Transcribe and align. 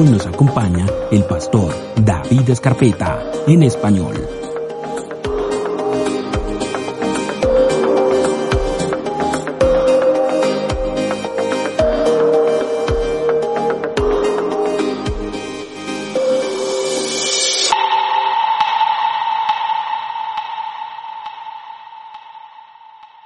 Hoy 0.00 0.08
nos 0.10 0.24
acompaña 0.28 0.86
el 1.10 1.24
pastor 1.24 1.74
David 2.04 2.50
Escarpeta 2.50 3.32
en 3.48 3.64
español. 3.64 4.14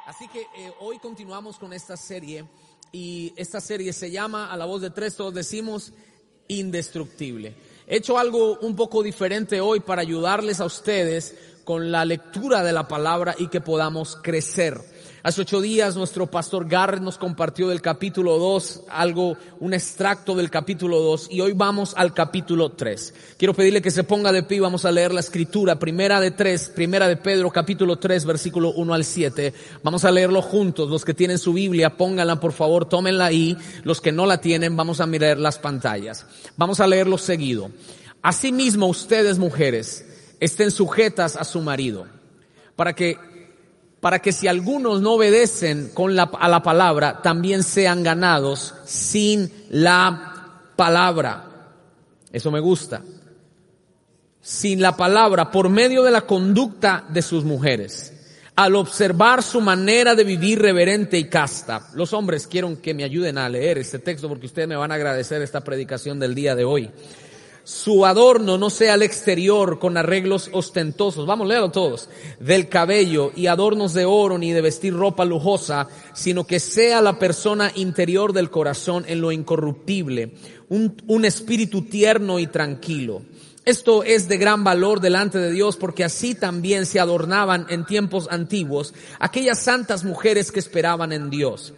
Así 0.06 0.26
que 0.26 0.46
eh, 0.54 0.72
hoy 0.80 0.98
continuamos 0.98 1.58
con 1.58 1.74
esta 1.74 1.98
serie 1.98 2.46
y 2.92 3.34
esta 3.36 3.60
serie 3.60 3.92
se 3.92 4.10
llama 4.10 4.50
A 4.50 4.56
la 4.56 4.64
voz 4.64 4.80
de 4.80 4.88
tres, 4.88 5.14
todos 5.16 5.34
decimos 5.34 5.92
indestructible. 6.58 7.54
He 7.86 7.96
hecho 7.96 8.18
algo 8.18 8.58
un 8.60 8.76
poco 8.76 9.02
diferente 9.02 9.60
hoy 9.60 9.80
para 9.80 10.02
ayudarles 10.02 10.60
a 10.60 10.64
ustedes 10.64 11.34
con 11.64 11.92
la 11.92 12.04
lectura 12.04 12.62
de 12.62 12.72
la 12.72 12.88
palabra 12.88 13.34
y 13.38 13.48
que 13.48 13.60
podamos 13.60 14.16
crecer. 14.16 14.80
Hace 15.24 15.42
ocho 15.42 15.60
días 15.60 15.94
nuestro 15.94 16.26
pastor 16.26 16.66
Garrett 16.66 17.00
nos 17.00 17.16
compartió 17.16 17.68
del 17.68 17.80
capítulo 17.80 18.38
2 18.38 18.82
algo, 18.88 19.36
un 19.60 19.72
extracto 19.72 20.34
del 20.34 20.50
capítulo 20.50 20.98
2 20.98 21.28
y 21.30 21.40
hoy 21.40 21.52
vamos 21.52 21.94
al 21.96 22.12
capítulo 22.12 22.70
3. 22.72 23.14
Quiero 23.38 23.54
pedirle 23.54 23.80
que 23.80 23.92
se 23.92 24.02
ponga 24.02 24.32
de 24.32 24.42
pie, 24.42 24.58
vamos 24.58 24.84
a 24.84 24.90
leer 24.90 25.14
la 25.14 25.20
escritura, 25.20 25.78
primera 25.78 26.20
de 26.20 26.32
tres, 26.32 26.72
primera 26.74 27.06
de 27.06 27.16
Pedro 27.16 27.52
capítulo 27.52 28.00
3 28.00 28.24
versículo 28.24 28.72
1 28.72 28.94
al 28.94 29.04
7. 29.04 29.54
Vamos 29.84 30.04
a 30.04 30.10
leerlo 30.10 30.42
juntos, 30.42 30.90
los 30.90 31.04
que 31.04 31.14
tienen 31.14 31.38
su 31.38 31.52
Biblia 31.52 31.96
pónganla 31.96 32.40
por 32.40 32.52
favor, 32.52 32.86
tómenla 32.86 33.26
ahí, 33.26 33.56
los 33.84 34.00
que 34.00 34.10
no 34.10 34.26
la 34.26 34.40
tienen 34.40 34.76
vamos 34.76 35.00
a 35.00 35.06
mirar 35.06 35.38
las 35.38 35.56
pantallas. 35.56 36.26
Vamos 36.56 36.80
a 36.80 36.88
leerlo 36.88 37.16
seguido. 37.16 37.70
Asimismo 38.22 38.88
ustedes 38.88 39.38
mujeres 39.38 40.04
estén 40.40 40.72
sujetas 40.72 41.36
a 41.36 41.44
su 41.44 41.60
marido 41.60 42.08
para 42.74 42.96
que 42.96 43.18
para 44.02 44.18
que 44.18 44.32
si 44.32 44.48
algunos 44.48 45.00
no 45.00 45.12
obedecen 45.12 45.90
con 45.94 46.16
la, 46.16 46.24
a 46.24 46.48
la 46.48 46.60
palabra, 46.60 47.22
también 47.22 47.62
sean 47.62 48.02
ganados 48.02 48.74
sin 48.84 49.48
la 49.70 50.72
palabra. 50.74 51.68
Eso 52.32 52.50
me 52.50 52.58
gusta. 52.58 53.00
Sin 54.40 54.82
la 54.82 54.96
palabra, 54.96 55.52
por 55.52 55.68
medio 55.68 56.02
de 56.02 56.10
la 56.10 56.22
conducta 56.22 57.04
de 57.10 57.22
sus 57.22 57.44
mujeres. 57.44 58.12
Al 58.56 58.74
observar 58.74 59.40
su 59.40 59.60
manera 59.60 60.16
de 60.16 60.24
vivir 60.24 60.60
reverente 60.60 61.16
y 61.16 61.28
casta. 61.28 61.86
Los 61.94 62.12
hombres 62.12 62.48
quiero 62.48 62.82
que 62.82 62.94
me 62.94 63.04
ayuden 63.04 63.38
a 63.38 63.48
leer 63.48 63.78
este 63.78 64.00
texto 64.00 64.28
porque 64.28 64.46
ustedes 64.46 64.66
me 64.66 64.74
van 64.74 64.90
a 64.90 64.96
agradecer 64.96 65.42
esta 65.42 65.60
predicación 65.60 66.18
del 66.18 66.34
día 66.34 66.56
de 66.56 66.64
hoy 66.64 66.90
su 67.64 68.04
adorno 68.04 68.58
no 68.58 68.70
sea 68.70 68.94
al 68.94 69.02
exterior 69.02 69.78
con 69.78 69.96
arreglos 69.96 70.50
ostentosos, 70.52 71.26
vamos, 71.26 71.46
léalo 71.46 71.70
todos, 71.70 72.08
del 72.40 72.68
cabello 72.68 73.32
y 73.36 73.46
adornos 73.46 73.94
de 73.94 74.04
oro 74.04 74.38
ni 74.38 74.52
de 74.52 74.60
vestir 74.60 74.94
ropa 74.94 75.24
lujosa, 75.24 75.88
sino 76.12 76.44
que 76.46 76.58
sea 76.58 77.00
la 77.00 77.18
persona 77.18 77.70
interior 77.74 78.32
del 78.32 78.50
corazón 78.50 79.04
en 79.06 79.20
lo 79.20 79.30
incorruptible, 79.30 80.34
un, 80.68 81.00
un 81.06 81.24
espíritu 81.24 81.82
tierno 81.82 82.38
y 82.38 82.48
tranquilo. 82.48 83.22
Esto 83.64 84.02
es 84.02 84.26
de 84.26 84.38
gran 84.38 84.64
valor 84.64 85.00
delante 85.00 85.38
de 85.38 85.52
Dios 85.52 85.76
porque 85.76 86.02
así 86.02 86.34
también 86.34 86.84
se 86.84 86.98
adornaban 86.98 87.66
en 87.68 87.86
tiempos 87.86 88.26
antiguos 88.28 88.92
aquellas 89.20 89.60
santas 89.60 90.02
mujeres 90.02 90.50
que 90.50 90.58
esperaban 90.58 91.12
en 91.12 91.30
Dios 91.30 91.72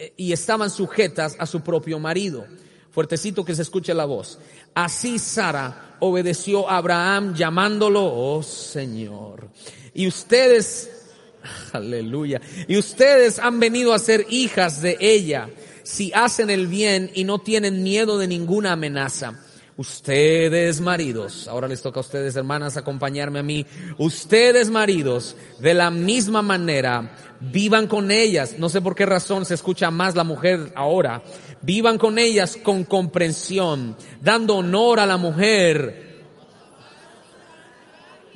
eh, 0.00 0.12
y 0.16 0.32
estaban 0.32 0.70
sujetas 0.70 1.36
a 1.38 1.46
su 1.46 1.60
propio 1.60 2.00
marido. 2.00 2.46
Fuertecito 2.90 3.44
que 3.44 3.54
se 3.54 3.62
escuche 3.62 3.94
la 3.94 4.04
voz. 4.04 4.38
Así 4.74 5.18
Sara 5.18 5.96
obedeció 6.00 6.68
a 6.68 6.78
Abraham 6.78 7.34
llamándolo, 7.34 8.04
oh 8.04 8.42
Señor. 8.42 9.48
Y 9.94 10.06
ustedes, 10.06 10.90
aleluya, 11.72 12.40
y 12.66 12.76
ustedes 12.76 13.38
han 13.38 13.60
venido 13.60 13.94
a 13.94 13.98
ser 13.98 14.26
hijas 14.30 14.82
de 14.82 14.96
ella 15.00 15.50
si 15.82 16.12
hacen 16.14 16.50
el 16.50 16.66
bien 16.66 17.10
y 17.14 17.24
no 17.24 17.38
tienen 17.38 17.82
miedo 17.82 18.18
de 18.18 18.28
ninguna 18.28 18.72
amenaza. 18.72 19.40
Ustedes 19.80 20.78
maridos, 20.78 21.48
ahora 21.48 21.66
les 21.66 21.80
toca 21.80 22.00
a 22.00 22.02
ustedes 22.02 22.36
hermanas 22.36 22.76
acompañarme 22.76 23.38
a 23.38 23.42
mí, 23.42 23.64
ustedes 23.96 24.68
maridos, 24.68 25.34
de 25.58 25.72
la 25.72 25.90
misma 25.90 26.42
manera, 26.42 27.16
vivan 27.40 27.86
con 27.86 28.10
ellas, 28.10 28.56
no 28.58 28.68
sé 28.68 28.82
por 28.82 28.94
qué 28.94 29.06
razón 29.06 29.46
se 29.46 29.54
escucha 29.54 29.90
más 29.90 30.14
la 30.14 30.22
mujer 30.22 30.70
ahora, 30.76 31.22
vivan 31.62 31.96
con 31.96 32.18
ellas 32.18 32.58
con 32.62 32.84
comprensión, 32.84 33.96
dando 34.20 34.56
honor 34.56 35.00
a 35.00 35.06
la 35.06 35.16
mujer. 35.16 36.26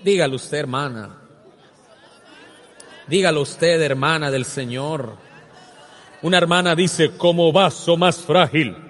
Dígalo 0.03 0.37
usted, 0.37 0.57
hermana. 0.61 1.19
Dígalo 3.07 3.43
usted, 3.43 3.83
hermana 3.83 4.31
del 4.31 4.47
Señor. 4.47 5.19
Una 6.23 6.39
hermana 6.39 6.75
dice, 6.75 7.19
como 7.19 7.53
vaso 7.53 7.99
más 7.99 8.17
frágil 8.17 8.84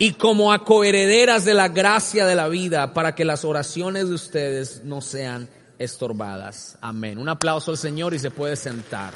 y 0.00 0.14
como 0.14 0.50
a 0.50 0.64
coherederas 0.64 1.44
de 1.44 1.52
la 1.52 1.68
gracia 1.68 2.24
de 2.24 2.34
la 2.34 2.48
vida 2.48 2.94
para 2.94 3.14
que 3.14 3.26
las 3.26 3.44
oraciones 3.44 4.08
de 4.08 4.14
ustedes 4.14 4.82
no 4.82 5.02
sean 5.02 5.46
estorbadas. 5.78 6.78
Amén. 6.80 7.18
Un 7.18 7.28
aplauso 7.28 7.70
al 7.70 7.76
Señor 7.76 8.14
y 8.14 8.18
se 8.18 8.30
puede 8.30 8.56
sentar. 8.56 9.12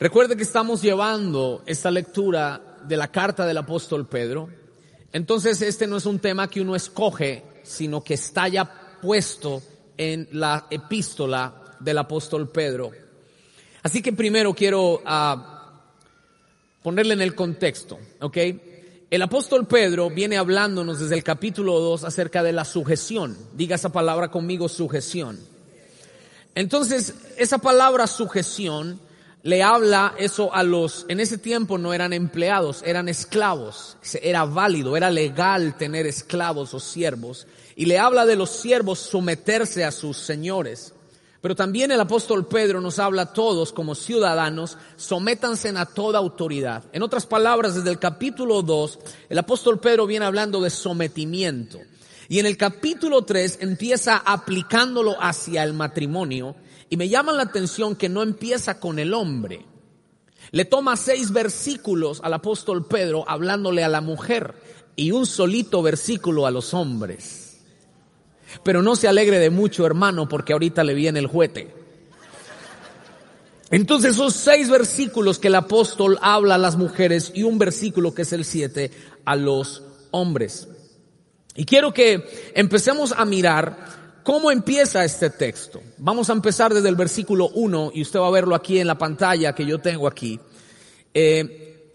Recuerde 0.00 0.36
que 0.36 0.42
estamos 0.42 0.82
llevando 0.82 1.62
esta 1.66 1.88
lectura 1.92 2.78
de 2.82 2.96
la 2.96 3.12
carta 3.12 3.46
del 3.46 3.58
apóstol 3.58 4.08
Pedro. 4.08 4.48
Entonces 5.12 5.62
este 5.62 5.86
no 5.86 5.96
es 5.96 6.04
un 6.04 6.18
tema 6.18 6.50
que 6.50 6.60
uno 6.60 6.74
escoge, 6.74 7.44
sino 7.62 8.02
que 8.02 8.14
está 8.14 8.48
ya 8.48 8.98
puesto 9.00 9.62
en 9.96 10.28
la 10.32 10.66
epístola 10.68 11.76
del 11.78 11.98
apóstol 11.98 12.48
Pedro. 12.48 12.90
Así 13.84 14.02
que 14.02 14.12
primero 14.12 14.52
quiero 14.52 14.94
uh, 14.94 15.55
ponerle 16.86 17.14
en 17.14 17.20
el 17.20 17.34
contexto, 17.34 17.98
¿ok? 18.20 18.36
El 19.10 19.20
apóstol 19.20 19.66
Pedro 19.66 20.08
viene 20.08 20.36
hablándonos 20.36 21.00
desde 21.00 21.16
el 21.16 21.24
capítulo 21.24 21.80
2 21.80 22.04
acerca 22.04 22.44
de 22.44 22.52
la 22.52 22.64
sujeción. 22.64 23.36
Diga 23.54 23.74
esa 23.74 23.88
palabra 23.88 24.28
conmigo, 24.28 24.68
sujeción. 24.68 25.36
Entonces, 26.54 27.14
esa 27.38 27.58
palabra 27.58 28.06
sujeción 28.06 29.00
le 29.42 29.64
habla 29.64 30.14
eso 30.16 30.54
a 30.54 30.62
los, 30.62 31.06
en 31.08 31.18
ese 31.18 31.38
tiempo 31.38 31.76
no 31.76 31.92
eran 31.92 32.12
empleados, 32.12 32.84
eran 32.86 33.08
esclavos. 33.08 33.96
Era 34.22 34.44
válido, 34.44 34.96
era 34.96 35.10
legal 35.10 35.76
tener 35.76 36.06
esclavos 36.06 36.72
o 36.72 36.78
siervos. 36.78 37.48
Y 37.74 37.86
le 37.86 37.98
habla 37.98 38.26
de 38.26 38.36
los 38.36 38.50
siervos 38.50 39.00
someterse 39.00 39.84
a 39.84 39.90
sus 39.90 40.18
señores. 40.18 40.94
Pero 41.46 41.54
también 41.54 41.92
el 41.92 42.00
apóstol 42.00 42.48
Pedro 42.48 42.80
nos 42.80 42.98
habla 42.98 43.22
a 43.22 43.32
todos 43.32 43.72
como 43.72 43.94
ciudadanos, 43.94 44.76
sométanse 44.96 45.68
a 45.68 45.86
toda 45.86 46.18
autoridad. 46.18 46.82
En 46.92 47.04
otras 47.04 47.24
palabras, 47.24 47.76
desde 47.76 47.90
el 47.90 48.00
capítulo 48.00 48.62
2, 48.62 48.98
el 49.28 49.38
apóstol 49.38 49.78
Pedro 49.78 50.08
viene 50.08 50.26
hablando 50.26 50.60
de 50.60 50.70
sometimiento. 50.70 51.78
Y 52.28 52.40
en 52.40 52.46
el 52.46 52.56
capítulo 52.56 53.22
3 53.22 53.58
empieza 53.60 54.16
aplicándolo 54.16 55.14
hacia 55.22 55.62
el 55.62 55.72
matrimonio 55.72 56.56
y 56.90 56.96
me 56.96 57.08
llama 57.08 57.30
la 57.30 57.44
atención 57.44 57.94
que 57.94 58.08
no 58.08 58.24
empieza 58.24 58.80
con 58.80 58.98
el 58.98 59.14
hombre. 59.14 59.64
Le 60.50 60.64
toma 60.64 60.96
seis 60.96 61.30
versículos 61.30 62.22
al 62.24 62.34
apóstol 62.34 62.86
Pedro 62.88 63.24
hablándole 63.28 63.84
a 63.84 63.88
la 63.88 64.00
mujer 64.00 64.52
y 64.96 65.12
un 65.12 65.26
solito 65.26 65.80
versículo 65.80 66.44
a 66.44 66.50
los 66.50 66.74
hombres. 66.74 67.45
Pero 68.62 68.82
no 68.82 68.96
se 68.96 69.08
alegre 69.08 69.38
de 69.38 69.50
mucho, 69.50 69.86
hermano, 69.86 70.28
porque 70.28 70.52
ahorita 70.52 70.84
le 70.84 70.94
viene 70.94 71.18
el 71.18 71.26
juete. 71.26 71.74
Entonces 73.70 74.14
son 74.16 74.30
seis 74.30 74.70
versículos 74.70 75.38
que 75.38 75.48
el 75.48 75.56
apóstol 75.56 76.18
habla 76.22 76.54
a 76.54 76.58
las 76.58 76.76
mujeres 76.76 77.32
y 77.34 77.42
un 77.42 77.58
versículo 77.58 78.14
que 78.14 78.22
es 78.22 78.32
el 78.32 78.44
siete 78.44 78.92
a 79.24 79.34
los 79.34 79.82
hombres. 80.12 80.68
Y 81.56 81.64
quiero 81.64 81.92
que 81.92 82.52
empecemos 82.54 83.12
a 83.16 83.24
mirar 83.24 84.22
cómo 84.22 84.50
empieza 84.50 85.04
este 85.04 85.30
texto. 85.30 85.80
Vamos 85.98 86.30
a 86.30 86.34
empezar 86.34 86.72
desde 86.72 86.88
el 86.88 86.96
versículo 86.96 87.48
1 87.48 87.92
y 87.94 88.02
usted 88.02 88.20
va 88.20 88.28
a 88.28 88.32
verlo 88.32 88.54
aquí 88.54 88.78
en 88.78 88.86
la 88.86 88.98
pantalla 88.98 89.54
que 89.54 89.66
yo 89.66 89.80
tengo 89.80 90.06
aquí. 90.06 90.38
Eh, 91.12 91.92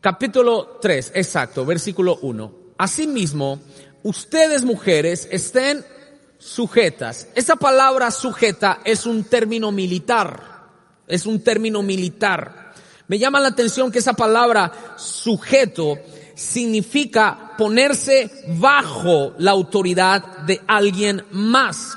capítulo 0.00 0.78
3, 0.80 1.12
exacto, 1.14 1.66
versículo 1.66 2.18
1. 2.22 2.54
Asimismo, 2.78 3.60
ustedes 4.02 4.64
mujeres 4.64 5.28
estén 5.30 5.84
sujetas. 6.38 7.28
Esa 7.34 7.56
palabra 7.56 8.10
sujeta 8.10 8.80
es 8.84 9.06
un 9.06 9.24
término 9.24 9.70
militar, 9.70 10.42
es 11.06 11.26
un 11.26 11.42
término 11.42 11.82
militar. 11.82 12.72
Me 13.08 13.18
llama 13.18 13.40
la 13.40 13.48
atención 13.48 13.92
que 13.92 13.98
esa 13.98 14.14
palabra 14.14 14.94
sujeto 14.96 15.98
significa 16.34 17.52
ponerse 17.58 18.30
bajo 18.58 19.34
la 19.38 19.50
autoridad 19.50 20.38
de 20.46 20.60
alguien 20.66 21.24
más. 21.30 21.96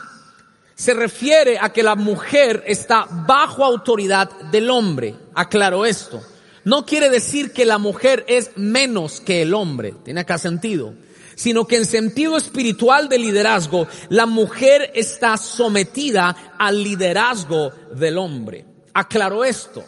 Se 0.76 0.94
refiere 0.94 1.58
a 1.60 1.70
que 1.70 1.84
la 1.84 1.96
mujer 1.96 2.64
está 2.68 3.08
bajo 3.10 3.64
autoridad 3.64 4.30
del 4.52 4.70
hombre. 4.70 5.16
Aclaro 5.34 5.86
esto. 5.86 6.22
No 6.66 6.86
quiere 6.86 7.10
decir 7.10 7.54
que 7.54 7.64
la 7.64 7.78
mujer 7.78 8.26
es 8.28 8.52
menos 8.58 9.22
que 9.22 9.42
el 9.44 9.54
hombre. 9.54 9.94
Tiene 10.04 10.22
acá 10.22 10.38
sentido. 10.38 10.94
Sino 11.36 11.66
que 11.66 11.78
en 11.78 11.86
sentido 11.86 12.38
espiritual 12.38 13.10
de 13.10 13.20
liderazgo, 13.20 13.88
la 14.10 14.26
mujer 14.26 14.92
está 14.96 15.38
sometida 15.38 16.56
al 16.58 16.84
liderazgo 16.84 17.72
del 17.94 18.18
hombre. 18.18 18.66
Aclaro 18.94 19.44
esto. 19.44 19.84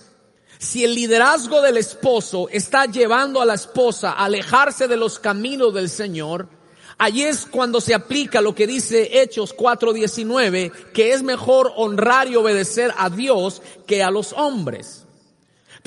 Si 0.59 0.83
el 0.83 0.95
liderazgo 0.95 1.61
del 1.61 1.77
esposo 1.77 2.49
está 2.49 2.85
llevando 2.85 3.41
a 3.41 3.45
la 3.45 3.53
esposa 3.53 4.11
a 4.11 4.25
alejarse 4.25 4.87
de 4.87 4.97
los 4.97 5.19
caminos 5.19 5.73
del 5.73 5.89
Señor, 5.89 6.49
allí 6.97 7.23
es 7.23 7.45
cuando 7.45 7.79
se 7.79 7.93
aplica 7.93 8.41
lo 8.41 8.55
que 8.55 8.65
dice 8.65 9.21
Hechos 9.21 9.55
4:19, 9.55 10.71
que 10.93 11.13
es 11.13 11.21
mejor 11.21 11.71
honrar 11.75 12.27
y 12.27 12.35
obedecer 12.35 12.91
a 12.97 13.09
Dios 13.09 13.61
que 13.85 14.03
a 14.03 14.11
los 14.11 14.33
hombres. 14.33 15.06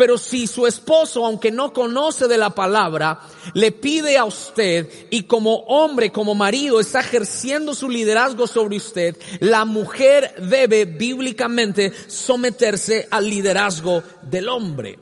Pero 0.00 0.17
si 0.17 0.47
su 0.47 0.67
esposo, 0.67 1.26
aunque 1.26 1.50
no 1.50 1.75
conoce 1.75 2.26
de 2.26 2.38
la 2.38 2.49
palabra, 2.49 3.20
le 3.52 3.70
pide 3.70 4.17
a 4.17 4.25
usted 4.25 4.88
y 5.11 5.25
como 5.25 5.56
hombre, 5.56 6.11
como 6.11 6.35
marido, 6.35 6.81
está 6.81 7.00
ejerciendo 7.00 7.75
su 7.75 7.91
liderazgo 7.91 8.47
sobre 8.47 8.79
usted, 8.79 9.14
la 9.41 9.67
mujer 9.67 10.35
debe 10.38 10.87
bíblicamente 10.87 11.93
someterse 12.06 13.08
al 13.11 13.29
liderazgo 13.29 14.02
del 14.23 14.49
hombre. 14.49 14.99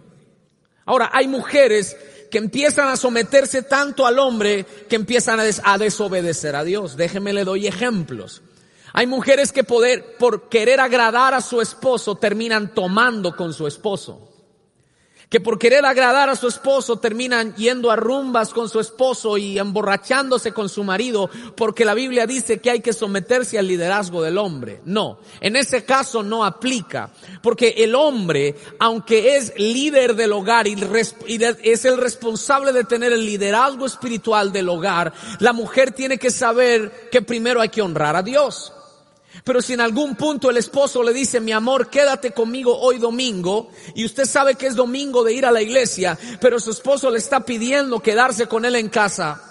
Ahora, 0.85 1.11
hay 1.13 1.29
mujeres 1.29 1.97
que 2.29 2.39
empiezan 2.39 2.89
a 2.89 2.97
someterse 2.97 3.63
tanto 3.63 4.05
al 4.05 4.19
hombre 4.19 4.67
que 4.89 4.97
empiezan 4.97 5.39
a, 5.39 5.79
desobedecer 5.79 6.57
a 6.57 6.65
Dios. 6.65 6.97
Déjeme 6.97 7.33
le 7.33 7.45
doy 7.45 7.69
ejemplos. 7.69 8.43
Hay 8.93 9.07
mujeres 9.07 9.53
que 9.53 9.63
poder, 9.63 10.17
por 10.19 10.49
querer 10.49 10.81
agradar 10.81 11.35
a 11.35 11.41
su 11.41 11.61
esposo 11.61 12.17
terminan 12.17 12.75
tomando 12.75 13.37
con 13.37 13.55
su 13.55 13.69
esposo 13.69 14.28
que 15.29 15.41
por 15.41 15.59
querer 15.59 15.85
agradar 15.85 16.31
a 16.31 16.37
su 16.37 16.49
esposo 16.49 16.97
terminan 16.97 17.55
yendo 17.55 17.91
a 17.91 17.97
rumbas 17.97 18.55
con 18.55 18.69
su 18.69 18.81
esposo 18.81 19.37
y 19.37 19.59
emborrachándose 19.59 20.53
con 20.53 20.69
su 20.69 20.85
marido 20.85 21.29
porque 21.55 21.85
la 21.85 21.95
Biblia 21.95 22.27
dice 22.27 22.59
que 22.61 22.71
hay 22.71 22.81
que 22.81 22.93
someterse 22.93 23.59
al 23.59 23.67
liderazgo 23.67 24.23
del 24.23 24.39
hombre. 24.39 24.81
No, 24.85 25.19
en 25.41 25.57
ese 25.57 25.85
caso 25.85 26.23
no 26.23 26.45
aplica 26.45 27.11
porque 27.43 27.75
el 27.79 27.95
hombre, 27.95 28.57
aunque 28.79 29.37
es 29.37 29.53
líder 29.59 30.15
del 30.15 30.33
hogar 30.33 30.67
y 30.67 30.77
es 31.63 31.85
el 31.85 31.99
responsable 31.99 32.73
de 32.73 32.85
tener 32.85 33.13
el 33.13 33.25
liderazgo 33.25 33.87
espiritual 33.87 34.53
del 34.53 34.69
hogar, 34.69 35.13
la 35.41 35.53
mujer 35.53 35.93
tiene 35.93 36.19
que 36.19 36.31
saber 36.31 37.09
que 37.11 37.23
primero 37.23 37.61
hay 37.61 37.69
que 37.69 37.83
honrar 37.83 38.17
a 38.17 38.23
Dios. 38.23 38.73
Pero 39.45 39.63
si 39.63 39.75
en 39.75 39.81
algún 39.81 40.17
punto 40.17 40.51
el 40.51 40.57
esposo 40.57 41.03
le 41.03 41.13
dice, 41.13 41.41
mi 41.41 41.53
amor, 41.53 41.91
quédate 41.91 42.33
conmigo 42.33 42.79
hoy 42.79 42.99
domingo, 42.99 43.71
y 43.95 44.05
usted 44.05 44.25
sabe 44.25 44.57
que 44.57 44.67
es 44.67 44.75
domingo 44.75 45.25
de 45.25 45.33
ir 45.33 45.47
a 45.47 45.53
la 45.53 45.63
iglesia, 45.63 46.19
pero 46.41 46.59
su 46.59 46.71
esposo 46.71 47.11
le 47.11 47.19
está 47.19 47.41
pidiendo 47.41 48.01
quedarse 48.01 48.47
con 48.47 48.65
él 48.65 48.77
en 48.77 48.89
casa. 48.89 49.49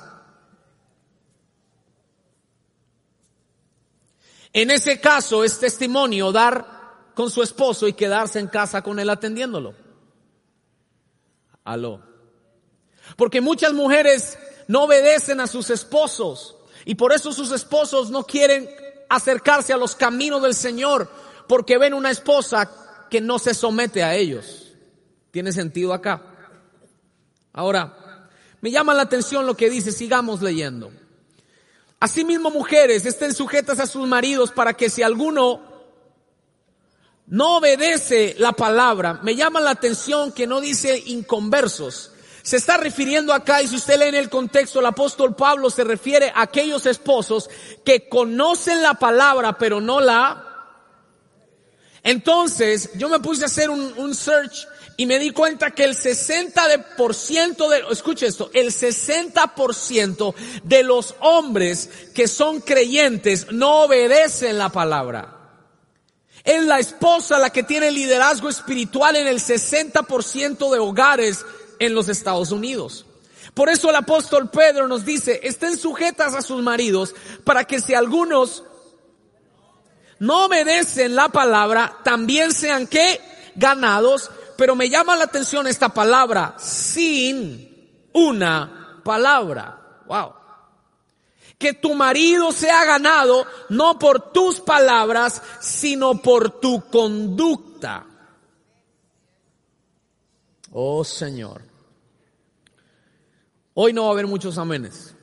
En 4.53 4.71
ese 4.71 4.99
caso 4.99 5.43
es 5.43 5.59
testimonio 5.59 6.31
dar 6.31 6.65
con 7.13 7.29
su 7.29 7.43
esposo 7.43 7.87
y 7.87 7.93
quedarse 7.93 8.39
en 8.39 8.47
casa 8.47 8.81
con 8.81 8.99
él 8.99 9.09
atendiéndolo. 9.09 9.75
Aló. 11.63 12.01
Porque 13.15 13.41
muchas 13.41 13.73
mujeres 13.73 14.37
no 14.67 14.83
obedecen 14.83 15.39
a 15.39 15.47
sus 15.47 15.69
esposos 15.69 16.55
y 16.85 16.95
por 16.95 17.13
eso 17.13 17.31
sus 17.33 17.51
esposos 17.51 18.09
no 18.09 18.23
quieren 18.23 18.69
acercarse 19.09 19.73
a 19.73 19.77
los 19.77 19.95
caminos 19.95 20.41
del 20.41 20.53
Señor 20.53 21.09
porque 21.47 21.77
ven 21.77 21.93
una 21.93 22.11
esposa 22.11 22.69
que 23.09 23.21
no 23.21 23.39
se 23.39 23.53
somete 23.53 24.03
a 24.03 24.15
ellos. 24.15 24.73
¿Tiene 25.31 25.51
sentido 25.51 25.93
acá? 25.93 26.21
Ahora, 27.53 28.29
me 28.61 28.71
llama 28.71 28.93
la 28.93 29.03
atención 29.03 29.45
lo 29.45 29.55
que 29.55 29.69
dice, 29.69 29.91
sigamos 29.91 30.41
leyendo. 30.41 30.91
Asimismo, 31.99 32.51
mujeres, 32.51 33.05
estén 33.05 33.33
sujetas 33.33 33.79
a 33.79 33.87
sus 33.87 34.07
maridos 34.07 34.51
para 34.51 34.73
que 34.73 34.89
si 34.89 35.01
alguno 35.01 35.61
no 37.27 37.57
obedece 37.57 38.35
la 38.37 38.53
palabra, 38.53 39.19
me 39.23 39.35
llama 39.35 39.59
la 39.59 39.71
atención 39.71 40.31
que 40.31 40.47
no 40.47 40.61
dice 40.61 41.03
inconversos, 41.07 42.11
se 42.47 42.55
está 42.55 42.77
refiriendo 42.77 43.33
acá, 43.33 43.61
y 43.61 43.67
si 43.67 43.75
usted 43.75 43.99
lee 43.99 44.05
en 44.05 44.15
el 44.15 44.29
contexto, 44.29 44.79
el 44.79 44.85
apóstol 44.85 45.35
Pablo 45.35 45.69
se 45.69 45.83
refiere 45.83 46.31
a 46.33 46.43
aquellos 46.43 46.85
esposos 46.85 47.49
que 47.83 48.07
conocen 48.07 48.81
la 48.81 48.93
palabra, 48.93 49.57
pero 49.57 49.81
no 49.81 49.99
la... 49.99 50.45
Entonces, 52.03 52.91
yo 52.95 53.09
me 53.09 53.19
puse 53.19 53.43
a 53.43 53.47
hacer 53.47 53.69
un, 53.69 54.15
search 54.15 54.65
y 54.95 55.05
me 55.05 55.19
di 55.19 55.31
cuenta 55.31 55.71
que 55.71 55.83
el 55.83 55.93
60% 55.93 57.67
de, 57.67 57.83
escuche 57.91 58.27
esto, 58.27 58.49
el 58.53 58.67
60% 58.67 60.33
de 60.63 60.83
los 60.83 61.15
hombres 61.19 61.89
que 62.15 62.29
son 62.29 62.61
creyentes 62.61 63.51
no 63.51 63.81
obedecen 63.81 64.57
la 64.57 64.69
palabra. 64.69 65.33
Es 66.45 66.63
la 66.63 66.79
esposa 66.79 67.39
la 67.39 67.49
que 67.49 67.63
tiene 67.63 67.91
liderazgo 67.91 68.47
espiritual 68.47 69.17
en 69.17 69.27
el 69.27 69.41
60% 69.41 70.71
de 70.71 70.79
hogares 70.79 71.43
en 71.79 71.93
los 71.93 72.09
Estados 72.09 72.51
Unidos. 72.51 73.05
Por 73.53 73.69
eso 73.69 73.89
el 73.89 73.95
apóstol 73.95 74.49
Pedro 74.49 74.87
nos 74.87 75.05
dice, 75.05 75.39
estén 75.43 75.77
sujetas 75.77 76.35
a 76.35 76.41
sus 76.41 76.61
maridos 76.61 77.15
para 77.43 77.63
que 77.65 77.81
si 77.81 77.93
algunos 77.93 78.63
no 80.19 80.45
obedecen 80.45 81.15
la 81.15 81.29
palabra, 81.29 81.97
también 82.03 82.53
sean 82.53 82.87
que 82.87 83.21
ganados, 83.55 84.31
pero 84.57 84.75
me 84.75 84.89
llama 84.89 85.15
la 85.15 85.25
atención 85.25 85.67
esta 85.67 85.89
palabra, 85.89 86.55
sin 86.59 88.07
una 88.13 89.01
palabra. 89.03 90.03
Wow. 90.05 90.33
Que 91.57 91.73
tu 91.73 91.95
marido 91.95 92.51
sea 92.51 92.85
ganado 92.85 93.45
no 93.69 93.97
por 93.97 94.31
tus 94.31 94.59
palabras, 94.59 95.41
sino 95.59 96.21
por 96.21 96.59
tu 96.59 96.87
conducta. 96.89 98.05
Oh 100.71 101.03
Señor. 101.03 101.66
Hoy 103.79 103.93
no 103.93 104.05
va 104.05 104.07
a 104.07 104.11
haber 104.13 104.25
muchos 104.25 104.57
amenes. 104.57 105.13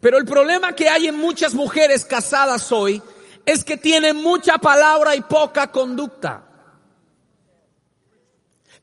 Pero 0.00 0.18
el 0.18 0.24
problema 0.24 0.72
que 0.72 0.88
hay 0.88 1.06
en 1.06 1.16
muchas 1.16 1.54
mujeres 1.54 2.04
casadas 2.04 2.72
hoy 2.72 3.00
es 3.46 3.62
que 3.62 3.76
tienen 3.76 4.16
mucha 4.16 4.58
palabra 4.58 5.14
y 5.14 5.20
poca 5.20 5.70
conducta. 5.70 6.42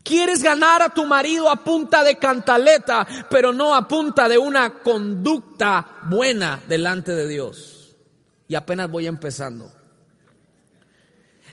Quieres 0.03 0.41
ganar 0.41 0.81
a 0.81 0.93
tu 0.93 1.05
marido 1.05 1.49
a 1.49 1.57
punta 1.57 2.01
de 2.05 2.15
cantaleta, 2.15 3.05
pero 3.29 3.51
no 3.51 3.75
a 3.75 3.85
punta 3.89 4.29
de 4.29 4.37
una 4.37 4.75
conducta 4.75 5.97
buena 6.03 6.61
delante 6.69 7.11
de 7.11 7.27
Dios. 7.27 7.97
Y 8.47 8.55
apenas 8.55 8.89
voy 8.89 9.05
empezando. 9.05 9.69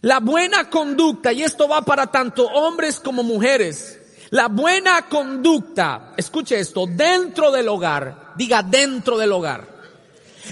La 0.02 0.20
buena 0.20 0.70
conducta, 0.70 1.32
y 1.32 1.42
esto 1.42 1.66
va 1.66 1.82
para 1.82 2.06
tanto 2.06 2.46
hombres 2.46 3.00
como 3.00 3.24
mujeres, 3.24 3.97
la 4.30 4.48
buena 4.48 5.08
conducta, 5.08 6.12
escuche 6.16 6.58
esto, 6.58 6.86
dentro 6.86 7.50
del 7.50 7.68
hogar, 7.68 8.34
diga 8.36 8.62
dentro 8.62 9.16
del 9.16 9.32
hogar. 9.32 9.78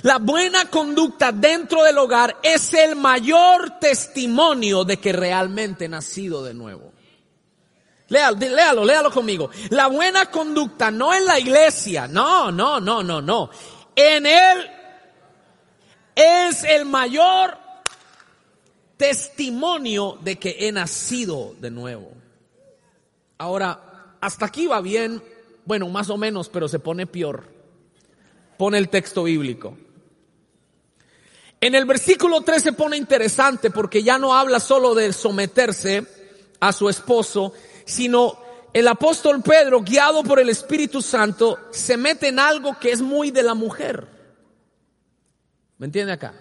La 0.03 0.19
buena 0.19 0.67
conducta 0.67 1.33
dentro 1.33 1.83
del 1.83 1.99
hogar 1.99 2.39
es 2.43 2.73
el 2.75 2.97
mayor 2.97 3.79
testimonio 3.79 4.85
de 4.85 4.99
que 4.99 5.13
realmente 5.13 5.87
he 5.87 5.89
nacido 5.89 6.43
de 6.45 6.55
nuevo. 6.55 6.93
Léalo, 8.09 8.37
léalo, 8.39 8.85
léalo 8.85 9.11
conmigo. 9.11 9.51
La 9.71 9.89
buena 9.89 10.31
conducta 10.31 10.91
no 10.91 11.13
en 11.13 11.25
la 11.25 11.39
iglesia, 11.39 12.07
no, 12.07 12.53
no, 12.53 12.81
no, 12.81 13.03
no, 13.03 13.21
no. 13.21 13.51
En 13.95 14.27
él 14.27 14.71
es 16.15 16.65
el 16.65 16.85
mayor 16.85 17.59
testimonio 18.97 20.19
de 20.23 20.39
que 20.39 20.57
he 20.61 20.73
nacido 20.73 21.55
de 21.59 21.71
nuevo. 21.71 22.13
Ahora, 23.39 24.17
hasta 24.21 24.47
aquí 24.47 24.67
va 24.67 24.81
bien, 24.81 25.23
bueno, 25.65 25.89
más 25.89 26.11
o 26.11 26.17
menos, 26.17 26.49
pero 26.49 26.69
se 26.69 26.79
pone 26.79 27.07
peor. 27.07 27.45
Pone 28.57 28.79
el 28.79 28.89
texto 28.89 29.25
bíblico. 29.25 29.77
En 31.61 31.75
el 31.75 31.85
versículo 31.85 32.43
3 32.43 32.63
se 32.63 32.73
pone 32.73 32.97
interesante 32.97 33.71
porque 33.71 34.03
ya 34.03 34.19
no 34.19 34.35
habla 34.35 34.61
solo 34.61 34.95
de 34.95 35.13
someterse 35.13 36.07
a 36.61 36.73
su 36.73 36.89
esposo, 36.89 37.53
sino 37.85 38.39
el 38.73 38.89
apóstol 38.89 39.43
Pedro, 39.43 39.81
guiado 39.81 40.23
por 40.23 40.39
el 40.39 40.51
Espíritu 40.51 41.01
Santo, 41.01 41.59
se 41.71 41.97
mete 41.97 42.29
en 42.29 42.39
algo 42.39 42.79
que 42.79 42.93
es 42.93 43.01
muy 43.01 43.31
de 43.31 43.43
la 43.43 43.55
mujer. 43.55 44.07
¿Me 45.79 45.87
entiende 45.87 46.13
acá? 46.13 46.35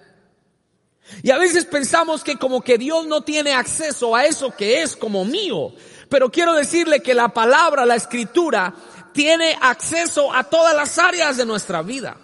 Y 1.24 1.32
a 1.32 1.38
veces 1.38 1.66
pensamos 1.66 2.24
que 2.24 2.38
como 2.38 2.62
que 2.62 2.78
Dios 2.78 3.06
no 3.08 3.22
tiene 3.22 3.54
acceso 3.54 4.16
a 4.16 4.26
eso 4.26 4.52
que 4.56 4.82
es 4.82 4.96
como 4.96 5.24
mío. 5.24 5.74
Pero 6.16 6.32
quiero 6.32 6.54
decirle 6.54 7.02
que 7.02 7.14
la 7.14 7.28
palabra, 7.28 7.86
la 7.86 7.96
escritura, 7.96 8.74
tiene 9.12 9.54
acceso 9.60 10.34
a 10.34 10.46
todas 10.46 10.74
las 10.74 10.98
áreas 10.98 11.36
de 11.36 11.46
nuestra 11.46 11.82
vida. 11.82 12.16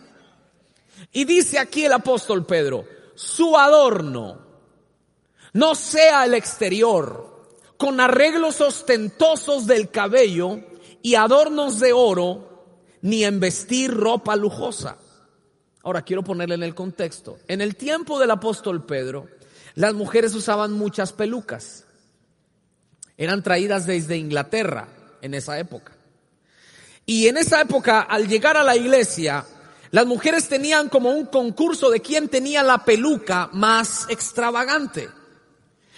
Y 1.12 1.26
dice 1.26 1.60
aquí 1.60 1.84
el 1.84 1.92
apóstol 1.92 2.46
Pedro, 2.46 2.86
su 3.16 3.58
adorno 3.58 4.40
no 5.52 5.76
sea 5.76 6.24
el 6.24 6.36
exterior, 6.36 7.52
con 7.76 8.00
arreglos 8.00 8.62
ostentosos 8.62 9.68
del 9.68 9.90
cabello 9.90 10.62
y 11.02 11.16
adornos 11.16 11.82
de 11.82 11.92
oro, 11.92 12.64
ni 13.02 13.26
en 13.26 13.42
vestir 13.42 13.94
ropa 13.94 14.38
lujosa. 14.38 15.00
Ahora 15.84 16.04
quiero 16.04 16.24
ponerle 16.24 16.56
en 16.56 16.64
el 16.64 16.76
contexto. 16.76 17.40
En 17.50 17.60
el 17.60 17.76
tiempo 17.76 18.20
del 18.20 18.32
apóstol 18.32 18.86
Pedro, 18.86 19.28
las 19.76 19.94
mujeres 19.94 20.34
usaban 20.34 20.72
muchas 20.72 21.12
pelucas. 21.12 21.88
Eran 23.22 23.44
traídas 23.44 23.86
desde 23.86 24.18
Inglaterra 24.18 24.88
en 25.22 25.36
esa 25.36 25.60
época. 25.60 25.92
Y 27.06 27.28
en 27.28 27.38
esa 27.38 27.62
época, 27.62 28.02
al 28.02 28.28
llegar 28.28 28.58
a 28.58 28.64
la 28.64 28.76
iglesia, 28.76 29.46
las 29.92 30.08
mujeres 30.08 30.48
tenían 30.48 30.90
como 30.90 31.12
un 31.12 31.28
concurso 31.28 31.92
de 31.92 32.00
quién 32.00 32.30
tenía 32.30 32.64
la 32.64 32.84
peluca 32.84 33.48
más 33.54 34.08
extravagante. 34.10 35.08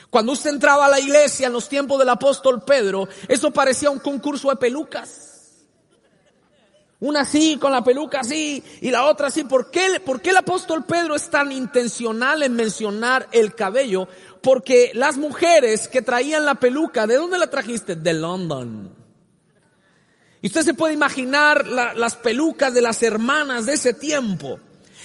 Cuando 0.10 0.34
usted 0.34 0.50
entraba 0.50 0.88
a 0.88 0.90
la 0.90 1.00
iglesia 1.00 1.48
en 1.48 1.54
los 1.54 1.70
tiempos 1.70 1.98
del 1.98 2.10
apóstol 2.10 2.62
Pedro, 2.66 3.08
eso 3.30 3.52
parecía 3.52 3.90
un 3.90 4.00
concurso 4.00 4.50
de 4.50 4.58
pelucas. 4.58 5.30
Una 7.00 7.22
así, 7.22 7.58
con 7.58 7.72
la 7.72 7.86
peluca 7.86 8.20
así, 8.20 8.62
y 8.82 8.92
la 8.92 9.06
otra 9.06 9.28
así. 9.28 9.46
¿Por 9.46 9.72
qué, 9.72 10.02
¿Por 10.02 10.22
qué 10.22 10.32
el 10.32 10.38
apóstol 10.38 10.84
Pedro 10.84 11.16
es 11.16 11.30
tan 11.30 11.54
intencional 11.54 12.44
en 12.44 12.54
mencionar 12.54 13.30
el 13.32 13.56
cabello? 13.56 14.10
Porque 14.44 14.92
las 14.94 15.16
mujeres 15.16 15.88
que 15.88 16.02
traían 16.02 16.44
la 16.44 16.56
peluca, 16.56 17.08
¿de 17.08 17.16
dónde 17.16 17.38
la 17.38 17.50
trajiste? 17.50 17.96
De 17.96 18.14
London. 18.14 18.94
Y 20.42 20.48
usted 20.48 20.64
se 20.64 20.74
puede 20.74 20.94
imaginar 20.94 21.66
las 21.66 22.18
pelucas 22.18 22.74
de 22.74 22.82
las 22.82 23.02
hermanas 23.04 23.66
de 23.66 23.76
ese 23.76 23.94
tiempo. 23.94 24.60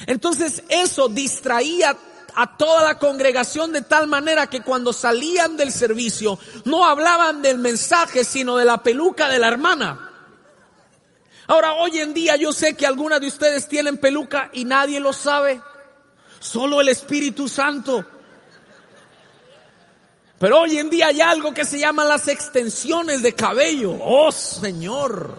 Entonces 0.07 0.64
eso 0.68 1.09
distraía 1.09 1.97
a 2.35 2.57
toda 2.57 2.83
la 2.83 2.99
congregación 2.99 3.73
de 3.73 3.83
tal 3.83 4.09
manera 4.09 4.49
que 4.49 4.62
cuando 4.62 4.92
salían 4.92 5.57
del 5.57 5.71
servicio 5.71 6.37
no 6.64 6.85
hablaban 6.85 7.40
del 7.40 7.59
mensaje, 7.59 8.25
sino 8.25 8.57
de 8.57 8.64
la 8.64 8.83
peluca 8.83 9.28
de 9.28 9.38
la 9.38 9.47
hermana. 9.47 10.11
Ahora, 11.47 11.75
hoy 11.75 12.00
en 12.00 12.12
día 12.12 12.35
yo 12.35 12.52
sé 12.52 12.75
que 12.75 12.88
algunas 12.88 13.21
de 13.21 13.28
ustedes 13.28 13.68
tienen 13.68 13.99
peluca 13.99 14.50
y 14.52 14.64
nadie 14.64 14.99
lo 14.99 15.12
sabe. 15.12 15.62
Solo 16.40 16.80
el 16.80 16.88
Espíritu 16.88 17.49
Santo. 17.49 18.04
Pero 20.38 20.61
hoy 20.61 20.78
en 20.78 20.88
día 20.88 21.09
hay 21.09 21.21
algo 21.21 21.52
que 21.52 21.64
se 21.64 21.78
llama 21.78 22.04
las 22.04 22.28
extensiones 22.28 23.23
de 23.23 23.35
cabello. 23.35 23.97
Oh 24.00 24.30
Señor. 24.30 25.38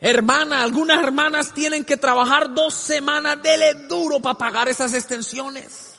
Hermana, 0.00 0.62
algunas 0.62 1.02
hermanas 1.02 1.52
tienen 1.54 1.84
que 1.84 1.96
trabajar 1.96 2.52
dos 2.52 2.74
semanas 2.74 3.42
de 3.42 3.74
duro 3.88 4.20
para 4.20 4.36
pagar 4.36 4.68
esas 4.68 4.92
extensiones. 4.92 5.94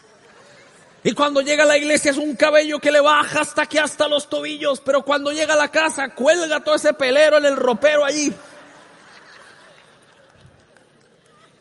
Y 1.04 1.12
cuando 1.14 1.42
llega 1.42 1.64
a 1.64 1.68
la 1.68 1.78
iglesia 1.78 2.12
es 2.12 2.18
un 2.18 2.36
cabello 2.36 2.80
que 2.80 2.92
le 2.92 3.00
baja 3.00 3.42
hasta 3.42 3.64
aquí, 3.64 3.78
hasta 3.78 4.08
los 4.08 4.30
tobillos. 4.30 4.80
Pero 4.80 5.04
cuando 5.04 5.32
llega 5.32 5.56
a 5.56 5.58
la 5.58 5.70
casa 5.70 6.10
cuelga 6.10 6.64
todo 6.64 6.76
ese 6.76 6.94
pelero 6.94 7.38
en 7.38 7.46
el 7.46 7.56
ropero 7.58 8.06
allí. 8.06 8.34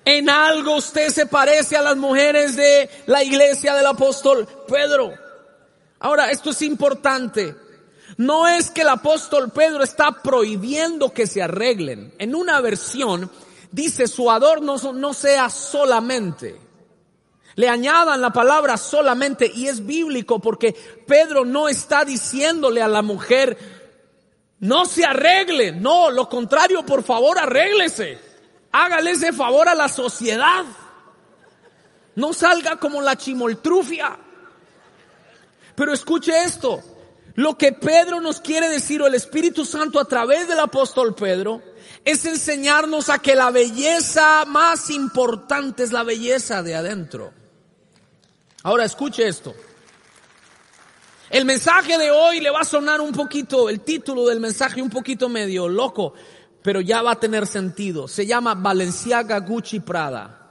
En 0.05 0.29
algo 0.29 0.77
usted 0.77 1.09
se 1.09 1.27
parece 1.27 1.77
a 1.77 1.83
las 1.83 1.97
mujeres 1.97 2.57
de 2.57 2.89
la 3.07 3.23
iglesia 3.23 3.75
del 3.75 3.87
apóstol 3.87 4.47
Pedro. 4.69 5.24
Ahora, 6.05 6.31
esto 6.31 6.51
es 6.51 6.61
importante. 6.61 7.57
No 8.19 8.47
es 8.47 8.71
que 8.71 8.83
el 8.83 8.91
apóstol 8.91 9.51
Pedro 9.51 9.83
está 9.83 10.13
prohibiendo 10.23 11.15
que 11.15 11.27
se 11.27 11.43
arreglen. 11.43 12.13
En 12.19 12.35
una 12.35 12.61
versión 12.61 13.31
dice 13.73 14.07
su 14.07 14.31
adorno 14.31 14.77
no 14.93 15.15
sea 15.15 15.49
solamente. 15.49 16.61
Le 17.55 17.71
añadan 17.71 18.21
la 18.21 18.35
palabra 18.35 18.77
solamente 18.77 19.51
y 19.55 19.67
es 19.67 19.87
bíblico 19.87 20.41
porque 20.41 20.75
Pedro 21.07 21.47
no 21.47 21.71
está 21.71 22.05
diciéndole 22.05 22.83
a 22.83 22.89
la 22.89 23.01
mujer, 23.01 23.57
no 24.61 24.85
se 24.85 25.07
arregle. 25.07 25.73
No, 25.73 26.11
lo 26.11 26.29
contrario, 26.29 26.85
por 26.85 27.03
favor, 27.03 27.39
arréglese. 27.39 28.19
Hágale 28.73 29.13
ese 29.13 29.33
favor 29.33 29.71
a 29.71 29.75
la 29.75 29.89
sociedad. 29.89 30.67
No 32.15 32.35
salga 32.35 32.77
como 32.77 33.01
la 33.01 33.17
chimoltrufia. 33.17 34.19
Pero 35.75 35.93
escuche 35.93 36.45
esto, 36.45 36.83
lo 37.35 37.59
que 37.59 37.73
Pedro 37.73 38.21
nos 38.21 38.41
quiere 38.41 38.69
decir 38.69 39.03
o 39.03 39.07
el 39.07 39.15
Espíritu 39.15 39.65
Santo 39.65 39.99
a 39.99 40.05
través 40.05 40.47
del 40.47 40.61
apóstol 40.61 41.15
Pedro 41.15 41.63
es 42.05 42.25
enseñarnos 42.25 43.09
a 43.09 43.19
que 43.19 43.35
la 43.35 43.51
belleza 43.51 44.45
más 44.47 44.91
importante 44.91 45.83
es 45.83 45.93
la 45.93 46.05
belleza 46.05 46.63
de 46.63 46.77
adentro. 46.77 47.33
Ahora 48.63 48.85
escuche 48.85 49.27
esto. 49.27 49.55
El 51.31 51.45
mensaje 51.45 51.99
de 51.99 52.11
hoy 52.13 52.41
le 52.41 52.51
va 52.51 52.61
a 52.61 52.65
sonar 52.65 53.01
un 53.01 53.11
poquito, 53.11 53.69
el 53.69 53.81
título 53.81 54.27
del 54.27 54.39
mensaje 54.39 54.81
un 54.81 54.91
poquito 54.91 55.29
medio 55.29 55.69
loco, 55.69 56.15
pero 56.63 56.81
ya 56.81 57.03
va 57.03 57.13
a 57.13 57.21
tener 57.21 57.47
sentido. 57.47 58.07
Se 58.07 58.27
llama 58.27 58.55
Valenciaga 58.55 59.41
Gucci 59.41 59.81
Prada. 59.81 60.44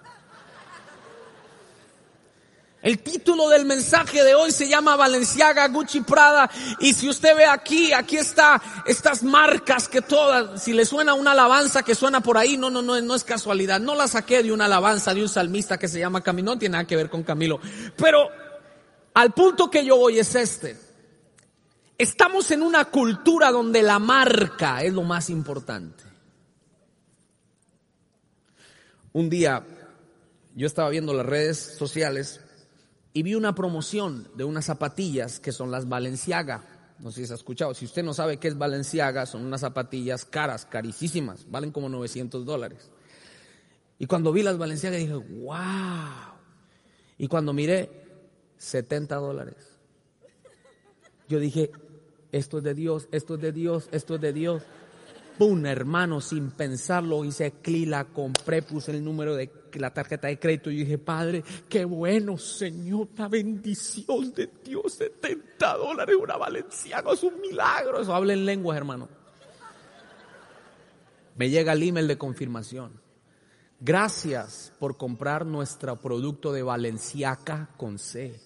El 2.83 2.99
título 2.99 3.47
del 3.47 3.63
mensaje 3.63 4.25
de 4.25 4.35
hoy 4.35 4.51
se 4.51 4.67
llama 4.67 4.97
Valenciaga 4.97 5.69
Gucci 5.69 6.01
Prada 6.01 6.51
y 6.81 6.93
si 6.93 7.07
usted 7.07 7.33
ve 7.33 7.45
aquí, 7.45 7.93
aquí 7.93 8.17
está 8.17 8.61
estas 8.85 9.23
marcas 9.23 9.87
que 9.87 10.01
todas, 10.01 10.61
si 10.61 10.73
le 10.73 10.83
suena 10.83 11.13
una 11.13 11.31
alabanza 11.31 11.83
que 11.83 11.95
suena 11.95 12.19
por 12.19 12.37
ahí, 12.37 12.57
no, 12.57 12.69
no, 12.69 12.81
no, 12.81 12.99
no 12.99 13.15
es 13.15 13.23
casualidad, 13.23 13.79
no 13.79 13.95
la 13.95 14.09
saqué 14.09 14.43
de 14.43 14.51
una 14.51 14.65
alabanza 14.65 15.13
de 15.13 15.21
un 15.21 15.29
salmista 15.29 15.77
que 15.77 15.87
se 15.87 15.97
llama 15.97 16.19
Camilo, 16.19 16.51
no 16.51 16.59
tiene 16.59 16.73
nada 16.73 16.85
que 16.85 16.97
ver 16.97 17.09
con 17.09 17.23
Camilo, 17.23 17.61
pero 17.95 18.27
al 19.13 19.31
punto 19.31 19.71
que 19.71 19.85
yo 19.85 19.95
voy 19.95 20.19
es 20.19 20.35
este. 20.35 20.77
Estamos 21.97 22.51
en 22.51 22.63
una 22.63 22.83
cultura 22.83 23.49
donde 23.49 23.81
la 23.81 23.97
marca 23.97 24.83
es 24.83 24.91
lo 24.91 25.03
más 25.03 25.29
importante. 25.29 26.03
Un 29.13 29.29
día 29.29 29.65
yo 30.53 30.67
estaba 30.67 30.89
viendo 30.89 31.13
las 31.13 31.25
redes 31.25 31.57
sociales 31.77 32.42
y 33.13 33.23
vi 33.23 33.35
una 33.35 33.53
promoción 33.53 34.27
de 34.35 34.43
unas 34.43 34.65
zapatillas 34.65 35.39
que 35.39 35.51
son 35.51 35.69
las 35.69 35.87
Balenciaga. 35.87 36.63
No 36.99 37.11
sé 37.11 37.21
si 37.21 37.27
se 37.27 37.33
ha 37.33 37.35
escuchado. 37.35 37.73
Si 37.73 37.85
usted 37.85 38.03
no 38.03 38.13
sabe 38.13 38.37
qué 38.37 38.47
es 38.47 38.57
Balenciaga, 38.57 39.25
son 39.25 39.45
unas 39.45 39.61
zapatillas 39.61 40.25
caras, 40.25 40.65
carísimas, 40.65 41.49
valen 41.49 41.71
como 41.71 41.89
900 41.89 42.45
dólares. 42.45 42.89
Y 43.99 44.07
cuando 44.07 44.33
vi 44.33 44.41
las 44.41 44.57
Balenciaga 44.57 44.97
dije, 44.97 45.13
wow. 45.13 46.33
Y 47.17 47.27
cuando 47.27 47.53
miré, 47.53 47.89
70 48.57 49.15
dólares. 49.17 49.77
Yo 51.29 51.39
dije, 51.39 51.71
esto 52.31 52.57
es 52.57 52.63
de 52.63 52.73
Dios, 52.73 53.07
esto 53.11 53.35
es 53.35 53.41
de 53.41 53.51
Dios, 53.51 53.89
esto 53.91 54.15
es 54.15 54.21
de 54.21 54.33
Dios. 54.33 54.63
¡Pum! 55.37 55.65
Hermano, 55.65 56.19
sin 56.19 56.51
pensarlo, 56.51 57.23
hice 57.25 57.51
clic, 57.51 57.89
la 57.89 58.05
compré, 58.05 58.61
puse 58.61 58.91
el 58.91 59.03
número 59.03 59.35
de 59.35 59.51
la 59.79 59.93
tarjeta 59.93 60.27
de 60.27 60.39
crédito 60.39 60.69
y 60.69 60.77
dije, 60.77 60.97
Padre, 60.97 61.43
qué 61.69 61.85
bueno, 61.85 62.37
Señor, 62.37 63.09
la 63.17 63.27
bendición 63.27 64.33
de 64.33 64.49
Dios, 64.63 64.93
70 64.93 65.77
dólares, 65.77 66.15
una 66.19 66.37
valenciana, 66.37 67.11
es 67.11 67.23
un 67.23 67.39
milagro. 67.41 68.01
Eso 68.01 68.13
habla 68.13 68.33
en 68.33 68.45
lenguas, 68.45 68.77
hermano. 68.77 69.09
Me 71.35 71.49
llega 71.49 71.73
el 71.73 71.83
email 71.83 72.07
de 72.07 72.17
confirmación. 72.17 73.01
Gracias 73.79 74.71
por 74.79 74.95
comprar 74.97 75.45
nuestro 75.45 75.99
producto 75.99 76.53
de 76.53 76.63
Valenciaca 76.63 77.69
con 77.75 77.99
C. 77.99 78.39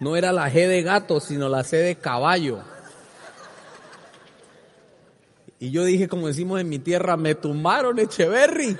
No 0.00 0.16
era 0.16 0.32
la 0.32 0.50
G 0.50 0.66
de 0.66 0.82
gato, 0.82 1.20
sino 1.20 1.48
la 1.48 1.62
C 1.62 1.76
de 1.76 1.94
caballo. 1.94 2.71
Y 5.62 5.70
yo 5.70 5.84
dije, 5.84 6.08
como 6.08 6.26
decimos 6.26 6.60
en 6.60 6.68
mi 6.68 6.80
tierra, 6.80 7.16
me 7.16 7.36
tumbaron 7.36 7.96
Echeverry. 8.00 8.76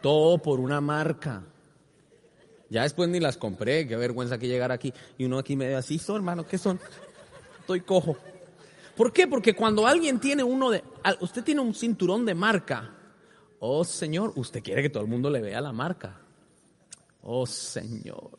Todo 0.00 0.38
por 0.38 0.60
una 0.60 0.80
marca. 0.80 1.42
Ya 2.70 2.84
después 2.84 3.08
ni 3.08 3.18
las 3.18 3.36
compré, 3.36 3.84
qué 3.88 3.96
vergüenza 3.96 4.38
que 4.38 4.46
llegar 4.46 4.70
aquí. 4.70 4.94
Y 5.16 5.24
uno 5.24 5.36
aquí 5.36 5.56
me 5.56 5.66
ve 5.66 5.74
así, 5.74 5.98
¿son 5.98 6.14
hermano? 6.14 6.46
¿Qué 6.46 6.58
son? 6.58 6.78
Estoy 7.58 7.80
cojo. 7.80 8.16
¿Por 8.96 9.12
qué? 9.12 9.26
Porque 9.26 9.56
cuando 9.56 9.84
alguien 9.84 10.20
tiene 10.20 10.44
uno 10.44 10.70
de, 10.70 10.84
usted 11.22 11.42
tiene 11.42 11.60
un 11.60 11.74
cinturón 11.74 12.24
de 12.24 12.36
marca, 12.36 12.94
oh 13.58 13.82
Señor, 13.82 14.34
usted 14.36 14.62
quiere 14.62 14.80
que 14.80 14.90
todo 14.90 15.02
el 15.02 15.08
mundo 15.08 15.28
le 15.28 15.40
vea 15.40 15.60
la 15.60 15.72
marca. 15.72 16.20
Oh 17.20 17.46
Señor. 17.46 18.38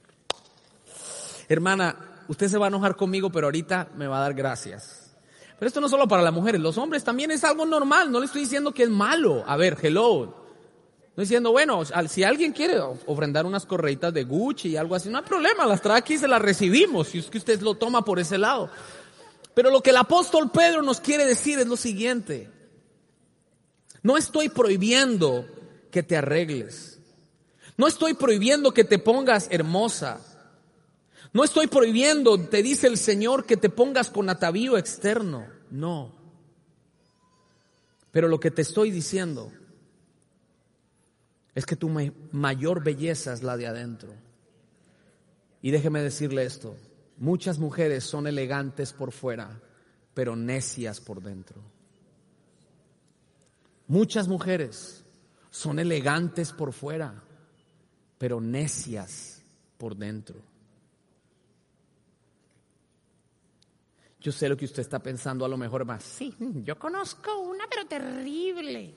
Hermana, 1.49 2.23
usted 2.29 2.47
se 2.47 2.57
va 2.57 2.67
a 2.67 2.69
enojar 2.69 2.95
conmigo, 2.95 3.29
pero 3.29 3.47
ahorita 3.47 3.89
me 3.97 4.07
va 4.07 4.19
a 4.19 4.21
dar 4.21 4.33
gracias. 4.33 4.98
Pero 5.59 5.67
esto 5.67 5.81
no 5.81 5.89
solo 5.89 6.07
para 6.07 6.23
las 6.23 6.33
mujeres, 6.33 6.61
los 6.61 6.77
hombres 6.77 7.03
también 7.03 7.31
es 7.31 7.43
algo 7.43 7.65
normal, 7.65 8.09
no 8.11 8.19
le 8.19 8.27
estoy 8.27 8.41
diciendo 8.41 8.71
que 8.71 8.83
es 8.83 8.89
malo. 8.89 9.43
A 9.45 9.57
ver, 9.57 9.77
hello. 9.81 10.33
No 11.15 11.21
diciendo, 11.21 11.51
bueno, 11.51 11.83
si 12.07 12.23
alguien 12.23 12.53
quiere 12.53 12.79
ofrendar 12.79 13.45
unas 13.45 13.65
correitas 13.65 14.13
de 14.13 14.23
Gucci 14.23 14.69
y 14.69 14.77
algo 14.77 14.95
así, 14.95 15.09
no 15.09 15.17
hay 15.17 15.25
problema, 15.25 15.65
las 15.65 15.81
trae 15.81 15.97
aquí 15.97 16.13
y 16.13 16.17
se 16.17 16.29
las 16.29 16.41
recibimos, 16.41 17.09
si 17.09 17.19
es 17.19 17.25
que 17.25 17.39
usted 17.39 17.59
lo 17.59 17.75
toma 17.75 18.05
por 18.05 18.19
ese 18.19 18.37
lado. 18.37 18.69
Pero 19.53 19.69
lo 19.69 19.81
que 19.81 19.89
el 19.89 19.97
apóstol 19.97 20.49
Pedro 20.49 20.81
nos 20.81 21.01
quiere 21.01 21.25
decir 21.25 21.59
es 21.59 21.67
lo 21.67 21.75
siguiente. 21.75 22.49
No 24.01 24.15
estoy 24.15 24.47
prohibiendo 24.47 25.45
que 25.91 26.03
te 26.03 26.15
arregles. 26.15 26.99
No 27.75 27.85
estoy 27.85 28.13
prohibiendo 28.13 28.73
que 28.73 28.85
te 28.85 28.97
pongas 28.97 29.47
hermosa. 29.51 30.21
No 31.31 31.43
estoy 31.43 31.67
prohibiendo, 31.67 32.39
te 32.39 32.63
dice 32.63 32.87
el 32.87 32.97
Señor, 32.97 33.45
que 33.45 33.57
te 33.57 33.69
pongas 33.69 34.09
con 34.09 34.29
atavío 34.29 34.77
externo. 34.77 35.45
No. 35.69 36.11
Pero 38.11 38.27
lo 38.27 38.39
que 38.39 38.49
te 38.49 38.63
estoy 38.63 38.89
diciendo 38.89 39.51
es 41.53 41.65
que 41.65 41.75
tu 41.75 41.89
mayor 42.31 42.83
belleza 42.83 43.33
es 43.33 43.43
la 43.43 43.57
de 43.57 43.67
adentro. 43.67 44.13
Y 45.61 45.71
déjeme 45.71 46.01
decirle 46.01 46.45
esto, 46.45 46.75
muchas 47.17 47.59
mujeres 47.59 48.05
son 48.05 48.25
elegantes 48.27 48.93
por 48.93 49.11
fuera, 49.11 49.61
pero 50.13 50.35
necias 50.35 50.99
por 50.99 51.21
dentro. 51.21 51.61
Muchas 53.87 54.27
mujeres 54.27 55.03
son 55.51 55.79
elegantes 55.79 56.51
por 56.53 56.73
fuera, 56.73 57.23
pero 58.17 58.39
necias 58.39 59.41
por 59.77 59.95
dentro. 59.95 60.48
Yo 64.21 64.31
sé 64.31 64.49
lo 64.49 64.57
que 64.57 64.65
usted 64.65 64.81
está 64.81 64.99
pensando 64.99 65.45
a 65.45 65.47
lo 65.47 65.57
mejor 65.57 65.85
más. 65.85 66.03
Sí, 66.03 66.35
yo 66.63 66.77
conozco 66.77 67.39
una, 67.39 67.65
pero 67.69 67.85
terrible. 67.85 68.93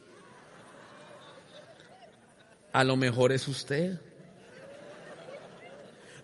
A 2.72 2.82
lo 2.82 2.96
mejor 2.96 3.32
es 3.32 3.46
usted. 3.46 4.00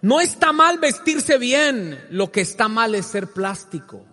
No 0.00 0.21
está 0.21 0.52
mal 0.52 0.78
vestirse 0.78 1.38
bien, 1.38 2.07
lo 2.11 2.31
que 2.31 2.40
está 2.40 2.69
mal 2.69 2.95
es 2.95 3.07
ser 3.07 3.33
plástico. 3.33 4.05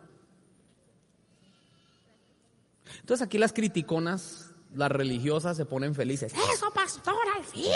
Entonces 2.99 3.25
aquí 3.25 3.37
las 3.37 3.53
criticonas, 3.53 4.51
las 4.73 4.91
religiosas 4.91 5.57
se 5.57 5.65
ponen 5.65 5.93
felices. 5.93 6.33
Eso, 6.53 6.71
pastor, 6.73 7.15
al 7.35 7.43
fin. 7.43 7.71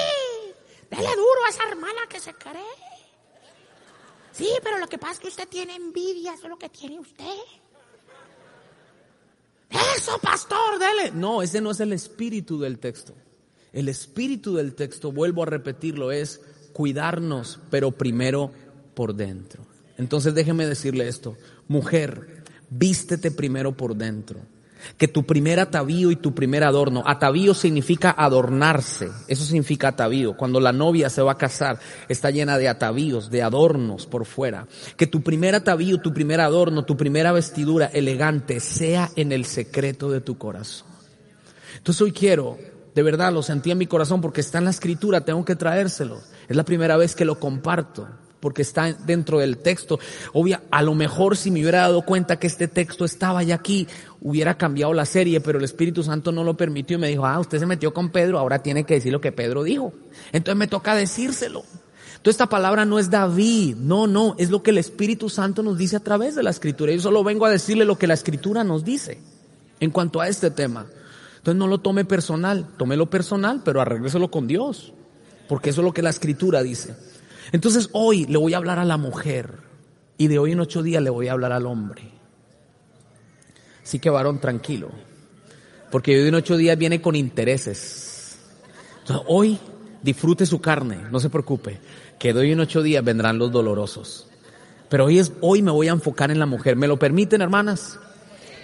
Dele 0.90 1.10
duro 1.16 1.46
a 1.46 1.50
esa 1.50 1.64
hermana 1.70 2.02
que 2.10 2.20
se 2.20 2.34
cree. 2.34 2.89
Sí, 4.40 4.48
pero 4.64 4.78
lo 4.78 4.88
que 4.88 4.98
pasa 4.98 5.16
es 5.16 5.20
que 5.20 5.28
usted 5.28 5.50
tiene 5.50 5.76
envidia, 5.76 6.34
eso 6.34 6.44
es 6.44 6.50
lo 6.50 6.58
que 6.58 6.70
tiene 6.70 6.98
usted. 6.98 7.26
Eso, 9.98 10.18
pastor, 10.20 10.80
dele. 10.80 11.12
No, 11.14 11.42
ese 11.42 11.60
no 11.60 11.72
es 11.72 11.82
el 11.82 11.92
espíritu 11.92 12.58
del 12.58 12.80
texto. 12.80 13.14
El 13.74 13.90
espíritu 13.90 14.56
del 14.56 14.76
texto, 14.76 15.12
vuelvo 15.12 15.44
a 15.44 15.48
repetirlo, 15.48 16.14
es 16.14 16.40
cuidarnos, 16.72 17.60
pero 17.70 17.92
primero 17.92 18.54
por 18.94 19.14
dentro. 19.14 19.66
Entonces 19.98 20.34
déjeme 20.34 20.66
decirle 20.66 21.10
esto, 21.10 21.36
mujer, 21.68 22.46
vístete 22.70 23.32
primero 23.32 23.74
por 23.74 23.94
dentro 23.94 24.40
que 24.98 25.08
tu 25.08 25.26
primer 25.26 25.60
atavío 25.60 26.12
y 26.12 26.16
tu 26.16 26.34
primer 26.34 26.64
adorno, 26.64 27.04
atavío 27.06 27.54
significa 27.54 28.12
adornarse, 28.18 29.10
eso 29.28 29.44
significa 29.44 29.90
atavío. 29.90 30.36
Cuando 30.36 30.60
la 30.60 30.72
novia 30.72 31.10
se 31.10 31.22
va 31.22 31.34
a 31.34 31.38
casar, 31.38 31.80
está 32.08 32.32
llena 32.32 32.58
de 32.58 32.70
atavíos, 32.70 33.30
de 33.30 33.42
adornos 33.42 34.06
por 34.06 34.26
fuera. 34.26 34.68
Que 34.98 35.08
tu 35.08 35.22
primer 35.22 35.56
atavío, 35.56 36.00
tu 36.00 36.14
primer 36.14 36.42
adorno, 36.42 36.86
tu 36.86 36.98
primera 36.98 37.32
vestidura 37.32 37.88
elegante 37.88 38.60
sea 38.60 39.10
en 39.16 39.32
el 39.32 39.46
secreto 39.46 40.10
de 40.10 40.22
tu 40.22 40.38
corazón. 40.38 40.88
Entonces 41.78 42.02
hoy 42.02 42.12
quiero, 42.12 42.58
de 42.94 43.04
verdad 43.04 43.32
lo 43.32 43.42
sentí 43.42 43.72
en 43.72 43.78
mi 43.78 43.88
corazón 43.88 44.22
porque 44.22 44.42
está 44.42 44.58
en 44.58 44.66
la 44.66 44.72
escritura, 44.72 45.22
tengo 45.22 45.46
que 45.46 45.56
traérselo. 45.56 46.20
Es 46.48 46.56
la 46.56 46.66
primera 46.66 46.98
vez 46.98 47.16
que 47.16 47.26
lo 47.26 47.40
comparto 47.40 48.08
porque 48.40 48.62
está 48.62 48.94
dentro 48.94 49.40
del 49.40 49.58
texto. 49.58 50.00
Obvia, 50.34 50.64
a 50.72 50.82
lo 50.82 50.96
mejor 50.96 51.38
si 51.38 51.52
me 51.52 51.62
hubiera 51.62 51.82
dado 51.82 52.04
cuenta 52.04 52.40
que 52.40 52.48
este 52.48 52.68
texto 52.68 53.06
estaba 53.06 53.44
ya 53.44 53.56
aquí, 53.56 53.88
hubiera 54.22 54.58
cambiado 54.58 54.94
la 54.94 55.06
serie, 55.06 55.40
pero 55.42 55.60
el 55.60 55.64
Espíritu 55.64 56.04
Santo 56.04 56.32
no 56.32 56.44
lo 56.44 56.58
permitió 56.58 56.98
y 56.98 57.02
me 57.02 57.08
dijo, 57.08 57.26
ah, 57.26 57.40
usted 57.40 57.60
se 57.60 57.66
metió 57.66 57.94
con 57.94 58.10
Pedro, 58.10 58.40
ahora 58.40 58.62
tiene 58.62 58.84
que 58.84 58.96
decir 58.96 59.12
lo 59.12 59.22
que 59.22 59.32
Pedro 59.32 59.64
dijo. 59.64 59.94
Entonces 60.32 60.58
me 60.58 60.68
toca 60.68 60.96
decírselo. 60.96 61.64
Entonces 62.20 62.36
esta 62.36 62.50
palabra 62.50 62.84
no 62.84 63.00
es 63.00 63.10
David, 63.10 63.78
no, 63.78 64.06
no, 64.06 64.36
es 64.38 64.50
lo 64.50 64.62
que 64.62 64.72
el 64.72 64.78
Espíritu 64.78 65.30
Santo 65.30 65.64
nos 65.64 65.78
dice 65.78 65.96
a 65.96 66.02
través 66.02 66.36
de 66.36 66.44
la 66.44 66.50
Escritura. 66.50 66.92
Yo 66.92 67.00
solo 67.00 67.24
vengo 67.24 67.46
a 67.46 67.50
decirle 67.50 67.86
lo 67.86 67.98
que 67.98 68.08
la 68.08 68.14
Escritura 68.14 68.66
nos 68.66 68.84
dice 68.84 69.22
en 69.80 69.92
cuanto 69.92 70.20
a 70.20 70.28
este 70.28 70.52
tema. 70.52 70.86
Entonces 71.38 71.58
no 71.58 71.68
lo 71.68 71.78
tome 71.78 72.04
personal, 72.04 72.68
tómelo 72.78 73.10
personal, 73.10 73.62
pero 73.64 73.80
arrégleselo 73.80 74.30
con 74.30 74.48
Dios, 74.48 74.94
porque 75.48 75.70
eso 75.70 75.80
es 75.80 75.86
lo 75.86 75.94
que 75.94 76.02
la 76.02 76.10
Escritura 76.10 76.62
dice. 76.62 76.94
Entonces 77.54 77.90
hoy 77.94 78.26
le 78.26 78.38
voy 78.38 78.54
a 78.54 78.58
hablar 78.58 78.80
a 78.80 78.86
la 78.86 78.98
mujer 78.98 79.54
y 80.18 80.28
de 80.28 80.40
hoy 80.40 80.52
en 80.52 80.60
ocho 80.60 80.84
días 80.84 81.02
le 81.02 81.10
voy 81.10 81.30
a 81.30 81.32
hablar 81.32 81.54
al 81.54 81.66
hombre. 81.66 82.19
Así 83.90 83.98
que 83.98 84.12
varón, 84.12 84.38
tranquilo, 84.38 84.92
porque 85.90 86.22
hoy 86.22 86.28
en 86.28 86.36
ocho 86.36 86.58
días 86.58 86.78
viene 86.78 87.02
con 87.02 87.16
intereses. 87.16 88.38
Hoy 89.26 89.58
disfrute 90.04 90.46
su 90.46 90.62
carne, 90.62 91.00
no 91.10 91.20
se 91.20 91.32
preocupe, 91.32 91.80
que 92.20 92.32
hoy 92.32 92.52
en 92.52 92.60
ocho 92.60 92.84
días 92.84 93.04
vendrán 93.04 93.40
los 93.40 93.52
dolorosos. 93.52 94.28
Pero 94.90 95.06
hoy, 95.06 95.18
es, 95.18 95.32
hoy 95.42 95.64
me 95.64 95.72
voy 95.72 95.88
a 95.88 95.94
enfocar 95.94 96.30
en 96.30 96.38
la 96.38 96.46
mujer. 96.46 96.76
¿Me 96.76 96.88
lo 96.88 97.00
permiten, 97.00 97.42
hermanas? 97.42 97.98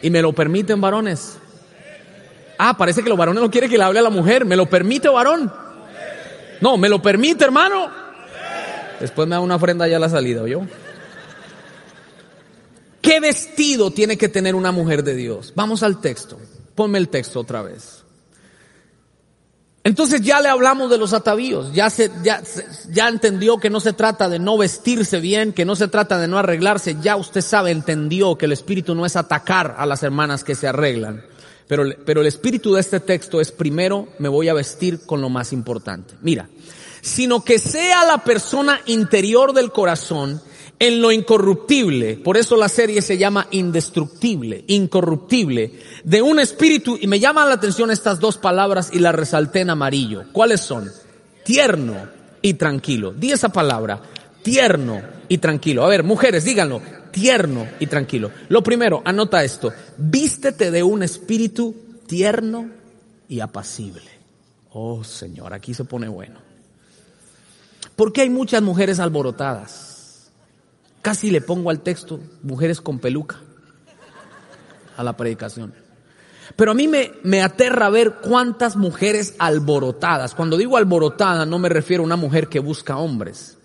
¿Y 0.04 0.12
me 0.12 0.22
lo 0.22 0.32
permiten, 0.32 0.80
varones? 0.80 1.40
Ah, 2.60 2.78
parece 2.78 3.02
que 3.02 3.10
los 3.10 3.18
varones 3.18 3.42
no 3.42 3.50
quieren 3.50 3.68
que 3.68 3.80
le 3.80 3.84
hable 3.84 3.98
a 3.98 4.04
la 4.04 4.12
mujer. 4.12 4.46
¿Me 4.46 4.56
lo 4.56 4.70
permite, 4.70 5.10
varón? 5.10 5.52
No, 6.62 6.78
¿me 6.78 6.88
lo 6.88 7.02
permite, 7.02 7.46
hermano? 7.46 7.90
Después 9.00 9.28
me 9.28 9.34
da 9.34 9.42
una 9.42 9.56
ofrenda 9.56 9.88
ya 9.88 9.98
a 9.98 10.02
la 10.02 10.10
salida, 10.10 10.48
yo. 10.48 10.62
¿Qué 13.06 13.20
vestido 13.20 13.92
tiene 13.92 14.18
que 14.18 14.30
tener 14.30 14.56
una 14.56 14.72
mujer 14.72 15.04
de 15.04 15.16
Dios? 15.16 15.54
Vamos 15.56 15.84
al 15.84 16.02
texto. 16.02 16.40
Ponme 16.74 16.98
el 16.98 17.10
texto 17.10 17.40
otra 17.40 17.62
vez. 17.62 18.04
Entonces 19.84 20.22
ya 20.22 20.42
le 20.42 20.50
hablamos 20.50 20.90
de 20.90 20.98
los 20.98 21.14
atavíos, 21.14 21.72
ya, 21.72 21.92
se, 21.92 22.10
ya, 22.24 22.42
ya 22.90 23.08
entendió 23.08 23.60
que 23.60 23.70
no 23.70 23.80
se 23.80 23.94
trata 23.94 24.28
de 24.28 24.40
no 24.40 24.58
vestirse 24.58 25.20
bien, 25.20 25.54
que 25.54 25.64
no 25.64 25.76
se 25.76 25.88
trata 25.88 26.18
de 26.18 26.28
no 26.28 26.40
arreglarse, 26.40 26.98
ya 27.04 27.16
usted 27.16 27.42
sabe, 27.42 27.70
entendió 27.70 28.36
que 28.36 28.48
el 28.48 28.52
espíritu 28.52 28.96
no 28.96 29.06
es 29.06 29.16
atacar 29.16 29.76
a 29.78 29.86
las 29.86 30.02
hermanas 30.02 30.44
que 30.44 30.56
se 30.56 30.68
arreglan, 30.68 31.24
pero, 31.68 31.84
pero 32.04 32.22
el 32.22 32.28
espíritu 32.28 32.74
de 32.74 32.82
este 32.82 33.00
texto 33.00 33.40
es 33.40 33.52
primero 33.52 34.08
me 34.18 34.28
voy 34.28 34.50
a 34.50 34.56
vestir 34.56 35.06
con 35.06 35.22
lo 35.22 35.30
más 35.30 35.54
importante. 35.54 36.16
Mira, 36.24 36.50
sino 37.02 37.44
que 37.44 37.60
sea 37.60 38.06
la 38.06 38.24
persona 38.24 38.82
interior 38.88 39.54
del 39.54 39.72
corazón 39.72 40.42
en 40.80 41.02
lo 41.02 41.12
incorruptible, 41.12 42.18
por 42.18 42.38
eso 42.38 42.58
la 42.58 42.70
serie 42.70 43.02
se 43.02 43.18
llama 43.18 43.48
indestructible, 43.52 44.66
incorruptible, 44.68 45.80
de 46.04 46.22
un 46.22 46.40
espíritu, 46.40 46.98
y 47.00 47.08
me 47.08 47.20
llaman 47.20 47.48
la 47.48 47.56
atención 47.56 47.92
estas 47.92 48.20
dos 48.20 48.38
palabras 48.38 48.90
y 48.92 49.00
las 49.00 49.16
resalté 49.16 49.62
en 49.62 49.70
amarillo. 49.70 50.26
¿Cuáles 50.32 50.62
son? 50.62 50.92
Tierno 51.44 52.10
y 52.42 52.56
tranquilo. 52.56 53.14
Di 53.14 53.32
esa 53.32 53.50
palabra, 53.50 54.02
tierno 54.44 55.02
y 55.30 55.38
tranquilo. 55.38 55.86
A 55.86 55.88
ver, 55.88 56.04
mujeres, 56.04 56.44
díganlo, 56.44 56.82
tierno 57.12 57.68
y 57.80 57.88
tranquilo. 57.88 58.32
Lo 58.50 58.62
primero, 58.62 59.02
anota 59.06 59.44
esto, 59.44 59.72
vístete 59.98 60.72
de 60.72 60.84
un 60.84 61.04
espíritu 61.04 61.74
tierno 62.06 62.70
y 63.30 63.40
apacible. 63.40 64.04
Oh 64.72 65.04
Señor, 65.06 65.54
aquí 65.54 65.74
se 65.74 65.86
pone 65.86 66.10
bueno. 66.10 66.40
¿Por 67.96 68.12
qué 68.12 68.22
hay 68.22 68.30
muchas 68.30 68.62
mujeres 68.62 69.00
alborotadas? 69.00 69.95
Casi 71.06 71.30
le 71.30 71.40
pongo 71.40 71.70
al 71.70 71.82
texto 71.82 72.20
mujeres 72.42 72.82
con 72.82 72.98
peluca 72.98 73.40
a 74.98 75.04
la 75.04 75.16
predicación. 75.16 75.72
Pero 76.56 76.72
a 76.72 76.74
mí 76.74 76.88
me, 76.88 77.12
me 77.22 77.44
aterra 77.44 77.92
ver 77.92 78.16
cuántas 78.24 78.76
mujeres 78.76 79.36
alborotadas. 79.38 80.34
Cuando 80.34 80.58
digo 80.58 80.78
alborotada 80.78 81.46
no 81.46 81.60
me 81.60 81.70
refiero 81.70 82.02
a 82.02 82.08
una 82.08 82.16
mujer 82.16 82.48
que 82.48 82.58
busca 82.58 82.98
hombres. 82.98 83.56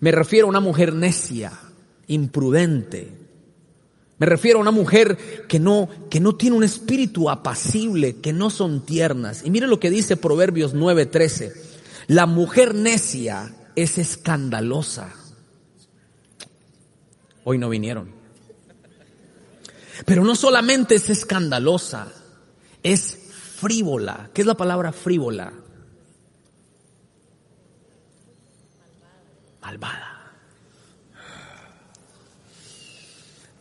Me 0.00 0.10
refiero 0.10 0.48
a 0.48 0.50
una 0.50 0.58
mujer 0.58 0.92
necia, 0.92 1.52
imprudente. 2.08 3.16
Me 4.18 4.26
refiero 4.26 4.58
a 4.58 4.62
una 4.62 4.72
mujer 4.72 5.46
que 5.46 5.60
no, 5.60 5.88
que 6.10 6.18
no 6.18 6.34
tiene 6.34 6.56
un 6.56 6.64
espíritu 6.64 7.30
apacible, 7.30 8.16
que 8.16 8.32
no 8.32 8.50
son 8.50 8.84
tiernas. 8.84 9.44
Y 9.44 9.50
mire 9.50 9.68
lo 9.68 9.78
que 9.78 9.90
dice 9.90 10.16
Proverbios 10.16 10.74
9:13. 10.74 11.52
La 12.08 12.26
mujer 12.26 12.74
necia 12.74 13.54
es 13.76 13.98
escandalosa. 13.98 15.14
Hoy 17.50 17.56
no 17.56 17.70
vinieron. 17.70 18.12
Pero 20.04 20.22
no 20.22 20.36
solamente 20.36 20.96
es 20.96 21.08
escandalosa, 21.08 22.12
es 22.82 23.16
frívola. 23.58 24.28
¿Qué 24.34 24.42
es 24.42 24.46
la 24.46 24.54
palabra 24.54 24.92
frívola? 24.92 25.50
Malvada. 29.62 30.30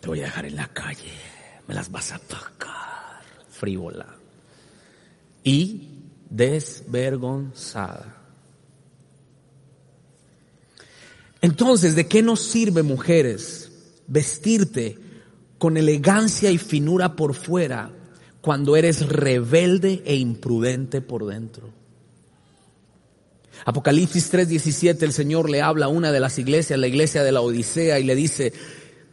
Te 0.01 0.07
voy 0.09 0.19
a 0.19 0.25
dejar 0.25 0.47
en 0.47 0.57
la 0.57 0.67
calle. 0.67 1.13
Me 1.65 1.73
las 1.73 1.89
vas 1.89 2.11
a 2.11 2.19
tocar. 2.19 3.21
Frívola. 3.49 4.17
Y 5.45 6.01
desvergonzada. 6.29 8.17
Entonces, 11.39 11.95
¿de 11.95 12.05
qué 12.09 12.21
nos 12.21 12.41
sirve, 12.41 12.83
mujeres, 12.83 13.71
vestirte 14.07 14.97
con 15.57 15.77
elegancia 15.77 16.51
y 16.51 16.57
finura 16.57 17.15
por 17.15 17.33
fuera 17.33 17.91
cuando 18.41 18.75
eres 18.75 19.07
rebelde 19.07 20.03
e 20.05 20.15
imprudente 20.15 21.01
por 21.01 21.25
dentro? 21.25 21.77
Apocalipsis 23.65 24.31
3:17 24.31 25.03
el 25.03 25.13
Señor 25.13 25.49
le 25.49 25.61
habla 25.61 25.87
a 25.87 25.89
una 25.89 26.11
de 26.11 26.19
las 26.19 26.37
iglesias, 26.39 26.79
la 26.79 26.87
iglesia 26.87 27.23
de 27.23 27.31
la 27.31 27.41
Odisea, 27.41 27.99
y 27.99 28.03
le 28.03 28.15
dice, 28.15 28.53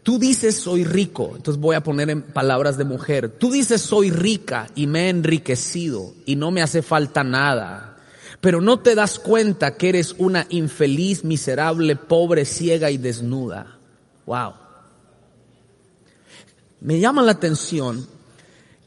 tú 0.02 0.18
dices 0.18 0.56
soy 0.56 0.84
rico, 0.84 1.32
entonces 1.36 1.60
voy 1.60 1.76
a 1.76 1.82
poner 1.82 2.10
en 2.10 2.22
palabras 2.22 2.76
de 2.76 2.84
mujer, 2.84 3.30
tú 3.30 3.50
dices 3.50 3.80
soy 3.80 4.10
rica 4.10 4.68
y 4.74 4.86
me 4.86 5.06
he 5.06 5.08
enriquecido 5.08 6.14
y 6.26 6.36
no 6.36 6.50
me 6.50 6.62
hace 6.62 6.82
falta 6.82 7.24
nada, 7.24 7.96
pero 8.40 8.60
no 8.60 8.80
te 8.80 8.94
das 8.94 9.18
cuenta 9.18 9.76
que 9.76 9.88
eres 9.88 10.14
una 10.18 10.46
infeliz, 10.50 11.24
miserable, 11.24 11.96
pobre, 11.96 12.44
ciega 12.44 12.90
y 12.90 12.98
desnuda. 12.98 13.78
Wow. 14.26 14.63
Me 16.84 17.00
llama 17.00 17.22
la 17.22 17.32
atención 17.32 18.06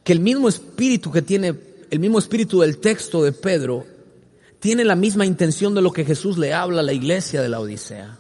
que 0.04 0.14
el 0.14 0.20
mismo 0.20 0.48
espíritu 0.48 1.12
que 1.12 1.24
tiene, 1.24 1.56
el 1.90 2.00
mismo 2.00 2.20
espíritu 2.20 2.62
del 2.62 2.78
texto 2.78 3.24
de 3.24 3.32
Pedro, 3.32 3.88
tiene 4.60 4.86
la 4.86 4.96
misma 4.96 5.26
intención 5.26 5.74
de 5.74 5.82
lo 5.82 5.92
que 5.92 6.06
Jesús 6.06 6.38
le 6.38 6.54
habla 6.54 6.82
a 6.82 6.84
la 6.84 6.94
iglesia 6.94 7.42
de 7.42 7.50
la 7.50 7.60
Odisea. 7.60 8.20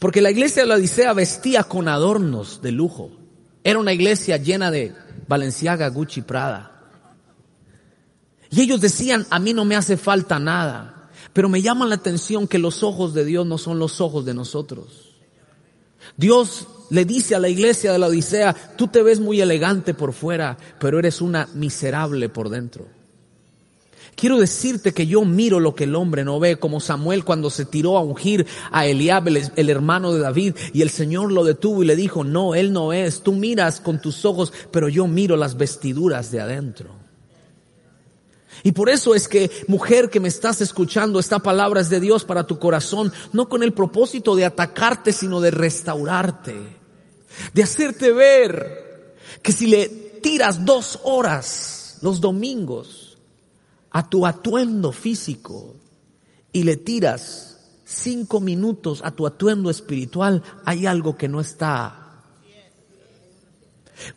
Porque 0.00 0.20
la 0.20 0.32
iglesia 0.32 0.62
de 0.62 0.68
la 0.68 0.74
Odisea 0.74 1.12
vestía 1.12 1.62
con 1.62 1.86
adornos 1.86 2.60
de 2.60 2.72
lujo. 2.72 3.12
Era 3.62 3.78
una 3.78 3.92
iglesia 3.92 4.36
llena 4.36 4.72
de 4.72 4.92
Valenciaga, 5.28 5.88
Gucci, 5.90 6.22
Prada. 6.22 6.90
Y 8.50 8.62
ellos 8.62 8.80
decían, 8.80 9.28
a 9.30 9.38
mí 9.38 9.54
no 9.54 9.64
me 9.64 9.76
hace 9.76 9.96
falta 9.96 10.40
nada. 10.40 11.08
Pero 11.32 11.48
me 11.48 11.62
llama 11.62 11.86
la 11.86 11.94
atención 11.94 12.48
que 12.48 12.58
los 12.58 12.82
ojos 12.82 13.14
de 13.14 13.24
Dios 13.24 13.46
no 13.46 13.58
son 13.58 13.78
los 13.78 14.00
ojos 14.00 14.24
de 14.24 14.34
nosotros. 14.34 15.14
Dios 16.16 16.66
le 16.90 17.04
dice 17.04 17.34
a 17.34 17.38
la 17.38 17.48
iglesia 17.48 17.92
de 17.92 17.98
la 17.98 18.06
Odisea, 18.06 18.54
tú 18.76 18.88
te 18.88 19.02
ves 19.02 19.20
muy 19.20 19.40
elegante 19.40 19.94
por 19.94 20.12
fuera, 20.12 20.56
pero 20.78 20.98
eres 20.98 21.20
una 21.20 21.48
miserable 21.54 22.28
por 22.28 22.48
dentro. 22.48 22.86
Quiero 24.18 24.38
decirte 24.38 24.92
que 24.92 25.06
yo 25.06 25.24
miro 25.24 25.60
lo 25.60 25.76
que 25.76 25.84
el 25.84 25.94
hombre 25.94 26.24
no 26.24 26.40
ve, 26.40 26.56
como 26.56 26.80
Samuel 26.80 27.24
cuando 27.24 27.50
se 27.50 27.64
tiró 27.64 27.96
a 27.96 28.02
ungir 28.02 28.46
a 28.72 28.84
Eliab, 28.84 29.28
el, 29.28 29.70
hermano 29.70 30.12
de 30.12 30.18
David, 30.18 30.56
y 30.72 30.82
el 30.82 30.90
Señor 30.90 31.30
lo 31.30 31.44
detuvo 31.44 31.84
y 31.84 31.86
le 31.86 31.94
dijo, 31.94 32.24
no, 32.24 32.56
él 32.56 32.72
no 32.72 32.92
es, 32.92 33.22
tú 33.22 33.32
miras 33.32 33.80
con 33.80 34.00
tus 34.00 34.24
ojos, 34.24 34.52
pero 34.72 34.88
yo 34.88 35.06
miro 35.06 35.36
las 35.36 35.56
vestiduras 35.56 36.32
de 36.32 36.40
adentro. 36.40 36.96
Y 38.64 38.72
por 38.72 38.88
eso 38.88 39.14
es 39.14 39.28
que, 39.28 39.52
mujer 39.68 40.10
que 40.10 40.18
me 40.18 40.26
estás 40.26 40.60
escuchando, 40.60 41.20
esta 41.20 41.38
palabra 41.38 41.80
es 41.80 41.88
de 41.88 42.00
Dios 42.00 42.24
para 42.24 42.44
tu 42.44 42.58
corazón, 42.58 43.12
no 43.32 43.48
con 43.48 43.62
el 43.62 43.72
propósito 43.72 44.34
de 44.34 44.44
atacarte, 44.44 45.12
sino 45.12 45.40
de 45.40 45.52
restaurarte, 45.52 46.77
de 47.54 47.62
hacerte 47.62 48.12
ver 48.12 49.16
que 49.42 49.52
si 49.52 49.66
le 49.66 49.88
tiras 49.88 50.64
dos 50.64 51.00
horas 51.04 51.98
los 52.02 52.20
domingos, 52.20 53.18
a 53.90 54.08
tu 54.08 54.26
atuendo 54.26 54.92
físico 54.92 55.74
y 56.52 56.62
le 56.62 56.76
tiras 56.76 57.58
cinco 57.84 58.40
minutos 58.40 59.00
a 59.02 59.10
tu 59.10 59.26
atuendo 59.26 59.70
espiritual, 59.70 60.42
hay 60.64 60.86
algo 60.86 61.16
que 61.16 61.28
no 61.28 61.40
está 61.40 62.07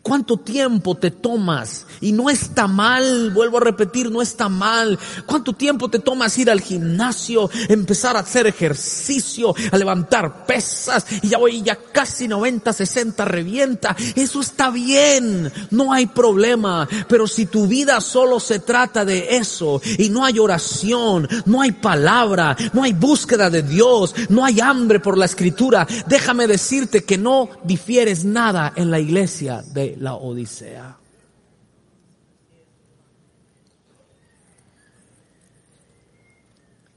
¿Cuánto 0.02 0.36
tiempo 0.36 0.96
te 0.96 1.10
tomas? 1.10 1.86
Y 2.00 2.12
no 2.12 2.30
está 2.30 2.66
mal, 2.66 3.30
vuelvo 3.30 3.58
a 3.58 3.60
repetir, 3.60 4.10
no 4.10 4.22
está 4.22 4.48
mal. 4.48 4.98
¿Cuánto 5.26 5.52
tiempo 5.52 5.88
te 5.88 5.98
tomas 5.98 6.36
ir 6.38 6.50
al 6.50 6.60
gimnasio, 6.60 7.50
empezar 7.68 8.16
a 8.16 8.20
hacer 8.20 8.46
ejercicio, 8.46 9.54
a 9.70 9.76
levantar 9.76 10.46
pesas 10.46 11.06
y 11.22 11.28
ya 11.28 11.38
voy 11.38 11.62
ya 11.62 11.76
casi 11.76 12.28
90, 12.28 12.72
60 12.72 13.24
revienta? 13.24 13.96
Eso 14.16 14.40
está 14.40 14.70
bien, 14.70 15.52
no 15.70 15.92
hay 15.92 16.06
problema. 16.06 16.88
Pero 17.08 17.26
si 17.26 17.46
tu 17.46 17.66
vida 17.66 18.00
solo 18.00 18.40
se 18.40 18.58
trata 18.58 19.04
de 19.04 19.36
eso 19.36 19.80
y 19.98 20.08
no 20.08 20.24
hay 20.24 20.38
oración, 20.38 21.28
no 21.46 21.60
hay 21.60 21.72
palabra, 21.72 22.56
no 22.72 22.82
hay 22.82 22.92
búsqueda 22.92 23.50
de 23.50 23.62
Dios, 23.62 24.14
no 24.28 24.44
hay 24.44 24.60
hambre 24.60 25.00
por 25.00 25.18
la 25.18 25.26
escritura, 25.26 25.86
déjame 26.06 26.46
decirte 26.46 27.04
que 27.04 27.18
no 27.18 27.48
difieres 27.64 28.24
nada 28.24 28.72
en 28.76 28.90
la 28.90 29.00
iglesia 29.00 29.62
de 29.72 29.96
la 29.98 30.14
Odisea. 30.14 30.98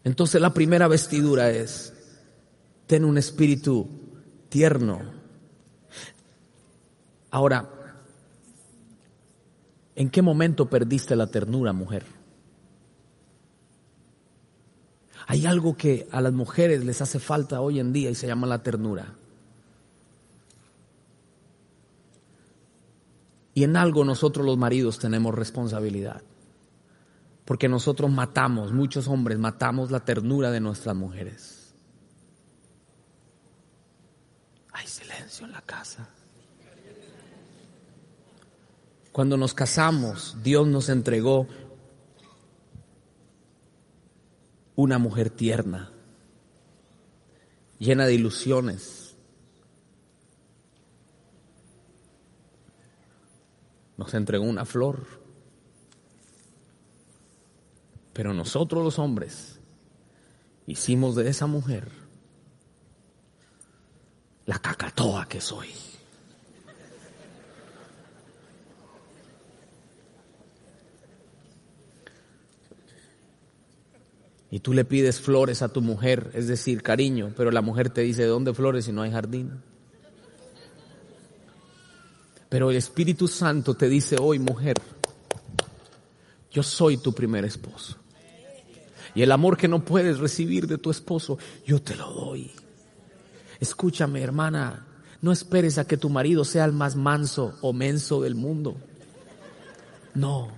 Entonces 0.04 0.40
la 0.40 0.54
primera 0.54 0.88
vestidura 0.88 1.50
es, 1.50 1.94
ten 2.86 3.04
un 3.04 3.18
espíritu 3.18 3.90
tierno. 4.50 5.02
Ahora, 7.32 7.70
¿en 9.96 10.10
qué 10.10 10.22
momento 10.22 10.70
perdiste 10.70 11.16
la 11.16 11.28
ternura, 11.28 11.74
mujer? 11.74 12.06
Hay 15.28 15.48
algo 15.48 15.76
que 15.76 16.08
a 16.12 16.22
las 16.22 16.34
mujeres 16.34 16.86
les 16.86 17.02
hace 17.02 17.20
falta 17.20 17.62
hoy 17.62 17.80
en 17.80 17.92
día 17.92 18.12
y 18.12 18.16
se 18.16 18.28
llama 18.28 18.46
la 18.46 18.62
ternura. 18.62 19.16
Y 23.56 23.64
en 23.64 23.78
algo 23.78 24.04
nosotros 24.04 24.46
los 24.46 24.58
maridos 24.58 25.00
tenemos 25.00 25.34
responsabilidad. 25.34 26.22
Porque 27.46 27.70
nosotros 27.70 28.12
matamos, 28.12 28.74
muchos 28.74 29.08
hombres 29.08 29.40
matamos 29.40 29.92
la 29.92 30.02
ternura 30.02 30.52
de 30.52 30.60
nuestras 30.60 30.96
mujeres. 30.96 31.74
Hay 34.74 34.86
silencio 34.86 35.46
en 35.46 35.54
la 35.54 35.62
casa. 35.62 36.10
Cuando 39.14 39.38
nos 39.38 39.54
casamos, 39.54 40.36
Dios 40.44 40.68
nos 40.68 40.90
entregó 40.90 41.48
una 44.76 44.98
mujer 44.98 45.30
tierna, 45.30 45.94
llena 47.80 48.06
de 48.06 48.16
ilusiones, 48.16 49.05
nos 53.98 54.14
entregó 54.14 54.46
una 54.46 54.66
flor. 54.66 55.06
Pero 58.14 58.34
nosotros 58.34 58.84
los 58.84 59.00
hombres 59.00 59.60
hicimos 60.68 61.16
de 61.16 61.30
esa 61.30 61.48
mujer 61.48 61.90
la 64.46 64.60
cacatoa 64.60 65.28
que 65.28 65.42
soy. 65.42 65.70
Y 74.52 74.60
tú 74.60 74.74
le 74.74 74.86
pides 74.86 75.20
flores 75.20 75.62
a 75.62 75.70
tu 75.70 75.82
mujer, 75.82 76.32
es 76.34 76.48
decir, 76.48 76.82
cariño, 76.82 77.34
pero 77.36 77.52
la 77.52 77.62
mujer 77.62 77.90
te 77.90 78.02
dice, 78.02 78.24
¿dónde 78.24 78.54
flores 78.54 78.86
si 78.86 78.94
no 78.94 79.02
hay 79.02 79.12
jardín? 79.12 79.62
Pero 82.50 82.70
el 82.70 82.78
Espíritu 82.78 83.28
Santo 83.28 83.74
te 83.74 83.90
dice 83.90 84.18
hoy, 84.20 84.40
mujer, 84.40 84.76
yo 86.52 86.64
soy 86.64 86.98
tu 86.98 87.14
primer 87.14 87.46
esposo. 87.46 87.98
Y 89.14 89.22
el 89.22 89.32
amor 89.32 89.58
que 89.58 89.68
no 89.68 89.84
puedes 89.84 90.20
recibir 90.20 90.68
de 90.68 90.78
tu 90.78 90.92
esposo, 90.92 91.38
yo 91.66 91.82
te 91.82 91.96
lo 91.96 92.12
doy. 92.12 92.52
Escúchame, 93.60 94.22
hermana, 94.22 94.86
no 95.22 95.32
esperes 95.32 95.78
a 95.78 95.88
que 95.88 95.98
tu 95.98 96.10
marido 96.10 96.44
sea 96.44 96.66
el 96.66 96.74
más 96.74 96.96
manso 96.96 97.58
o 97.62 97.74
menso 97.74 98.22
del 98.22 98.36
mundo. 98.36 98.76
No, 100.14 100.50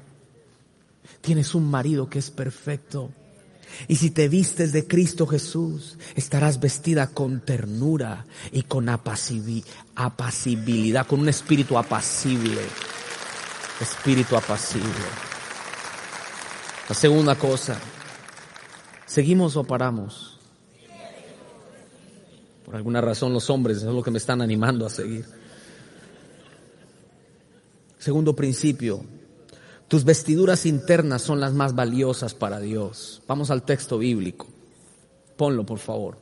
tienes 1.21 1.56
un 1.56 1.69
marido 1.69 2.10
que 2.10 2.19
es 2.19 2.32
perfecto 2.32 3.12
y 3.88 3.98
si 3.98 4.10
te 4.12 4.30
vistes 4.30 4.72
de 4.72 4.88
Cristo 4.88 5.28
Jesús, 5.28 5.98
estarás 6.16 6.60
vestida 6.60 7.08
con 7.08 7.42
ternura 7.42 8.26
y 8.52 8.63
con 8.63 8.90
apacibilidad, 8.90 11.08
con 11.08 11.20
un 11.20 11.30
espíritu 11.30 11.78
apacible. 11.78 12.62
Espíritu 13.82 14.36
apacible. 14.36 14.90
La 16.90 16.96
segunda 16.96 17.36
cosa, 17.36 17.80
¿Seguimos 19.08 19.56
o 19.56 19.63
paramos? 19.63 20.38
Por 22.66 22.76
alguna 22.76 23.00
razón 23.00 23.32
los 23.32 23.50
hombres 23.50 23.78
es 23.78 23.86
lo 23.86 24.04
que 24.04 24.12
me 24.12 24.18
están 24.18 24.42
animando 24.42 24.86
a 24.86 24.90
seguir. 24.90 25.26
Segundo 27.98 28.36
principio, 28.36 29.06
tus 29.88 30.04
vestiduras 30.04 30.65
internas 30.65 31.21
son 31.21 31.39
las 31.39 31.54
más 31.54 31.73
valiosas 31.73 32.34
para 32.34 32.60
Dios. 32.60 33.21
Vamos 33.28 33.52
al 33.52 33.63
texto 33.63 33.97
bíblico. 33.97 34.47
Ponlo, 35.38 35.65
por 35.65 35.80
favor. 35.80 36.17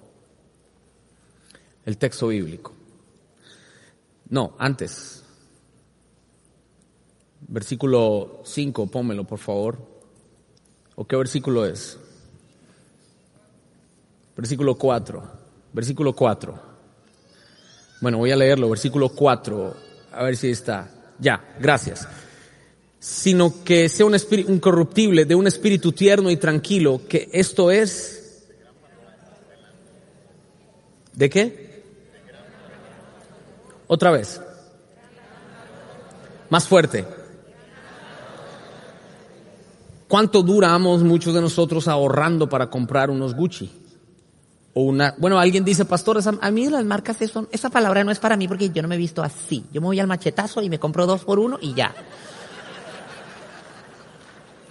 El 1.84 1.97
texto 1.97 2.28
bíblico. 2.28 2.73
No, 4.30 4.56
antes. 4.60 5.23
Versículo 7.47 8.41
5, 8.43 8.88
pónmelo, 8.88 9.23
por 9.23 9.39
favor. 9.39 9.78
¿O 10.95 11.06
qué 11.06 11.15
versículo 11.15 11.65
es? 11.65 11.97
Versículo 14.36 14.75
4. 14.75 15.23
Versículo 15.73 16.13
4. 16.13 16.60
Bueno, 18.01 18.19
voy 18.19 18.32
a 18.32 18.36
leerlo. 18.36 18.69
Versículo 18.69 19.10
4. 19.10 19.75
A 20.12 20.23
ver 20.23 20.38
si 20.38 20.49
está. 20.49 20.91
Ya, 21.19 21.56
gracias. 21.60 22.08
Sino 23.06 23.63
que 23.63 23.88
sea 23.88 24.08
un, 24.08 24.15
espíritu, 24.15 24.52
un 24.52 24.60
corruptible 24.60 25.26
de 25.26 25.36
un 25.36 25.46
espíritu 25.46 25.91
tierno 25.91 26.32
y 26.32 26.38
tranquilo, 26.38 27.02
que 27.08 27.30
esto 27.32 27.70
es... 27.70 28.48
¿De 31.13 31.30
qué? 31.30 31.84
Otra 33.86 34.10
vez. 34.10 34.41
Más 36.50 36.68
fuerte. 36.68 37.06
¿Cuánto 40.08 40.41
duramos 40.41 41.04
muchos 41.04 41.36
de 41.36 41.41
nosotros 41.41 41.88
ahorrando 41.88 42.50
para 42.50 42.72
comprar 42.72 43.12
unos 43.12 43.36
Gucci? 43.36 43.72
O 44.74 44.82
una, 44.82 45.13
bueno, 45.20 45.38
alguien 45.38 45.63
dice, 45.63 45.86
pastor, 45.86 46.20
a 46.41 46.52
mí 46.52 46.70
las 46.70 46.84
marcas, 46.84 47.22
eso, 47.22 47.48
esa 47.52 47.70
palabra 47.70 48.04
no 48.04 48.10
es 48.10 48.18
para 48.18 48.36
mí 48.36 48.48
porque 48.48 48.72
yo 48.72 48.82
no 48.82 48.88
me 48.88 48.96
he 48.96 48.98
visto 48.98 49.22
así. 49.22 49.63
Yo 49.72 49.80
me 49.80 49.86
voy 49.86 50.00
al 50.00 50.08
machetazo 50.08 50.63
y 50.63 50.72
me 50.72 50.80
compro 50.80 51.06
dos 51.06 51.24
por 51.24 51.38
uno 51.38 51.60
y 51.62 51.76
ya. 51.76 51.94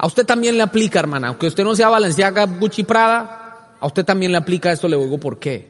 A 0.04 0.06
usted 0.06 0.26
también 0.26 0.58
le 0.58 0.62
aplica, 0.62 0.98
hermana, 1.00 1.28
aunque 1.28 1.46
usted 1.46 1.64
no 1.64 1.74
sea 1.74 1.88
Valenciaga, 1.88 2.44
Gucci, 2.44 2.84
Prada, 2.84 3.74
a 3.80 3.86
usted 3.86 4.04
también 4.04 4.32
le 4.32 4.36
aplica 4.36 4.70
esto, 4.70 4.86
le 4.86 4.98
digo 4.98 5.16
por 5.16 5.38
qué. 5.38 5.66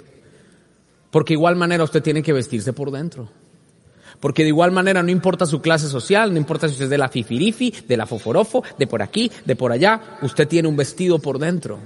Porque 1.12 1.34
de 1.34 1.38
igual 1.38 1.54
manera 1.54 1.84
usted 1.84 2.02
tiene 2.02 2.20
que 2.20 2.32
vestirse 2.32 2.72
por 2.72 2.90
dentro. 2.90 3.30
Porque 4.18 4.42
de 4.42 4.48
igual 4.48 4.72
manera 4.72 5.04
no 5.04 5.12
importa 5.12 5.46
su 5.46 5.62
clase 5.62 5.86
social, 5.86 6.32
no 6.32 6.36
importa 6.36 6.66
si 6.66 6.72
usted 6.72 6.86
es 6.86 6.90
de 6.90 6.98
la 6.98 7.08
fifirifi, 7.08 7.72
de 7.86 7.96
la 7.96 8.06
foforofo, 8.06 8.64
de 8.76 8.88
por 8.88 9.02
aquí, 9.02 9.30
de 9.44 9.54
por 9.54 9.70
allá, 9.70 10.18
usted 10.22 10.48
tiene 10.48 10.66
un 10.66 10.76
vestido 10.76 11.20
por 11.20 11.38
dentro. 11.38 11.78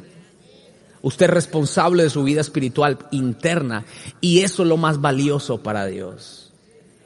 Usted 1.03 1.27
es 1.27 1.31
responsable 1.31 2.05
de 2.05 2.09
su 2.09 2.25
vida 2.25 2.41
espiritual 2.41 2.97
interna 3.11 3.85
y 4.23 4.41
eso 4.41 4.63
es 4.63 4.71
lo 4.71 4.79
más 4.79 5.03
valioso 5.03 5.63
para 5.63 5.85
Dios. 5.85 6.51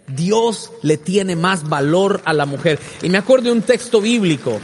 Dios 0.06 0.70
le 0.82 0.98
tiene 0.98 1.34
más 1.34 1.68
valor 1.68 2.22
a 2.26 2.32
la 2.32 2.46
mujer. 2.46 2.78
Y 3.02 3.08
me 3.08 3.18
acuerdo 3.18 3.46
de 3.46 3.56
un 3.56 3.62
texto 3.62 4.00
bíblico, 4.00 4.60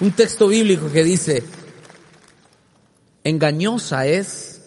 un 0.00 0.12
texto 0.12 0.48
bíblico 0.48 0.90
que 0.90 1.04
dice, 1.04 1.42
engañosa 3.24 4.06
es 4.06 4.60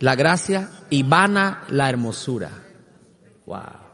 la 0.00 0.14
gracia 0.14 0.70
y 0.90 1.02
vana 1.02 1.64
la 1.68 1.88
hermosura. 1.88 2.50
Wow. 3.46 3.86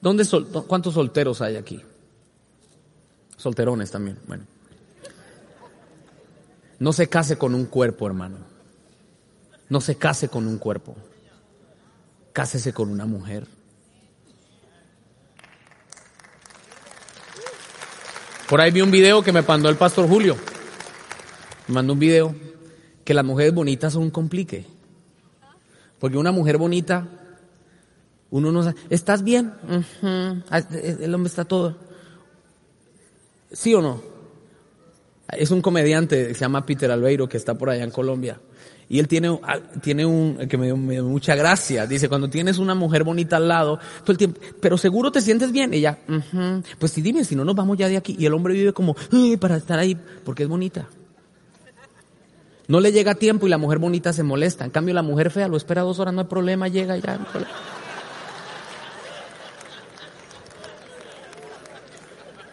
¿Dónde 0.00 0.26
¿Cuántos 0.66 0.94
solteros 0.94 1.40
hay 1.42 1.56
aquí? 1.56 1.80
Solterones 3.36 3.90
también. 3.90 4.18
Bueno. 4.26 4.44
No 6.80 6.92
se 6.92 7.08
case 7.08 7.38
con 7.38 7.54
un 7.54 7.66
cuerpo, 7.66 8.06
hermano. 8.06 8.38
No 9.68 9.80
se 9.80 9.96
case 9.96 10.28
con 10.28 10.48
un 10.48 10.58
cuerpo. 10.58 10.96
Cásese 12.32 12.72
con 12.72 12.90
una 12.90 13.06
mujer. 13.06 13.46
Por 18.52 18.60
ahí 18.60 18.70
vi 18.70 18.82
un 18.82 18.90
video 18.90 19.22
que 19.22 19.32
me 19.32 19.40
mandó 19.40 19.70
el 19.70 19.76
pastor 19.76 20.06
Julio. 20.06 20.36
Me 21.68 21.74
mandó 21.76 21.94
un 21.94 21.98
video 21.98 22.34
que 23.02 23.14
las 23.14 23.24
mujeres 23.24 23.54
bonitas 23.54 23.94
son 23.94 24.02
un 24.02 24.10
complique. 24.10 24.66
Porque 25.98 26.18
una 26.18 26.32
mujer 26.32 26.58
bonita, 26.58 27.08
uno 28.28 28.52
no 28.52 28.62
sabe, 28.62 28.76
¿estás 28.90 29.24
bien? 29.24 29.54
El 30.02 31.14
hombre 31.14 31.30
está 31.30 31.46
todo. 31.46 31.78
¿Sí 33.50 33.74
o 33.74 33.80
no? 33.80 34.02
Es 35.28 35.50
un 35.50 35.62
comediante, 35.62 36.34
se 36.34 36.40
llama 36.40 36.66
Peter 36.66 36.90
Albeiro, 36.90 37.26
que 37.30 37.38
está 37.38 37.54
por 37.54 37.70
allá 37.70 37.84
en 37.84 37.90
Colombia. 37.90 38.38
Y 38.92 38.98
él 38.98 39.08
tiene, 39.08 39.40
tiene 39.80 40.04
un, 40.04 40.36
que 40.50 40.58
me 40.58 40.66
dio, 40.66 40.76
mucha 40.76 41.34
gracia. 41.34 41.86
Dice, 41.86 42.10
cuando 42.10 42.28
tienes 42.28 42.58
una 42.58 42.74
mujer 42.74 43.04
bonita 43.04 43.38
al 43.38 43.48
lado, 43.48 43.78
todo 44.02 44.12
el 44.12 44.18
tiempo, 44.18 44.38
pero 44.60 44.76
seguro 44.76 45.10
te 45.10 45.22
sientes 45.22 45.50
bien. 45.50 45.72
ella, 45.72 45.98
pues 46.78 46.92
sí, 46.92 47.00
dime, 47.00 47.24
si 47.24 47.34
no 47.34 47.42
nos 47.42 47.54
vamos 47.54 47.78
ya 47.78 47.88
de 47.88 47.96
aquí. 47.96 48.14
Y 48.18 48.26
el 48.26 48.34
hombre 48.34 48.52
vive 48.52 48.74
como, 48.74 48.94
para 49.40 49.56
estar 49.56 49.78
ahí, 49.78 49.96
porque 50.26 50.42
es 50.42 50.48
bonita. 50.50 50.90
No 52.68 52.80
le 52.80 52.92
llega 52.92 53.14
tiempo 53.14 53.46
y 53.46 53.48
la 53.48 53.56
mujer 53.56 53.78
bonita 53.78 54.12
se 54.12 54.24
molesta. 54.24 54.66
En 54.66 54.70
cambio, 54.70 54.92
la 54.92 55.02
mujer 55.02 55.30
fea 55.30 55.48
lo 55.48 55.56
espera 55.56 55.80
dos 55.80 55.98
horas, 55.98 56.12
no 56.12 56.20
hay 56.20 56.26
problema, 56.26 56.68
llega 56.68 56.94
ya. 56.98 57.18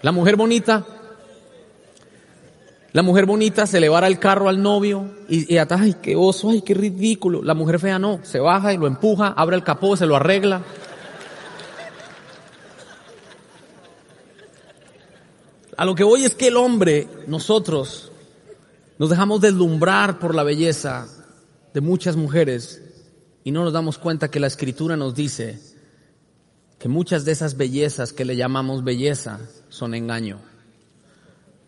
La 0.03 0.13
mujer 0.13 0.37
bonita 0.37 0.85
la 2.91 3.03
mujer 3.03 3.25
bonita 3.25 3.67
se 3.67 3.79
le 3.79 3.87
va 3.87 4.05
el 4.07 4.17
carro 4.17 4.49
al 4.49 4.61
novio 4.61 5.11
y, 5.27 5.53
y 5.53 5.57
ay, 5.57 5.95
qué 6.01 6.15
oso, 6.15 6.49
ay, 6.49 6.61
qué 6.61 6.73
ridículo. 6.73 7.43
La 7.43 7.53
mujer 7.53 7.79
fea 7.79 7.99
no, 7.99 8.19
se 8.23 8.39
baja 8.39 8.73
y 8.73 8.77
lo 8.77 8.87
empuja, 8.87 9.27
abre 9.27 9.55
el 9.55 9.63
capó, 9.63 9.95
se 9.95 10.07
lo 10.07 10.15
arregla. 10.15 10.63
A 15.77 15.85
lo 15.85 15.95
que 15.95 16.03
voy 16.03 16.25
es 16.25 16.35
que 16.35 16.47
el 16.47 16.57
hombre, 16.57 17.07
nosotros, 17.27 18.11
nos 18.97 19.09
dejamos 19.09 19.39
deslumbrar 19.39 20.19
por 20.19 20.35
la 20.35 20.43
belleza 20.43 21.07
de 21.73 21.81
muchas 21.81 22.15
mujeres 22.15 22.81
y 23.43 23.51
no 23.51 23.63
nos 23.63 23.71
damos 23.71 23.97
cuenta 23.97 24.29
que 24.29 24.39
la 24.39 24.47
escritura 24.47 24.97
nos 24.97 25.15
dice 25.15 25.59
que 26.79 26.89
muchas 26.89 27.23
de 27.23 27.33
esas 27.33 27.55
bellezas 27.55 28.13
que 28.13 28.25
le 28.25 28.35
llamamos 28.35 28.83
belleza 28.83 29.39
son 29.69 29.93
engaño. 29.93 30.48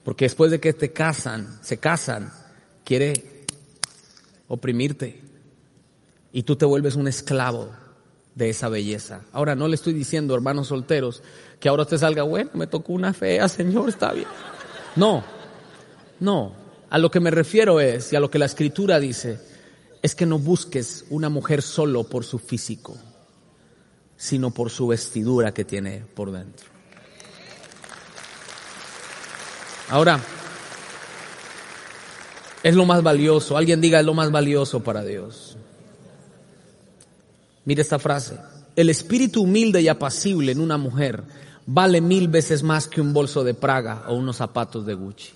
Porque 0.03 0.25
después 0.25 0.51
de 0.51 0.59
que 0.59 0.73
te 0.73 0.91
casan, 0.91 1.59
se 1.61 1.77
casan, 1.77 2.31
quiere 2.83 3.45
oprimirte. 4.47 5.21
Y 6.33 6.43
tú 6.43 6.55
te 6.55 6.65
vuelves 6.65 6.95
un 6.95 7.07
esclavo 7.07 7.69
de 8.35 8.49
esa 8.49 8.69
belleza. 8.69 9.21
Ahora 9.31 9.55
no 9.55 9.67
le 9.67 9.75
estoy 9.75 9.93
diciendo, 9.93 10.33
hermanos 10.33 10.67
solteros, 10.67 11.21
que 11.59 11.69
ahora 11.69 11.85
te 11.85 11.97
salga, 11.97 12.23
bueno, 12.23 12.51
me 12.53 12.67
tocó 12.67 12.93
una 12.93 13.13
fea, 13.13 13.47
Señor, 13.47 13.89
está 13.89 14.13
bien. 14.13 14.27
No, 14.95 15.23
no. 16.19 16.53
A 16.89 16.97
lo 16.97 17.11
que 17.11 17.19
me 17.19 17.31
refiero 17.31 17.79
es, 17.79 18.11
y 18.11 18.15
a 18.15 18.19
lo 18.19 18.31
que 18.31 18.39
la 18.39 18.45
escritura 18.45 18.99
dice, 18.99 19.39
es 20.01 20.15
que 20.15 20.25
no 20.25 20.39
busques 20.39 21.05
una 21.09 21.29
mujer 21.29 21.61
solo 21.61 22.03
por 22.03 22.23
su 22.23 22.39
físico, 22.39 22.97
sino 24.17 24.51
por 24.51 24.69
su 24.69 24.87
vestidura 24.87 25.53
que 25.53 25.63
tiene 25.63 26.03
por 26.13 26.31
dentro. 26.31 26.70
Ahora, 29.91 30.21
es 32.63 32.75
lo 32.75 32.85
más 32.85 33.03
valioso. 33.03 33.57
Alguien 33.57 33.81
diga, 33.81 33.99
es 33.99 34.05
lo 34.05 34.13
más 34.13 34.31
valioso 34.31 34.81
para 34.81 35.03
Dios. 35.03 35.57
Mire 37.65 37.81
esta 37.81 37.99
frase. 37.99 38.39
El 38.77 38.89
espíritu 38.89 39.43
humilde 39.43 39.81
y 39.81 39.89
apacible 39.89 40.53
en 40.53 40.61
una 40.61 40.77
mujer 40.77 41.25
vale 41.65 41.99
mil 41.99 42.29
veces 42.29 42.63
más 42.63 42.87
que 42.87 43.01
un 43.01 43.11
bolso 43.11 43.43
de 43.43 43.53
Praga 43.53 44.05
o 44.07 44.15
unos 44.15 44.37
zapatos 44.37 44.85
de 44.85 44.93
Gucci. 44.93 45.33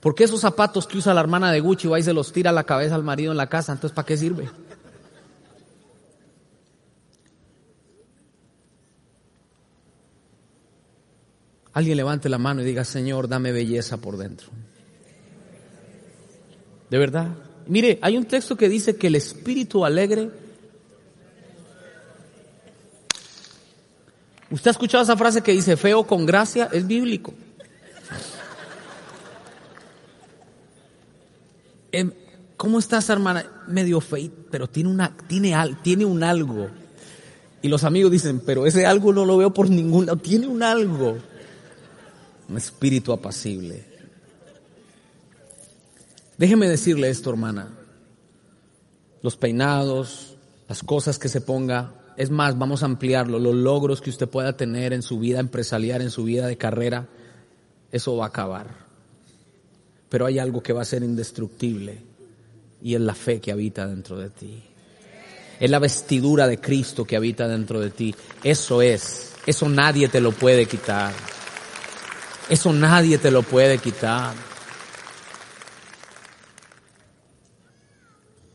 Porque 0.00 0.24
esos 0.24 0.40
zapatos 0.40 0.86
que 0.86 0.96
usa 0.96 1.12
la 1.12 1.20
hermana 1.20 1.52
de 1.52 1.60
Gucci 1.60 1.88
va 1.88 1.98
y 1.98 2.02
se 2.02 2.14
los 2.14 2.32
tira 2.32 2.50
a 2.50 2.54
la 2.54 2.64
cabeza 2.64 2.94
al 2.94 3.04
marido 3.04 3.32
en 3.32 3.36
la 3.36 3.48
casa, 3.50 3.72
entonces 3.72 3.94
¿para 3.94 4.06
qué 4.06 4.16
sirve? 4.16 4.48
Alguien 11.74 11.96
levante 11.96 12.28
la 12.28 12.38
mano 12.38 12.62
y 12.62 12.64
diga, 12.64 12.84
Señor, 12.84 13.28
dame 13.28 13.50
belleza 13.50 13.96
por 13.96 14.16
dentro. 14.16 14.46
De 16.88 16.98
verdad. 16.98 17.28
Mire, 17.66 17.98
hay 18.00 18.16
un 18.16 18.24
texto 18.26 18.56
que 18.56 18.68
dice 18.68 18.96
que 18.96 19.08
el 19.08 19.16
espíritu 19.16 19.84
alegre... 19.84 20.30
¿Usted 24.50 24.68
ha 24.68 24.70
escuchado 24.70 25.02
esa 25.02 25.16
frase 25.16 25.42
que 25.42 25.50
dice 25.50 25.76
feo 25.76 26.06
con 26.06 26.24
gracia? 26.24 26.68
Es 26.72 26.86
bíblico. 26.86 27.34
Em, 31.90 32.12
¿Cómo 32.56 32.78
estás, 32.78 33.08
hermana? 33.08 33.44
Medio 33.66 34.00
feo, 34.00 34.30
pero 34.52 34.68
tiene, 34.68 34.90
una, 34.90 35.16
tiene, 35.26 35.56
tiene 35.82 36.04
un 36.04 36.22
algo. 36.22 36.68
Y 37.62 37.68
los 37.68 37.82
amigos 37.82 38.12
dicen, 38.12 38.40
pero 38.46 38.64
ese 38.64 38.86
algo 38.86 39.12
no 39.12 39.24
lo 39.24 39.36
veo 39.38 39.52
por 39.52 39.68
ningún 39.68 40.06
lado. 40.06 40.18
Tiene 40.18 40.46
un 40.46 40.62
algo. 40.62 41.18
Un 42.48 42.56
espíritu 42.56 43.12
apacible. 43.12 43.84
Déjeme 46.36 46.68
decirle 46.68 47.08
esto, 47.08 47.30
hermana. 47.30 47.68
Los 49.22 49.36
peinados, 49.36 50.36
las 50.68 50.82
cosas 50.82 51.18
que 51.18 51.28
se 51.28 51.40
ponga, 51.40 51.94
es 52.16 52.30
más, 52.30 52.58
vamos 52.58 52.82
a 52.82 52.86
ampliarlo, 52.86 53.38
los 53.38 53.54
logros 53.54 54.00
que 54.00 54.10
usted 54.10 54.28
pueda 54.28 54.56
tener 54.56 54.92
en 54.92 55.02
su 55.02 55.18
vida 55.18 55.40
empresarial, 55.40 56.02
en 56.02 56.10
su 56.10 56.24
vida 56.24 56.46
de 56.46 56.56
carrera, 56.56 57.08
eso 57.90 58.16
va 58.16 58.26
a 58.26 58.28
acabar. 58.28 58.84
Pero 60.08 60.26
hay 60.26 60.38
algo 60.38 60.62
que 60.62 60.72
va 60.72 60.82
a 60.82 60.86
ser 60.86 61.02
indestructible 61.02 61.98
y 62.82 62.94
es 62.94 63.00
la 63.00 63.14
fe 63.14 63.40
que 63.40 63.52
habita 63.52 63.86
dentro 63.86 64.18
de 64.18 64.30
ti. 64.30 64.62
Es 65.58 65.70
la 65.70 65.78
vestidura 65.78 66.46
de 66.46 66.60
Cristo 66.60 67.04
que 67.04 67.16
habita 67.16 67.48
dentro 67.48 67.80
de 67.80 67.90
ti. 67.90 68.14
Eso 68.42 68.82
es, 68.82 69.32
eso 69.46 69.68
nadie 69.68 70.08
te 70.08 70.20
lo 70.20 70.32
puede 70.32 70.66
quitar. 70.66 71.12
Eso 72.48 72.72
nadie 72.72 73.18
te 73.18 73.30
lo 73.30 73.42
puede 73.42 73.78
quitar. 73.78 74.34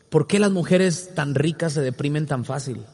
¿Por 0.10 0.28
qué 0.28 0.39
las 0.39 0.52
mujeres 0.52 1.12
tan 1.15 1.36
ricas 1.36 1.73
se 1.73 1.82
deprimen 1.82 2.25
tan 2.25 2.45
fácil? 2.45 2.86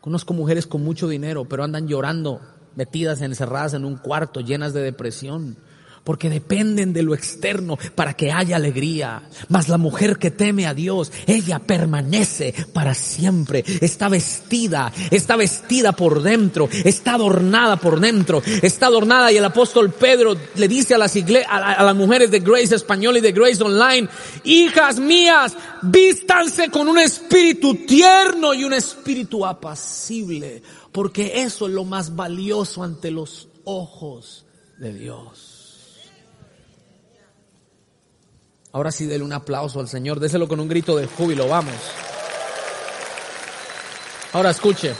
Conozco 0.00 0.34
mujeres 0.34 0.66
con 0.66 0.82
mucho 0.82 1.08
dinero, 1.08 1.46
pero 1.46 1.64
andan 1.64 1.88
llorando, 1.88 2.40
metidas, 2.76 3.22
encerradas 3.22 3.74
en 3.74 3.84
un 3.84 3.96
cuarto, 3.96 4.40
llenas 4.40 4.72
de 4.72 4.82
depresión 4.82 5.56
porque 6.04 6.28
dependen 6.28 6.92
de 6.92 7.02
lo 7.02 7.14
externo 7.14 7.78
para 7.94 8.14
que 8.14 8.30
haya 8.30 8.56
alegría. 8.56 9.22
Mas 9.48 9.68
la 9.68 9.78
mujer 9.78 10.18
que 10.18 10.30
teme 10.30 10.66
a 10.66 10.74
Dios, 10.74 11.10
ella 11.26 11.58
permanece 11.58 12.54
para 12.72 12.94
siempre. 12.94 13.64
Está 13.80 14.08
vestida, 14.08 14.92
está 15.10 15.36
vestida 15.36 15.92
por 15.92 16.22
dentro, 16.22 16.68
está 16.84 17.14
adornada 17.14 17.76
por 17.76 17.98
dentro, 17.98 18.42
está 18.62 18.86
adornada 18.86 19.32
y 19.32 19.38
el 19.38 19.44
apóstol 19.44 19.92
Pedro 19.92 20.36
le 20.54 20.68
dice 20.68 20.94
a 20.94 20.98
las, 20.98 21.16
a, 21.16 21.82
las 21.82 21.96
mujeres 21.96 22.30
de 22.30 22.40
Grace 22.40 22.74
Español 22.74 23.16
y 23.16 23.20
de 23.22 23.32
Grace 23.32 23.62
Online, 23.62 24.08
hijas 24.44 24.98
mías, 24.98 25.56
vístanse 25.82 26.68
con 26.68 26.88
un 26.88 26.98
espíritu 26.98 27.74
tierno 27.86 28.52
y 28.52 28.64
un 28.64 28.74
espíritu 28.74 29.46
apacible, 29.46 30.62
porque 30.92 31.42
eso 31.42 31.66
es 31.66 31.72
lo 31.72 31.84
más 31.84 32.14
valioso 32.14 32.82
ante 32.82 33.10
los 33.10 33.48
ojos 33.64 34.44
de 34.78 34.92
Dios. 34.92 35.53
Ahora 38.74 38.90
sí, 38.90 39.06
dele 39.06 39.22
un 39.22 39.32
aplauso 39.32 39.78
al 39.78 39.88
Señor, 39.88 40.18
déselo 40.18 40.48
con 40.48 40.58
un 40.58 40.66
grito 40.66 40.96
de 40.96 41.06
júbilo, 41.06 41.46
vamos. 41.46 41.76
Ahora 44.32 44.50
escuche. 44.50 44.92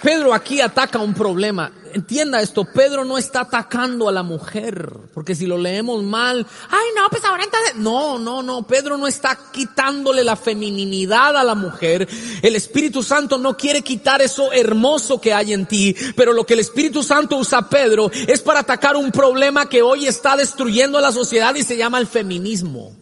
Pedro 0.00 0.32
aquí 0.32 0.60
ataca 0.60 1.00
un 1.00 1.12
problema. 1.12 1.72
Entienda 1.94 2.40
esto, 2.40 2.64
Pedro 2.64 3.04
no 3.04 3.18
está 3.18 3.40
atacando 3.40 4.08
a 4.08 4.12
la 4.12 4.22
mujer, 4.22 4.90
porque 5.14 5.34
si 5.34 5.46
lo 5.46 5.58
leemos 5.58 6.02
mal, 6.02 6.46
ay 6.70 6.86
no, 6.96 7.08
pues 7.10 7.24
ahora 7.24 7.44
entonces, 7.44 7.76
no, 7.76 8.18
no, 8.18 8.42
no, 8.42 8.66
Pedro 8.66 8.96
no 8.96 9.06
está 9.06 9.38
quitándole 9.52 10.24
la 10.24 10.36
femininidad 10.36 11.36
a 11.36 11.44
la 11.44 11.54
mujer. 11.54 12.08
El 12.42 12.56
Espíritu 12.56 13.02
Santo 13.02 13.38
no 13.38 13.56
quiere 13.56 13.82
quitar 13.82 14.22
eso 14.22 14.52
hermoso 14.52 15.20
que 15.20 15.32
hay 15.32 15.52
en 15.52 15.66
ti, 15.66 15.94
pero 16.16 16.32
lo 16.32 16.44
que 16.44 16.54
el 16.54 16.60
Espíritu 16.60 17.02
Santo 17.02 17.36
usa 17.36 17.68
Pedro 17.68 18.10
es 18.12 18.40
para 18.40 18.60
atacar 18.60 18.96
un 18.96 19.10
problema 19.10 19.68
que 19.68 19.82
hoy 19.82 20.06
está 20.06 20.36
destruyendo 20.36 20.98
a 20.98 21.02
la 21.02 21.12
sociedad 21.12 21.54
y 21.54 21.62
se 21.62 21.76
llama 21.76 21.98
el 21.98 22.06
feminismo. 22.06 22.99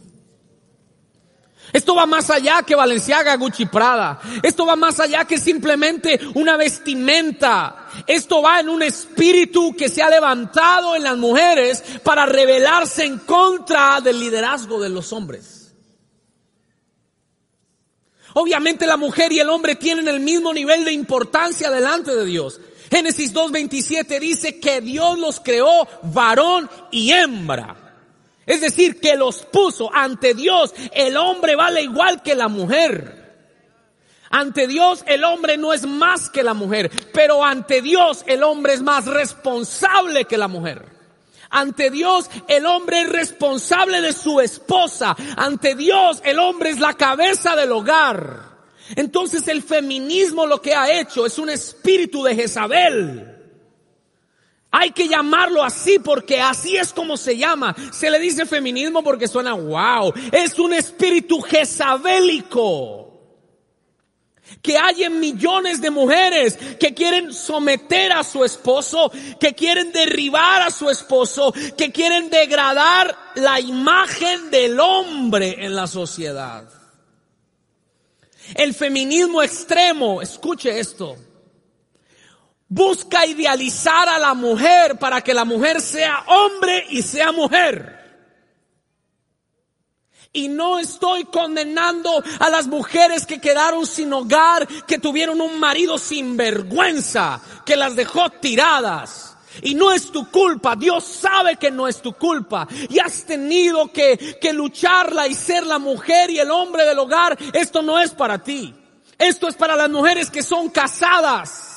Esto 1.71 1.95
va 1.95 2.05
más 2.05 2.29
allá 2.29 2.63
que 2.63 2.75
Valenciaga, 2.75 3.35
Gucci, 3.35 3.65
Prada. 3.65 4.19
Esto 4.41 4.65
va 4.65 4.75
más 4.75 4.99
allá 4.99 5.25
que 5.25 5.37
simplemente 5.37 6.19
una 6.33 6.57
vestimenta. 6.57 7.87
Esto 8.07 8.41
va 8.41 8.59
en 8.59 8.69
un 8.69 8.81
espíritu 8.81 9.75
que 9.75 9.89
se 9.89 10.01
ha 10.01 10.09
levantado 10.09 10.95
en 10.95 11.03
las 11.03 11.17
mujeres 11.17 11.83
para 12.03 12.25
rebelarse 12.25 13.05
en 13.05 13.19
contra 13.19 14.01
del 14.01 14.19
liderazgo 14.19 14.79
de 14.79 14.89
los 14.89 15.13
hombres. 15.13 15.73
Obviamente 18.33 18.85
la 18.85 18.97
mujer 18.97 19.31
y 19.31 19.39
el 19.39 19.49
hombre 19.49 19.75
tienen 19.75 20.07
el 20.07 20.19
mismo 20.19 20.53
nivel 20.53 20.85
de 20.85 20.91
importancia 20.91 21.69
delante 21.69 22.15
de 22.15 22.25
Dios. 22.25 22.59
Génesis 22.89 23.33
2.27 23.33 24.19
dice 24.19 24.59
que 24.59 24.81
Dios 24.81 25.19
los 25.19 25.39
creó 25.39 25.87
varón 26.03 26.69
y 26.91 27.11
hembra. 27.11 27.88
Es 28.49 28.61
decir, 28.61 28.99
que 28.99 29.15
los 29.15 29.45
puso 29.45 29.93
ante 29.93 30.33
Dios. 30.33 30.73
El 30.91 31.17
hombre 31.17 31.55
vale 31.55 31.83
igual 31.83 32.23
que 32.23 32.33
la 32.33 32.47
mujer. 32.47 33.19
Ante 34.31 34.65
Dios 34.65 35.03
el 35.05 35.23
hombre 35.23 35.55
no 35.55 35.71
es 35.71 35.85
más 35.85 36.31
que 36.31 36.41
la 36.41 36.55
mujer, 36.55 36.89
pero 37.13 37.45
ante 37.45 37.83
Dios 37.83 38.23
el 38.25 38.41
hombre 38.41 38.73
es 38.73 38.81
más 38.81 39.05
responsable 39.05 40.25
que 40.25 40.39
la 40.39 40.47
mujer. 40.47 40.83
Ante 41.51 41.91
Dios 41.91 42.27
el 42.47 42.65
hombre 42.65 43.01
es 43.01 43.09
responsable 43.09 44.01
de 44.01 44.13
su 44.13 44.41
esposa. 44.41 45.15
Ante 45.37 45.75
Dios 45.75 46.19
el 46.25 46.39
hombre 46.39 46.71
es 46.71 46.79
la 46.79 46.95
cabeza 46.95 47.55
del 47.55 47.71
hogar. 47.71 48.49
Entonces 48.95 49.47
el 49.47 49.61
feminismo 49.61 50.47
lo 50.47 50.59
que 50.59 50.73
ha 50.73 50.99
hecho 50.99 51.27
es 51.27 51.37
un 51.37 51.51
espíritu 51.51 52.23
de 52.23 52.33
Jezabel 52.33 53.28
hay 54.79 54.91
que 54.91 55.09
llamarlo 55.09 55.61
así 55.61 55.99
porque 55.99 56.39
así 56.39 56.77
es 56.77 56.93
como 56.93 57.17
se 57.17 57.37
llama. 57.37 57.75
Se 57.91 58.09
le 58.09 58.17
dice 58.17 58.45
feminismo 58.45 59.03
porque 59.03 59.27
suena 59.27 59.53
wow. 59.53 60.13
Es 60.31 60.57
un 60.57 60.73
espíritu 60.73 61.41
jezabélico. 61.41 63.07
Que 64.61 64.77
hay 64.77 65.03
en 65.03 65.19
millones 65.19 65.81
de 65.81 65.91
mujeres 65.91 66.57
que 66.79 66.93
quieren 66.93 67.33
someter 67.33 68.13
a 68.13 68.23
su 68.23 68.43
esposo, 68.45 69.11
que 69.39 69.53
quieren 69.53 69.91
derribar 69.91 70.61
a 70.61 70.71
su 70.71 70.89
esposo, 70.89 71.53
que 71.77 71.91
quieren 71.91 72.29
degradar 72.29 73.15
la 73.35 73.59
imagen 73.59 74.49
del 74.49 74.79
hombre 74.79 75.65
en 75.65 75.75
la 75.75 75.87
sociedad. 75.87 76.67
El 78.55 78.73
feminismo 78.73 79.43
extremo, 79.43 80.21
escuche 80.21 80.79
esto, 80.79 81.15
busca 82.69 83.25
idealizar 83.25 84.07
a 84.07 84.19
la 84.19 84.35
mujer 84.35 84.97
para 84.99 85.21
que 85.21 85.33
la 85.33 85.43
mujer 85.43 85.81
sea 85.81 86.23
hombre 86.27 86.85
y 86.89 87.01
sea 87.01 87.31
mujer. 87.31 87.97
Y 90.31 90.47
no 90.47 90.77
estoy 90.77 91.25
condenando 91.25 92.23
a 92.39 92.49
las 92.51 92.67
mujeres 92.67 93.25
que 93.25 93.41
quedaron 93.41 93.87
sin 93.87 94.13
hogar, 94.13 94.67
que 94.85 94.99
tuvieron 94.99 95.41
un 95.41 95.59
marido 95.59 95.97
sin 95.97 96.37
vergüenza, 96.37 97.41
que 97.65 97.75
las 97.75 97.95
dejó 97.95 98.29
tiradas. 98.29 99.35
Y 99.63 99.73
no 99.73 99.91
es 99.91 100.11
tu 100.11 100.29
culpa, 100.29 100.75
Dios 100.75 101.03
sabe 101.03 101.57
que 101.57 101.71
no 101.71 101.87
es 101.87 101.99
tu 101.99 102.13
culpa. 102.13 102.67
Y 102.89 102.99
has 102.99 103.25
tenido 103.25 103.91
que, 103.91 104.37
que 104.39 104.53
lucharla 104.53 105.27
y 105.27 105.33
ser 105.33 105.65
la 105.65 105.79
mujer 105.79 106.29
y 106.29 106.37
el 106.37 106.51
hombre 106.51 106.85
del 106.85 106.99
hogar. 106.99 107.35
Esto 107.51 107.81
no 107.81 107.99
es 107.99 108.11
para 108.11 108.37
ti. 108.37 108.75
Esto 109.17 109.47
es 109.47 109.55
para 109.55 109.75
las 109.75 109.89
mujeres 109.89 110.29
que 110.29 110.43
son 110.43 110.69
casadas 110.69 111.68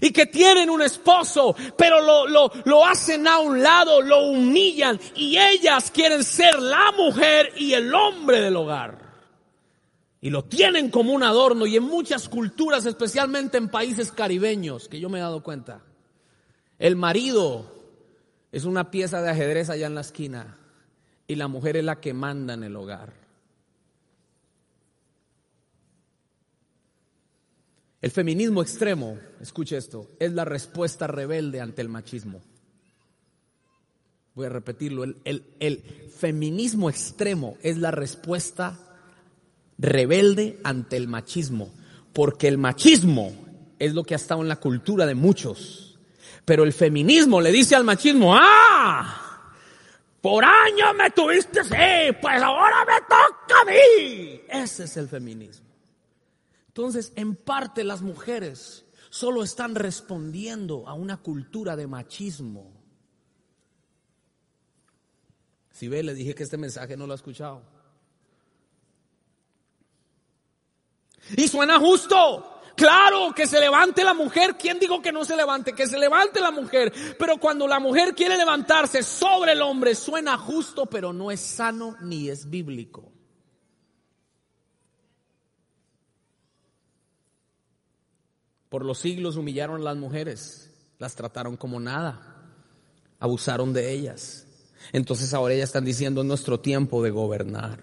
y 0.00 0.10
que 0.10 0.26
tienen 0.26 0.70
un 0.70 0.82
esposo, 0.82 1.54
pero 1.76 2.00
lo, 2.00 2.26
lo, 2.26 2.50
lo, 2.64 2.84
hacen 2.84 3.26
a 3.26 3.38
un 3.38 3.62
lado, 3.62 4.02
lo 4.02 4.28
humillan 4.28 4.98
y 5.14 5.36
ellas 5.38 5.90
quieren 5.90 6.22
ser 6.24 6.60
la 6.60 6.92
mujer 6.92 7.52
y 7.56 7.72
el 7.72 7.94
hombre 7.94 8.40
del 8.40 8.56
hogar. 8.56 9.06
Y 10.20 10.30
lo 10.30 10.44
tienen 10.44 10.90
como 10.90 11.12
un 11.12 11.22
adorno 11.22 11.66
y 11.66 11.76
en 11.76 11.84
muchas 11.84 12.28
culturas, 12.28 12.84
especialmente 12.86 13.58
en 13.58 13.68
países 13.68 14.10
caribeños, 14.10 14.88
que 14.88 14.98
yo 14.98 15.08
me 15.08 15.18
he 15.18 15.22
dado 15.22 15.42
cuenta, 15.42 15.82
el 16.78 16.96
marido 16.96 17.66
es 18.52 18.64
una 18.64 18.90
pieza 18.90 19.22
de 19.22 19.30
ajedrez 19.30 19.70
allá 19.70 19.86
en 19.86 19.94
la 19.94 20.00
esquina 20.00 20.58
y 21.26 21.34
la 21.34 21.48
mujer 21.48 21.76
es 21.76 21.84
la 21.84 22.00
que 22.00 22.14
manda 22.14 22.54
en 22.54 22.64
el 22.64 22.76
hogar. 22.76 23.25
El 28.02 28.10
feminismo 28.10 28.62
extremo, 28.62 29.18
escuche 29.40 29.76
esto, 29.76 30.10
es 30.20 30.32
la 30.32 30.44
respuesta 30.44 31.06
rebelde 31.06 31.60
ante 31.60 31.82
el 31.82 31.88
machismo. 31.88 32.42
Voy 34.34 34.46
a 34.46 34.50
repetirlo, 34.50 35.04
el, 35.04 35.82
feminismo 36.14 36.90
extremo 36.90 37.56
es 37.62 37.78
la 37.78 37.90
respuesta 37.90 38.78
rebelde 39.78 40.58
ante 40.62 40.98
el 40.98 41.08
machismo, 41.08 41.72
porque 42.12 42.48
el 42.48 42.58
machismo 42.58 43.32
es 43.78 43.94
lo 43.94 44.04
que 44.04 44.14
ha 44.14 44.16
estado 44.16 44.42
en 44.42 44.48
la 44.48 44.56
cultura 44.56 45.06
de 45.06 45.14
muchos, 45.14 45.98
pero 46.44 46.64
el 46.64 46.74
feminismo 46.74 47.40
le 47.40 47.50
dice 47.50 47.74
al 47.76 47.84
machismo, 47.84 48.34
ah, 48.36 49.52
por 50.20 50.44
años 50.44 50.94
me 50.98 51.10
tuviste 51.10 51.60
así, 51.60 52.14
pues 52.20 52.42
ahora 52.42 52.84
me 52.84 53.00
toca 53.00 53.60
a 53.62 53.64
mí. 53.64 54.42
Ese 54.48 54.84
es 54.84 54.96
el 54.98 55.08
feminismo. 55.08 55.65
Entonces, 56.76 57.14
en 57.16 57.36
parte 57.36 57.84
las 57.84 58.02
mujeres 58.02 58.84
solo 59.08 59.42
están 59.42 59.76
respondiendo 59.76 60.86
a 60.86 60.92
una 60.92 61.16
cultura 61.16 61.74
de 61.74 61.86
machismo. 61.86 62.70
Si 65.70 65.88
ve, 65.88 66.02
le 66.02 66.12
dije 66.12 66.34
que 66.34 66.42
este 66.42 66.58
mensaje 66.58 66.94
no 66.94 67.06
lo 67.06 67.14
ha 67.14 67.16
escuchado. 67.16 67.62
Y 71.34 71.48
suena 71.48 71.80
justo, 71.80 72.52
Claro, 72.76 73.32
que 73.34 73.46
se 73.46 73.58
levante 73.58 74.04
la 74.04 74.12
mujer. 74.12 74.56
¿Quién 74.58 74.78
dijo 74.78 75.00
que 75.00 75.10
no 75.10 75.24
se 75.24 75.34
levante? 75.34 75.72
Que 75.72 75.86
se 75.86 75.98
levante 75.98 76.40
la 76.40 76.50
mujer. 76.50 76.92
Pero 77.18 77.38
cuando 77.38 77.66
la 77.66 77.80
mujer 77.80 78.14
quiere 78.14 78.36
levantarse 78.36 79.02
sobre 79.02 79.52
el 79.52 79.62
hombre, 79.62 79.94
suena 79.94 80.36
justo, 80.36 80.84
pero 80.84 81.14
no 81.14 81.30
es 81.30 81.40
sano 81.40 81.96
ni 82.02 82.28
es 82.28 82.50
bíblico. 82.50 83.15
Por 88.68 88.84
los 88.84 88.98
siglos 88.98 89.36
humillaron 89.36 89.80
a 89.80 89.84
las 89.84 89.96
mujeres, 89.96 90.70
las 90.98 91.14
trataron 91.14 91.56
como 91.56 91.78
nada, 91.78 92.36
abusaron 93.20 93.72
de 93.72 93.92
ellas. 93.92 94.46
Entonces 94.92 95.32
ahora 95.34 95.54
ellas 95.54 95.68
están 95.68 95.84
diciendo 95.84 96.20
es 96.20 96.26
nuestro 96.26 96.60
tiempo 96.60 97.02
de 97.02 97.10
gobernar. 97.10 97.80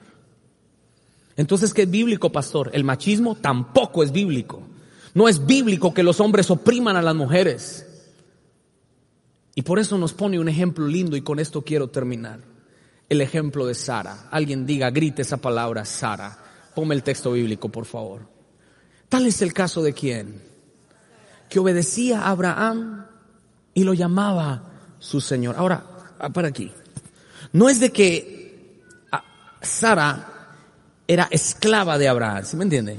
Entonces, 1.36 1.73
¿qué 1.73 1.84
es 1.84 1.89
bíblico, 1.89 2.31
pastor? 2.31 2.69
El 2.73 2.84
machismo 2.84 3.36
tampoco 3.36 4.03
es 4.03 4.11
bíblico. 4.11 4.61
No 5.13 5.27
es 5.27 5.45
bíblico 5.45 5.93
que 5.93 6.03
los 6.03 6.19
hombres 6.19 6.49
opriman 6.51 6.95
a 6.95 7.01
las 7.01 7.15
mujeres. 7.15 7.88
Y 9.55 9.61
por 9.61 9.79
eso 9.79 9.97
nos 9.97 10.13
pone 10.13 10.39
un 10.39 10.49
ejemplo 10.49 10.88
lindo 10.88 11.15
y 11.15 11.21
con 11.21 11.39
esto 11.39 11.63
quiero 11.63 11.89
terminar. 11.89 12.39
El 13.09 13.21
ejemplo 13.21 13.65
de 13.65 13.75
Sara. 13.75 14.27
Alguien 14.31 14.65
diga, 14.65 14.89
grite 14.89 15.21
esa 15.21 15.38
palabra, 15.38 15.86
Sara. 15.86 16.38
Ponme 16.75 16.95
el 16.95 17.03
texto 17.03 17.31
bíblico, 17.31 17.69
por 17.69 17.86
favor. 17.86 18.27
Tal 19.09 19.25
es 19.27 19.41
el 19.41 19.53
caso 19.53 19.84
de 19.84 19.93
quién? 19.93 20.53
Que 21.54 21.60
obedecía 21.60 22.22
a 22.22 22.32
Abraham 22.32 23.06
y 23.76 23.84
lo 23.84 23.93
llamaba 23.93 24.64
su 24.97 25.22
Señor. 25.22 25.56
Ahora, 25.56 25.86
ah, 26.18 26.30
para 26.30 26.47
aquí. 26.47 26.72
No 27.51 27.70
es 27.70 27.80
de 27.80 27.91
que 27.91 28.82
ah, 29.12 29.24
Sara 29.62 30.47
era 31.08 31.28
esclava 31.30 31.99
de 31.99 32.08
Abraham, 32.08 32.43
¿sí 32.43 32.58
me 32.58 32.64
entiende? 32.64 32.97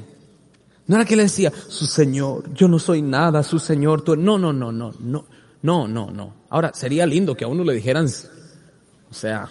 No 0.86 0.94
era 0.94 1.04
que 1.04 1.16
le 1.16 1.24
decía, 1.24 1.52
su 1.66 1.84
Señor, 1.84 2.54
yo 2.54 2.68
no 2.68 2.78
soy 2.78 3.02
nada, 3.02 3.42
su 3.42 3.58
Señor, 3.58 4.02
tú... 4.02 4.14
No, 4.14 4.38
no, 4.38 4.52
no, 4.52 4.70
no, 4.70 4.94
no, 5.00 5.26
no, 5.62 5.88
no, 5.88 6.10
no. 6.12 6.34
Ahora, 6.50 6.72
sería 6.74 7.06
lindo 7.06 7.34
que 7.34 7.44
a 7.44 7.48
uno 7.48 7.64
le 7.64 7.74
dijeran, 7.74 8.06
o 8.06 9.14
sea, 9.14 9.48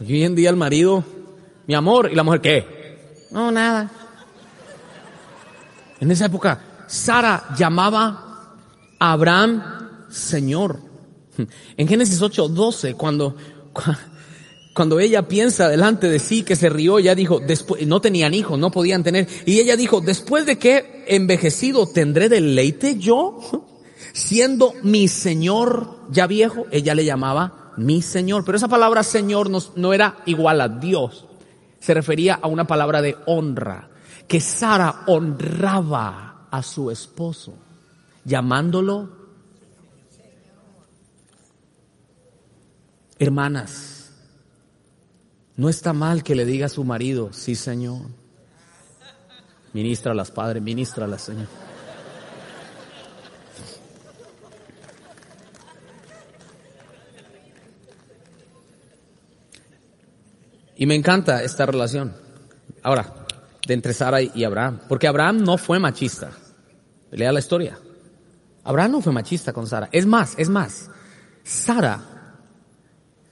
hoy 0.00 0.24
en 0.24 0.34
día 0.34 0.48
el 0.48 0.56
marido, 0.56 1.04
mi 1.66 1.74
amor, 1.74 2.08
y 2.10 2.14
la 2.14 2.22
mujer, 2.22 2.40
¿qué? 2.40 3.26
No, 3.32 3.52
nada. 3.52 3.99
En 6.00 6.10
esa 6.10 6.26
época, 6.26 6.60
Sara 6.86 7.54
llamaba 7.56 8.56
a 8.98 9.12
Abraham 9.12 9.62
Señor. 10.10 10.80
En 11.76 11.88
Génesis 11.88 12.20
8, 12.20 12.48
12, 12.48 12.94
cuando, 12.94 13.36
cuando 14.74 14.98
ella 14.98 15.28
piensa 15.28 15.68
delante 15.68 16.08
de 16.08 16.18
sí 16.18 16.42
que 16.42 16.56
se 16.56 16.68
rió, 16.68 16.98
ya 16.98 17.14
dijo, 17.14 17.38
después, 17.38 17.86
no 17.86 18.00
tenían 18.00 18.34
hijos, 18.34 18.58
no 18.58 18.70
podían 18.70 19.02
tener, 19.02 19.28
y 19.46 19.60
ella 19.60 19.76
dijo, 19.76 20.00
después 20.00 20.46
de 20.46 20.58
que 20.58 21.04
envejecido 21.06 21.86
tendré 21.86 22.28
deleite 22.28 22.98
yo, 22.98 23.38
siendo 24.12 24.74
mi 24.82 25.08
Señor 25.08 25.98
ya 26.10 26.26
viejo, 26.26 26.66
ella 26.70 26.94
le 26.94 27.04
llamaba 27.04 27.72
mi 27.76 28.02
Señor, 28.02 28.44
pero 28.44 28.56
esa 28.56 28.68
palabra 28.68 29.02
Señor 29.02 29.48
no, 29.48 29.60
no 29.76 29.92
era 29.94 30.18
igual 30.26 30.60
a 30.60 30.68
Dios, 30.68 31.26
se 31.78 31.94
refería 31.94 32.38
a 32.40 32.48
una 32.48 32.66
palabra 32.66 33.00
de 33.00 33.16
honra, 33.26 33.90
que 34.30 34.40
Sara 34.40 35.02
honraba 35.08 36.46
a 36.52 36.62
su 36.62 36.92
esposo, 36.92 37.52
llamándolo 38.24 39.10
hermanas. 43.18 44.12
No 45.56 45.68
está 45.68 45.92
mal 45.92 46.22
que 46.22 46.36
le 46.36 46.44
diga 46.44 46.66
a 46.66 46.68
su 46.68 46.84
marido, 46.84 47.32
sí 47.32 47.56
Señor. 47.56 48.02
Ministralas, 49.72 50.30
Padre, 50.30 50.60
ministralas, 50.60 51.22
Señor. 51.22 51.48
Y 60.76 60.86
me 60.86 60.94
encanta 60.94 61.42
esta 61.42 61.66
relación. 61.66 62.14
Ahora, 62.84 63.19
de 63.70 63.74
entre 63.74 63.94
Sara 63.94 64.20
y 64.20 64.42
Abraham. 64.42 64.80
Porque 64.88 65.06
Abraham 65.06 65.44
no 65.44 65.56
fue 65.56 65.78
machista. 65.78 66.32
Lea 67.12 67.30
la 67.32 67.38
historia. 67.38 67.78
Abraham 68.64 68.90
no 68.90 69.00
fue 69.00 69.12
machista 69.12 69.52
con 69.52 69.68
Sara. 69.68 69.88
Es 69.92 70.06
más, 70.06 70.34
es 70.36 70.48
más. 70.48 70.90
Sara 71.44 72.20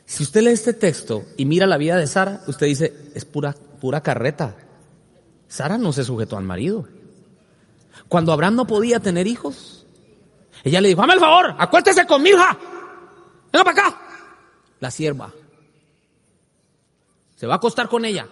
si 0.08 0.22
usted 0.22 0.40
lee 0.40 0.52
este 0.52 0.72
texto 0.72 1.26
y 1.36 1.44
mira 1.44 1.66
la 1.66 1.76
vida 1.76 1.96
de 1.96 2.06
Sara, 2.06 2.40
usted 2.46 2.66
dice, 2.66 3.10
es 3.14 3.26
pura, 3.26 3.52
pura 3.52 4.00
carreta. 4.00 4.56
Sara 5.48 5.76
no 5.76 5.92
se 5.92 6.02
sujetó 6.02 6.38
al 6.38 6.44
marido. 6.44 6.88
Cuando 8.08 8.32
Abraham 8.32 8.54
no 8.54 8.66
podía 8.66 9.00
tener 9.00 9.26
hijos, 9.26 9.84
ella 10.64 10.80
le 10.80 10.88
dijo, 10.88 11.02
hazme 11.02 11.12
el 11.12 11.20
favor, 11.20 11.54
acuéstese 11.58 12.06
con 12.06 12.22
mi 12.22 12.30
hija. 12.30 12.58
Venga 13.52 13.64
para 13.64 13.70
acá. 13.70 14.00
La 14.80 14.90
sierva. 14.90 15.30
¿Se 17.36 17.46
va 17.46 17.54
a 17.54 17.56
acostar 17.58 17.90
con 17.90 18.06
ella? 18.06 18.28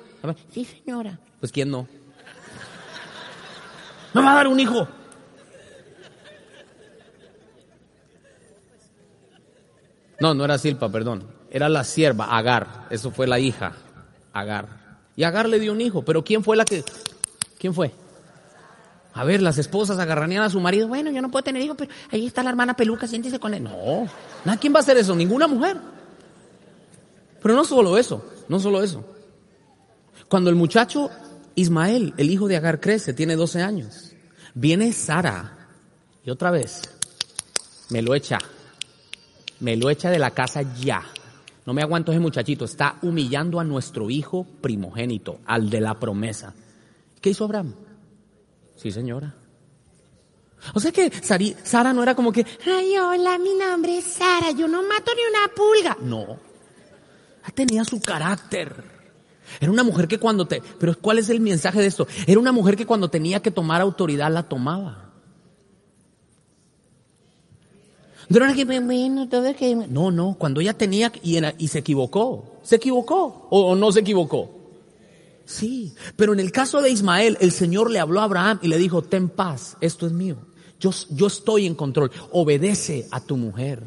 Sí, 0.53 0.65
señora. 0.65 1.19
Pues 1.41 1.53
¿quién 1.53 1.71
no? 1.71 1.87
Me 4.15 4.23
va 4.23 4.33
a 4.33 4.35
dar 4.37 4.49
un 4.49 4.59
hijo. 4.59 4.89
No, 10.19 10.35
no 10.35 10.45
era 10.45 10.57
Silpa, 10.57 10.91
perdón 10.91 11.37
era 11.51 11.71
la 11.71 11.85
sierva, 11.85 12.37
Agar, 12.37 12.87
eso 12.91 13.11
fue 13.11 13.27
la 13.27 13.39
hija, 13.39 13.73
Agar. 14.35 14.69
Y 15.17 15.25
Agar 15.25 15.49
le 15.49 15.59
dio 15.59 15.73
un 15.73 15.81
hijo, 15.81 16.03
pero 16.03 16.23
¿quién 16.23 16.45
fue 16.45 16.55
la 16.55 16.67
que, 16.67 16.85
quién 17.59 17.73
fue? 17.73 17.93
A 19.15 19.25
ver, 19.25 19.41
las 19.41 19.57
esposas 19.57 19.99
agarranían 19.99 20.43
a 20.43 20.51
su 20.51 20.61
marido, 20.61 20.89
bueno, 20.89 21.11
yo 21.11 21.23
no 21.23 21.31
puedo 21.31 21.43
tener 21.43 21.63
hijos, 21.63 21.77
pero 21.79 21.91
ahí 22.11 22.27
está 22.27 22.43
la 22.43 22.51
hermana 22.51 22.75
peluca, 22.75 23.07
siéntese 23.07 23.39
con 23.39 23.55
él. 23.55 23.65
No, 23.65 24.07
¿quién 24.61 24.75
va 24.75 24.81
a 24.81 24.83
hacer 24.83 24.99
eso? 24.99 25.17
Ninguna 25.17 25.47
mujer. 25.47 25.79
Pero 27.41 27.55
no 27.55 27.65
solo 27.65 27.97
eso, 27.97 28.23
no 28.49 28.61
solo 28.61 28.83
eso. 28.83 29.03
Cuando 30.29 30.51
el 30.51 30.57
muchacho 30.57 31.11
Ismael, 31.55 32.15
el 32.17 32.31
hijo 32.31 32.49
de 32.49 32.57
Agar, 32.57 32.81
crece, 32.81 33.13
tiene 33.13 33.37
12 33.37 33.63
años, 33.63 34.13
viene 34.55 34.93
Sara 34.93 35.69
y 36.25 36.31
otra 36.31 36.51
vez 36.51 36.83
me 37.91 38.03
lo 38.03 38.15
echa, 38.15 38.39
me 39.61 39.77
lo 39.77 39.91
echa 39.91 40.11
de 40.11 40.19
la 40.19 40.33
casa 40.33 40.63
ya. 40.63 41.03
No 41.65 41.73
me 41.73 41.83
aguanto 41.83 42.13
ese 42.13 42.21
muchachito, 42.21 42.65
está 42.65 42.97
humillando 43.03 43.59
a 43.59 43.65
nuestro 43.65 44.09
hijo 44.11 44.47
primogénito, 44.61 45.41
al 45.47 45.69
de 45.69 45.81
la 45.81 45.99
promesa. 45.99 46.55
¿Qué 47.21 47.31
hizo 47.31 47.45
Abraham? 47.45 47.75
Sí, 48.77 48.93
señora. 48.93 49.35
O 50.75 50.81
sea 50.81 50.93
que 50.93 51.11
Sara 51.11 51.93
no 51.93 52.03
era 52.03 52.15
como 52.15 52.33
que, 52.33 52.47
ay, 52.67 52.97
hola, 52.99 53.39
mi 53.39 53.55
nombre 53.55 53.99
es 53.99 54.05
Sara, 54.05 54.53
yo 54.53 54.69
no 54.69 54.83
mato 54.83 55.13
ni 55.15 55.23
una 55.23 55.55
pulga. 55.55 55.97
No. 56.03 56.39
Tenía 57.55 57.85
su 57.85 58.01
carácter. 58.01 58.96
Era 59.61 59.71
una 59.71 59.85
mujer 59.85 60.09
que 60.09 60.19
cuando 60.19 60.47
te, 60.47 60.63
pero 60.79 60.97
¿cuál 61.01 61.19
es 61.19 61.29
el 61.29 61.41
mensaje 61.41 61.81
de 61.81 61.87
esto? 61.87 62.07
Era 62.27 62.41
una 62.41 62.53
mujer 62.53 62.77
que 62.77 62.87
cuando 62.87 63.09
tenía 63.09 63.41
que 63.41 63.51
tomar 63.51 63.81
autoridad 63.81 64.31
la 64.31 64.43
tomaba. 64.43 65.07
No, 69.89 70.11
no, 70.11 70.37
cuando 70.39 70.61
ella 70.61 70.75
tenía 70.75 71.13
y, 71.23 71.39
y 71.59 71.69
se 71.69 71.79
equivocó, 71.79 72.59
se 72.63 72.77
equivocó 72.77 73.47
o, 73.51 73.77
no 73.77 73.93
se 73.93 74.01
equivocó. 74.01 74.51
Sí, 75.45 75.95
pero 76.17 76.33
en 76.33 76.41
el 76.41 76.51
caso 76.51 76.83
de 76.83 76.91
Ismael, 76.91 77.39
el 77.41 77.53
Señor 77.53 77.89
le 77.89 78.01
habló 78.01 78.21
a 78.21 78.25
Abraham 78.25 78.59
y 78.63 78.69
le 78.69 78.79
dijo, 78.79 79.03
ten 79.03 79.29
paz, 79.29 79.77
esto 79.81 80.07
es 80.07 80.13
mío. 80.13 80.39
Yo, 80.81 80.91
yo 81.11 81.29
estoy 81.29 81.67
en 81.67 81.77
control, 81.77 82.11
obedece 82.33 83.07
a 83.13 83.21
tu 83.21 83.37
mujer. 83.37 83.85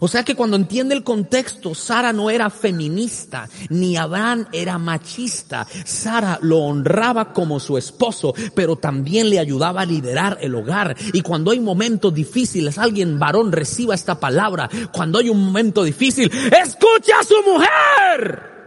O 0.00 0.08
sea 0.08 0.24
que 0.24 0.34
cuando 0.34 0.56
entiende 0.56 0.94
el 0.94 1.04
contexto, 1.04 1.74
Sara 1.74 2.12
no 2.12 2.30
era 2.30 2.50
feminista, 2.50 3.48
ni 3.68 3.96
Abraham 3.96 4.46
era 4.52 4.78
machista. 4.78 5.66
Sara 5.84 6.38
lo 6.42 6.58
honraba 6.58 7.32
como 7.32 7.60
su 7.60 7.78
esposo, 7.78 8.34
pero 8.54 8.76
también 8.76 9.30
le 9.30 9.38
ayudaba 9.38 9.82
a 9.82 9.86
liderar 9.86 10.38
el 10.40 10.54
hogar. 10.54 10.96
Y 11.12 11.22
cuando 11.22 11.50
hay 11.50 11.60
momentos 11.60 12.14
difíciles, 12.14 12.78
alguien 12.78 13.18
varón 13.18 13.52
reciba 13.52 13.94
esta 13.94 14.18
palabra. 14.18 14.68
Cuando 14.92 15.18
hay 15.18 15.28
un 15.28 15.44
momento 15.44 15.84
difícil, 15.84 16.30
escucha 16.30 17.20
a 17.20 17.24
su 17.24 17.42
mujer. 17.42 18.58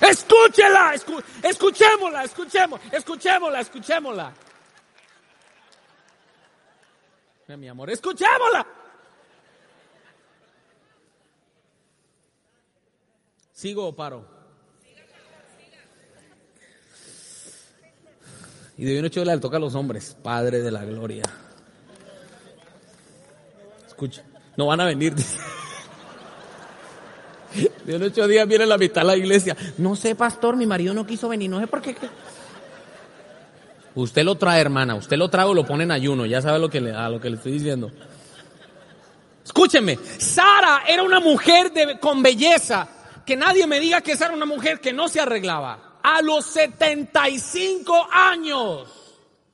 Escúchela, 0.00 0.94
escuchémosla, 1.44 2.24
escuchemos, 2.24 2.80
escuchémosla, 2.90 3.60
escuchémosla. 3.60 4.32
Mi 7.56 7.68
amor, 7.68 7.90
escuchémosla. 7.90 8.66
¿Sigo 13.52 13.86
o 13.86 13.94
paro? 13.94 14.26
Y 18.76 18.84
de 18.84 18.92
bien 18.92 19.04
ocho 19.04 19.24
le 19.24 19.38
toca 19.38 19.58
a 19.58 19.60
los 19.60 19.74
hombres, 19.74 20.16
Padre 20.22 20.62
de 20.62 20.70
la 20.70 20.84
Gloria. 20.84 21.22
Escucha, 23.86 24.24
no 24.56 24.66
van 24.66 24.80
a 24.80 24.86
venir. 24.86 25.14
De 27.84 27.96
ocho 27.96 28.26
días 28.26 28.48
viene 28.48 28.66
la 28.66 28.78
mitad 28.78 29.02
a 29.02 29.04
la 29.04 29.16
iglesia. 29.16 29.56
No 29.78 29.94
sé, 29.94 30.14
pastor, 30.14 30.56
mi 30.56 30.66
marido 30.66 30.94
no 30.94 31.06
quiso 31.06 31.28
venir, 31.28 31.50
no 31.50 31.60
sé 31.60 31.66
por 31.66 31.82
qué. 31.82 31.94
Usted 33.94 34.24
lo 34.24 34.36
trae, 34.36 34.60
hermana. 34.60 34.94
Usted 34.94 35.16
lo 35.16 35.28
trae 35.28 35.46
o 35.46 35.54
lo 35.54 35.64
pone 35.64 35.84
en 35.84 35.90
ayuno. 35.90 36.26
Ya 36.26 36.40
sabe 36.40 36.58
lo 36.58 36.68
que 36.68 36.80
le, 36.80 36.92
a 36.92 37.08
lo 37.08 37.20
que 37.20 37.28
le 37.28 37.36
estoy 37.36 37.52
diciendo. 37.52 37.90
Escúcheme. 39.44 39.98
Sara 40.18 40.84
era 40.86 41.02
una 41.02 41.20
mujer 41.20 41.72
de, 41.72 41.98
con 41.98 42.22
belleza. 42.22 42.88
Que 43.26 43.36
nadie 43.36 43.66
me 43.66 43.80
diga 43.80 44.00
que 44.00 44.12
esa 44.12 44.26
era 44.26 44.34
una 44.34 44.46
mujer 44.46 44.80
que 44.80 44.92
no 44.92 45.08
se 45.08 45.20
arreglaba. 45.20 45.98
A 46.02 46.22
los 46.22 46.46
75 46.46 48.08
años. 48.10 48.88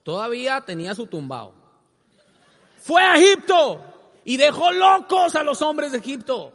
Todavía 0.03 0.61
tenía 0.63 0.95
su 0.95 1.07
tumbao. 1.07 1.53
Fue 2.81 3.03
a 3.03 3.17
Egipto 3.17 3.85
y 4.25 4.37
dejó 4.37 4.71
locos 4.73 5.35
a 5.35 5.43
los 5.43 5.61
hombres 5.61 5.93
de 5.93 5.99
Egipto. 5.99 6.53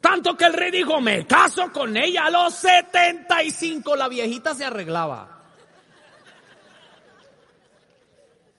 Tanto 0.00 0.36
que 0.36 0.44
el 0.44 0.52
rey 0.52 0.70
dijo, 0.70 1.00
me 1.00 1.26
caso 1.26 1.72
con 1.72 1.96
ella 1.96 2.26
a 2.26 2.30
los 2.30 2.54
75. 2.54 3.96
La 3.96 4.08
viejita 4.08 4.54
se 4.54 4.66
arreglaba. 4.66 5.33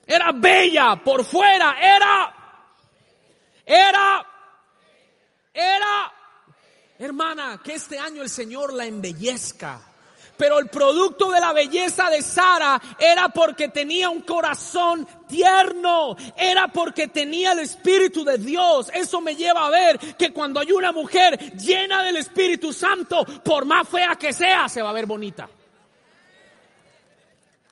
Era 0.06 0.30
bella 0.32 0.96
por 1.02 1.24
fuera, 1.24 1.76
era, 1.80 2.34
era, 3.64 4.26
era, 5.52 6.12
hermana, 6.98 7.60
que 7.62 7.74
este 7.74 7.98
año 7.98 8.22
el 8.22 8.30
Señor 8.30 8.72
la 8.72 8.86
embellezca. 8.86 9.80
Pero 10.36 10.58
el 10.58 10.68
producto 10.68 11.30
de 11.30 11.40
la 11.40 11.52
belleza 11.52 12.10
de 12.10 12.20
Sara 12.20 12.80
era 12.98 13.30
porque 13.30 13.68
tenía 13.68 14.10
un 14.10 14.20
corazón 14.20 15.08
tierno, 15.26 16.14
era 16.36 16.68
porque 16.68 17.08
tenía 17.08 17.52
el 17.52 17.60
Espíritu 17.60 18.22
de 18.22 18.36
Dios. 18.36 18.90
Eso 18.94 19.20
me 19.20 19.34
lleva 19.34 19.66
a 19.66 19.70
ver 19.70 19.98
que 20.16 20.32
cuando 20.32 20.60
hay 20.60 20.72
una 20.72 20.92
mujer 20.92 21.38
llena 21.56 22.02
del 22.02 22.16
Espíritu 22.16 22.72
Santo, 22.72 23.24
por 23.42 23.64
más 23.64 23.88
fea 23.88 24.14
que 24.16 24.32
sea, 24.32 24.68
se 24.68 24.82
va 24.82 24.90
a 24.90 24.92
ver 24.92 25.06
bonita. 25.06 25.48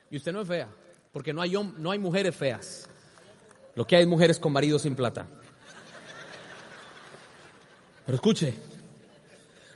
Y 0.09 0.17
usted 0.17 0.33
no 0.33 0.41
es 0.41 0.47
fea. 0.47 0.67
Porque 1.15 1.31
no 1.31 1.41
hay, 1.41 1.53
no 1.77 1.91
hay 1.91 1.97
mujeres 1.97 2.35
feas. 2.35 2.89
Lo 3.73 3.87
que 3.87 3.95
hay 3.95 4.01
es 4.01 4.07
mujeres 4.07 4.37
con 4.37 4.51
maridos 4.51 4.81
sin 4.81 4.97
plata. 4.97 5.25
Pero 8.05 8.15
escuche, 8.17 8.53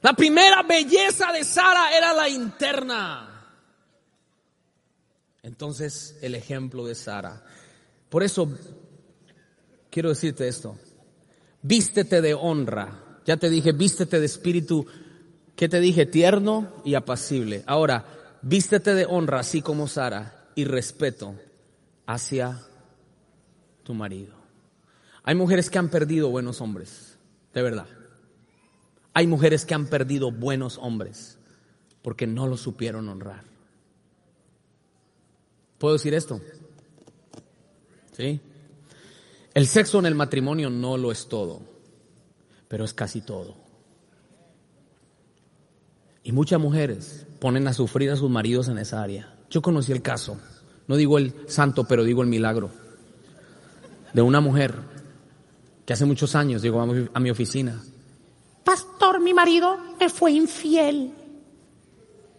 la 0.02 0.12
primera 0.12 0.64
belleza 0.64 1.32
de 1.32 1.46
Sara 1.46 1.96
era 1.98 2.12
la 2.12 2.28
interna. 2.28 3.54
Entonces, 5.42 6.18
el 6.22 6.36
ejemplo 6.36 6.86
de 6.86 6.94
Sara. 6.94 7.42
Por 8.10 8.22
eso, 8.22 8.52
quiero 9.90 10.10
decirte 10.10 10.46
esto. 10.46 10.78
Vístete 11.62 12.22
de 12.22 12.34
honra. 12.34 13.22
Ya 13.26 13.38
te 13.38 13.50
dije, 13.50 13.72
vístete 13.72 14.20
de 14.20 14.26
espíritu, 14.26 14.86
¿qué 15.56 15.70
te 15.70 15.80
dije? 15.80 16.06
Tierno 16.06 16.82
y 16.84 16.96
apacible. 16.96 17.64
Ahora, 17.66 18.04
vístete 18.42 18.94
de 18.94 19.06
honra, 19.06 19.40
así 19.40 19.62
como 19.62 19.88
Sara 19.88 20.36
y 20.60 20.66
respeto 20.66 21.36
hacia 22.06 22.62
tu 23.84 23.94
marido. 23.94 24.34
Hay 25.24 25.36
mujeres 25.36 25.70
que 25.70 25.78
han 25.78 25.90
perdido 25.90 26.30
buenos 26.30 26.60
hombres, 26.60 27.18
de 27.54 27.62
verdad. 27.62 27.88
Hay 29.14 29.26
mujeres 29.26 29.66
que 29.66 29.74
han 29.74 29.88
perdido 29.88 30.32
buenos 30.32 30.78
hombres 30.78 31.38
porque 32.02 32.28
no 32.28 32.46
lo 32.46 32.58
supieron 32.58 33.08
honrar. 33.08 33.46
¿Puedo 35.78 35.94
decir 35.94 36.14
esto? 36.14 36.42
¿Sí? 38.12 38.42
El 39.54 39.66
sexo 39.66 39.98
en 40.00 40.08
el 40.08 40.16
matrimonio 40.16 40.70
no 40.70 40.98
lo 40.98 41.10
es 41.10 41.30
todo, 41.30 41.62
pero 42.68 42.84
es 42.84 42.94
casi 42.94 43.22
todo. 43.22 43.56
Y 46.22 46.34
muchas 46.34 46.60
mujeres 46.60 47.26
ponen 47.40 47.66
a 47.70 47.74
sufrir 47.74 48.12
a 48.12 48.18
sus 48.18 48.30
maridos 48.30 48.68
en 48.68 48.78
esa 48.78 49.02
área. 49.02 49.39
Yo 49.50 49.62
conocí 49.62 49.92
el 49.92 50.02
caso, 50.02 50.38
no 50.88 50.96
digo 50.96 51.18
el 51.18 51.34
santo, 51.48 51.86
pero 51.86 52.04
digo 52.04 52.22
el 52.22 52.28
milagro, 52.28 52.70
de 54.14 54.22
una 54.22 54.42
mujer 54.42 54.76
que 55.86 55.94
hace 55.94 56.06
muchos 56.06 56.36
años 56.36 56.62
llegó 56.62 56.82
a 56.82 57.20
mi, 57.20 57.32
oficina. 57.32 57.82
Pastor, 58.64 59.20
mi 59.20 59.34
marido 59.34 59.78
me 60.00 60.10
fue 60.10 60.32
infiel. 60.34 61.12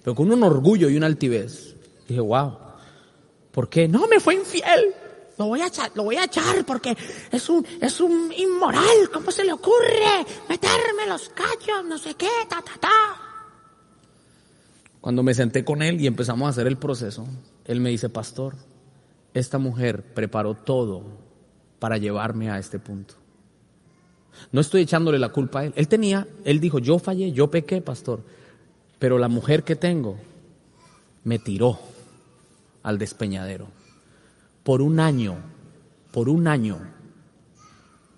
Pero 0.05 0.15
con 0.15 0.31
un 0.31 0.43
orgullo 0.45 0.89
y 0.89 0.97
una 0.97 1.07
altivez. 1.07 1.75
Dije, 2.09 2.21
wow, 2.21 2.57
¿por 3.51 3.69
qué? 3.69 3.89
No, 3.89 4.07
me 4.07 4.21
fue 4.21 4.35
infiel. 4.37 4.95
Lo 5.37 5.47
voy 5.47 5.63
a 5.63 5.67
echar, 5.67 5.91
lo 5.95 6.05
voy 6.05 6.17
a 6.17 6.25
echar 6.25 6.65
porque 6.65 6.97
es 7.33 7.49
un, 7.49 7.67
es 7.81 8.01
un 8.01 8.33
inmoral. 8.37 9.11
¿Cómo 9.13 9.33
se 9.33 9.43
le 9.43 9.53
ocurre 9.53 10.25
meterme 10.49 11.07
los 11.09 11.31
cachos, 11.31 11.85
no 11.85 11.99
sé 11.99 12.15
qué, 12.15 12.29
ta, 12.49 12.63
ta, 12.63 12.79
ta? 12.79 13.30
Cuando 15.01 15.23
me 15.23 15.35
senté 15.35 15.65
con 15.65 15.83
él 15.83 16.01
y 16.01 16.07
empezamos 16.07 16.47
a 16.47 16.51
hacer 16.51 16.67
el 16.67 16.77
proceso, 16.77 17.27
él 17.65 17.81
me 17.81 17.91
dice, 17.91 18.09
pastor, 18.09 18.55
esta 19.33 19.59
mujer 19.59 20.03
preparó 20.15 20.55
todo 20.55 21.05
para 21.79 21.97
llevarme 21.97 22.51
a 22.51 22.59
este 22.59 22.79
punto. 22.79 23.15
No 24.53 24.61
estoy 24.61 24.83
echándole 24.83 25.19
la 25.19 25.31
culpa 25.31 25.61
a 25.61 25.65
él. 25.67 25.73
Él 25.77 25.89
tenía, 25.89 26.29
él 26.45 26.61
dijo, 26.61 26.79
yo 26.79 26.99
fallé, 26.99 27.33
yo 27.33 27.51
pequé, 27.51 27.81
pastor, 27.81 28.23
pero 28.99 29.19
la 29.19 29.29
mujer 29.29 29.65
que 29.65 29.77
tengo 29.77 30.17
me 31.25 31.39
tiró 31.39 31.79
al 32.83 32.99
despeñadero. 32.99 33.69
Por 34.63 34.83
un 34.83 35.01
año, 35.01 35.37
por 36.13 36.29
un 36.29 36.47
año, 36.47 36.79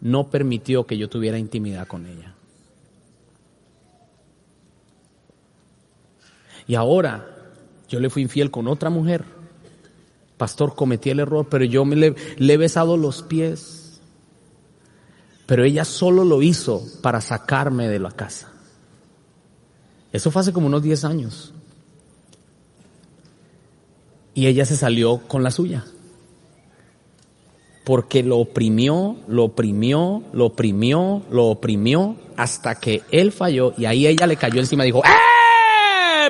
no 0.01 0.31
permitió 0.31 0.87
que 0.87 0.99
yo 0.99 1.09
tuviera 1.09 1.39
intimidad 1.39 1.87
con 1.87 2.07
ella. 2.07 2.35
Y 6.67 6.75
ahora 6.75 7.33
yo 7.89 8.01
le 8.01 8.11
fui 8.11 8.23
infiel 8.23 8.51
con 8.51 8.69
otra 8.69 8.91
mujer. 8.91 9.25
Pastor, 10.37 10.75
cometí 10.75 11.11
el 11.11 11.21
error, 11.21 11.47
pero 11.49 11.65
yo 11.65 11.85
me 11.85 11.95
le, 11.95 12.15
he 12.39 12.57
besado 12.57 12.97
los 12.97 13.23
pies. 13.23 14.01
Pero 15.47 15.65
ella 15.65 15.85
solo 15.85 16.25
lo 16.25 16.43
hizo 16.43 16.83
para 17.03 17.21
sacarme 17.21 17.89
de 17.89 17.99
la 17.99 18.11
casa. 18.11 18.51
Eso 20.13 20.31
fue 20.31 20.41
hace 20.41 20.53
como 20.53 20.67
unos 20.67 20.83
10 20.83 21.05
años. 21.05 21.53
Y 24.35 24.47
ella 24.47 24.65
se 24.65 24.77
salió 24.77 25.19
con 25.29 25.43
la 25.43 25.51
suya. 25.51 25.85
Porque 27.85 28.23
lo 28.23 28.39
oprimió, 28.39 29.17
lo 29.29 29.45
oprimió, 29.45 30.23
lo 30.33 30.47
oprimió, 30.47 31.23
lo 31.31 31.47
oprimió, 31.47 32.17
hasta 32.37 32.77
que 32.77 33.03
él 33.11 33.33
falló 33.33 33.75
y 33.77 33.85
ahí 33.85 34.07
ella 34.07 34.27
le 34.27 34.37
cayó 34.37 34.61
encima 34.61 34.85
y 34.85 34.87
dijo, 34.87 35.03
¡Eh! 35.05 35.32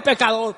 Pecador. 0.02 0.56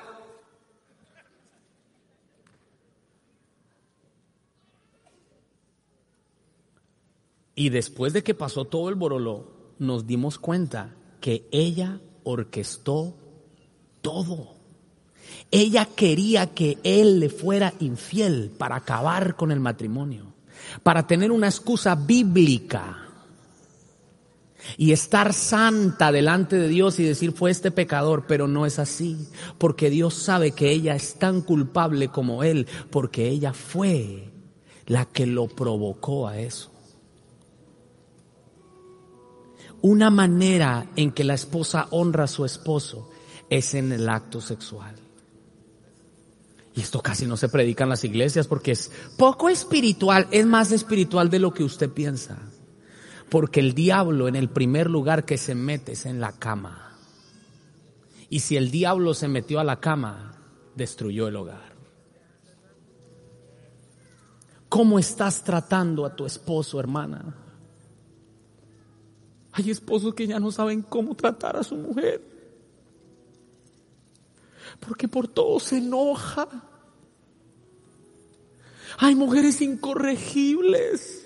Y 7.55 7.69
después 7.69 8.11
de 8.11 8.23
que 8.23 8.33
pasó 8.33 8.65
todo 8.65 8.89
el 8.89 8.95
boroló, 8.95 9.47
nos 9.79 10.05
dimos 10.05 10.37
cuenta 10.37 10.93
que 11.21 11.47
ella 11.51 12.01
orquestó 12.23 13.15
todo. 14.01 14.55
Ella 15.51 15.85
quería 15.85 16.53
que 16.53 16.77
él 16.83 17.19
le 17.19 17.29
fuera 17.29 17.73
infiel 17.79 18.51
para 18.57 18.75
acabar 18.75 19.35
con 19.35 19.51
el 19.51 19.61
matrimonio, 19.61 20.33
para 20.83 21.07
tener 21.07 21.31
una 21.31 21.47
excusa 21.47 21.95
bíblica 21.95 23.04
y 24.77 24.91
estar 24.91 25.33
santa 25.33 26.11
delante 26.11 26.57
de 26.57 26.67
Dios 26.67 26.99
y 26.99 27.03
decir 27.03 27.31
fue 27.31 27.51
este 27.51 27.71
pecador, 27.71 28.25
pero 28.27 28.47
no 28.47 28.65
es 28.65 28.79
así, 28.79 29.27
porque 29.57 29.89
Dios 29.89 30.13
sabe 30.13 30.51
que 30.51 30.71
ella 30.71 30.95
es 30.95 31.15
tan 31.15 31.41
culpable 31.41 32.09
como 32.09 32.43
él, 32.43 32.67
porque 32.89 33.27
ella 33.27 33.53
fue 33.53 34.31
la 34.85 35.05
que 35.05 35.25
lo 35.25 35.47
provocó 35.47 36.27
a 36.27 36.37
eso. 36.39 36.71
Una 39.81 40.09
manera 40.09 40.87
en 40.95 41.11
que 41.11 41.23
la 41.23 41.35
esposa 41.35 41.87
honra 41.91 42.23
a 42.23 42.27
su 42.27 42.45
esposo 42.45 43.09
es 43.49 43.73
en 43.75 43.91
el 43.91 44.09
acto 44.09 44.41
sexual. 44.41 44.95
Y 46.75 46.81
esto 46.81 47.01
casi 47.01 47.25
no 47.25 47.37
se 47.37 47.49
predica 47.49 47.83
en 47.83 47.91
las 47.91 48.03
iglesias 48.03 48.47
porque 48.47 48.71
es 48.71 48.91
poco 49.17 49.47
espiritual, 49.47 50.27
es 50.31 50.45
más 50.45 50.71
espiritual 50.71 51.29
de 51.29 51.39
lo 51.39 51.53
que 51.53 51.63
usted 51.63 51.89
piensa. 51.89 52.37
Porque 53.29 53.59
el 53.59 53.73
diablo 53.73 54.27
en 54.27 54.35
el 54.35 54.49
primer 54.49 54.89
lugar 54.89 55.25
que 55.25 55.37
se 55.37 55.55
mete 55.55 55.93
es 55.93 56.05
en 56.05 56.19
la 56.19 56.31
cama. 56.31 56.97
Y 58.29 58.39
si 58.39 58.57
el 58.57 58.71
diablo 58.71 59.13
se 59.13 59.27
metió 59.27 59.59
a 59.59 59.63
la 59.63 59.79
cama, 59.79 60.33
destruyó 60.75 61.27
el 61.27 61.35
hogar. 61.35 61.73
¿Cómo 64.69 64.99
estás 64.99 65.43
tratando 65.43 66.05
a 66.05 66.15
tu 66.15 66.25
esposo, 66.25 66.79
hermana? 66.79 67.35
Hay 69.53 69.71
esposos 69.71 70.13
que 70.13 70.27
ya 70.27 70.39
no 70.39 70.51
saben 70.51 70.81
cómo 70.81 71.15
tratar 71.15 71.55
a 71.55 71.63
su 71.63 71.75
mujer. 71.75 72.21
Porque 74.81 75.07
por 75.07 75.27
todo 75.27 75.59
se 75.59 75.77
enoja. 75.77 76.47
Hay 78.97 79.15
mujeres 79.15 79.61
incorregibles 79.61 81.24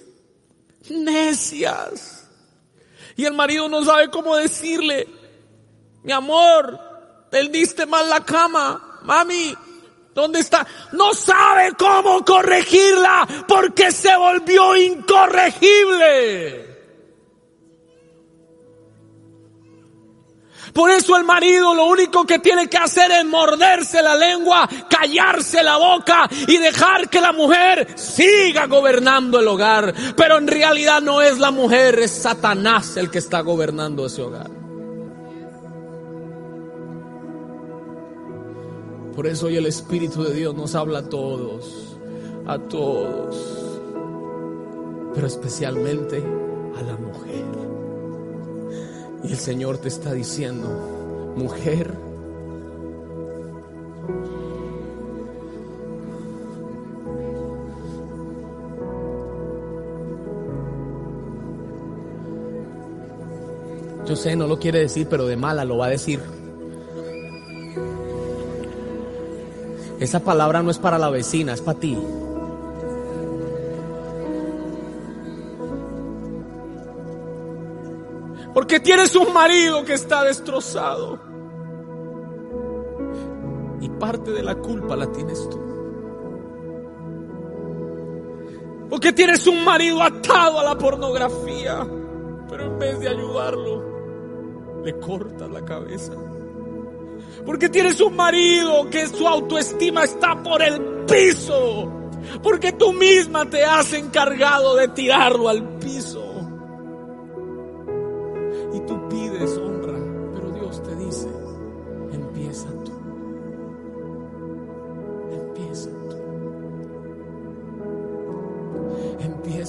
necias. 0.90 2.28
Y 3.16 3.26
el 3.26 3.34
marido 3.34 3.68
no 3.68 3.84
sabe 3.84 4.10
cómo 4.10 4.36
decirle, 4.36 5.08
Mi 6.04 6.12
amor, 6.12 6.80
tendiste 7.30 7.86
mal 7.86 8.10
la 8.10 8.24
cama. 8.24 9.00
Mami, 9.04 9.56
¿dónde 10.14 10.40
está? 10.40 10.66
No 10.94 11.14
sabe 11.14 11.74
cómo 11.78 12.24
corregirla 12.24 13.28
porque 13.48 13.92
se 13.92 14.16
volvió 14.16 14.76
incorregible. 14.76 16.69
Por 20.74 20.92
eso 20.92 21.18
el 21.18 21.24
marido 21.24 21.74
lo 21.74 21.86
único 21.86 22.26
que 22.26 22.40
tiene 22.40 22.68
que 22.68 22.78
hacer 22.78 23.12
es 23.12 23.26
morderse 23.26 24.02
la 24.02 24.16
lengua, 24.16 24.68
callarse 24.90 25.64
la 25.64 25.78
boca 25.78 26.30
y 26.48 26.58
dejar 26.58 27.10
que 27.10 27.22
la 27.22 27.34
mujer 27.34 27.88
siga 27.96 28.68
gobernando 28.68 29.40
el 29.40 29.48
hogar. 29.48 29.94
Pero 30.16 30.38
en 30.38 30.48
realidad 30.48 31.02
no 31.02 31.22
es 31.22 31.40
la 31.40 31.52
mujer, 31.52 32.00
es 32.00 32.12
Satanás 32.12 32.98
el 32.98 33.10
que 33.10 33.20
está 33.20 33.42
gobernando 33.42 34.06
ese 34.06 34.22
hogar. 34.22 34.60
Por 39.16 39.28
eso 39.28 39.48
hoy 39.48 39.58
el 39.58 39.66
Espíritu 39.66 40.24
de 40.24 40.34
Dios 40.34 40.56
nos 40.56 40.76
habla 40.76 41.00
a 41.00 41.10
todos, 41.10 41.98
a 42.48 42.58
todos, 42.58 43.36
pero 45.14 45.28
especialmente 45.28 46.24
a 46.78 46.82
la 46.82 46.96
mujer. 46.96 47.49
Y 49.24 49.32
el 49.32 49.38
Señor 49.38 49.78
te 49.78 49.90
está 49.90 50.14
diciendo, 50.14 51.34
mujer, 51.36 51.94
yo 64.06 64.16
sé, 64.16 64.36
no 64.36 64.48
lo 64.48 64.58
quiere 64.58 64.80
decir, 64.80 65.08
pero 65.10 65.26
de 65.26 65.38
mala 65.38 65.66
lo 65.66 65.78
va 65.78 65.88
a 65.88 65.90
decir. 65.90 66.20
Esa 70.00 70.22
palabra 70.22 70.64
no 70.64 70.72
es 70.72 70.78
para 70.78 70.98
la 70.98 71.10
vecina, 71.10 71.54
es 71.54 71.62
para 71.62 71.80
ti. 71.80 71.98
Porque 78.54 78.80
tienes 78.80 79.16
un 79.16 79.32
marido 79.34 79.86
que 79.86 79.94
está 79.94 80.24
destrozado. 80.24 81.20
Y 83.82 83.90
parte 83.90 84.32
de 84.32 84.44
la 84.44 84.56
culpa 84.56 84.96
la 84.96 85.12
tienes 85.12 85.50
tú. 85.50 85.60
Porque 88.90 89.14
tienes 89.14 89.46
un 89.46 89.64
marido 89.64 90.02
atado 90.02 90.60
a 90.60 90.64
la 90.64 90.78
pornografía. 90.78 91.88
Pero 92.50 92.64
en 92.66 92.80
vez 92.80 93.00
de 93.00 93.10
ayudarlo, 93.10 94.82
le 94.84 95.00
cortas 95.00 95.50
la 95.50 95.64
cabeza. 95.64 96.14
Porque 97.46 97.70
tienes 97.70 98.02
un 98.02 98.16
marido 98.16 98.90
que 98.90 99.08
su 99.08 99.28
autoestima 99.28 100.04
está 100.04 100.42
por 100.42 100.62
el 100.64 101.06
piso. 101.06 101.92
Porque 102.42 102.72
tú 102.74 102.94
misma 102.94 103.48
te 103.50 103.64
has 103.64 103.94
encargado 103.94 104.76
de 104.76 104.88
tirarlo 104.90 105.50
al 105.50 105.78
piso. 105.78 106.09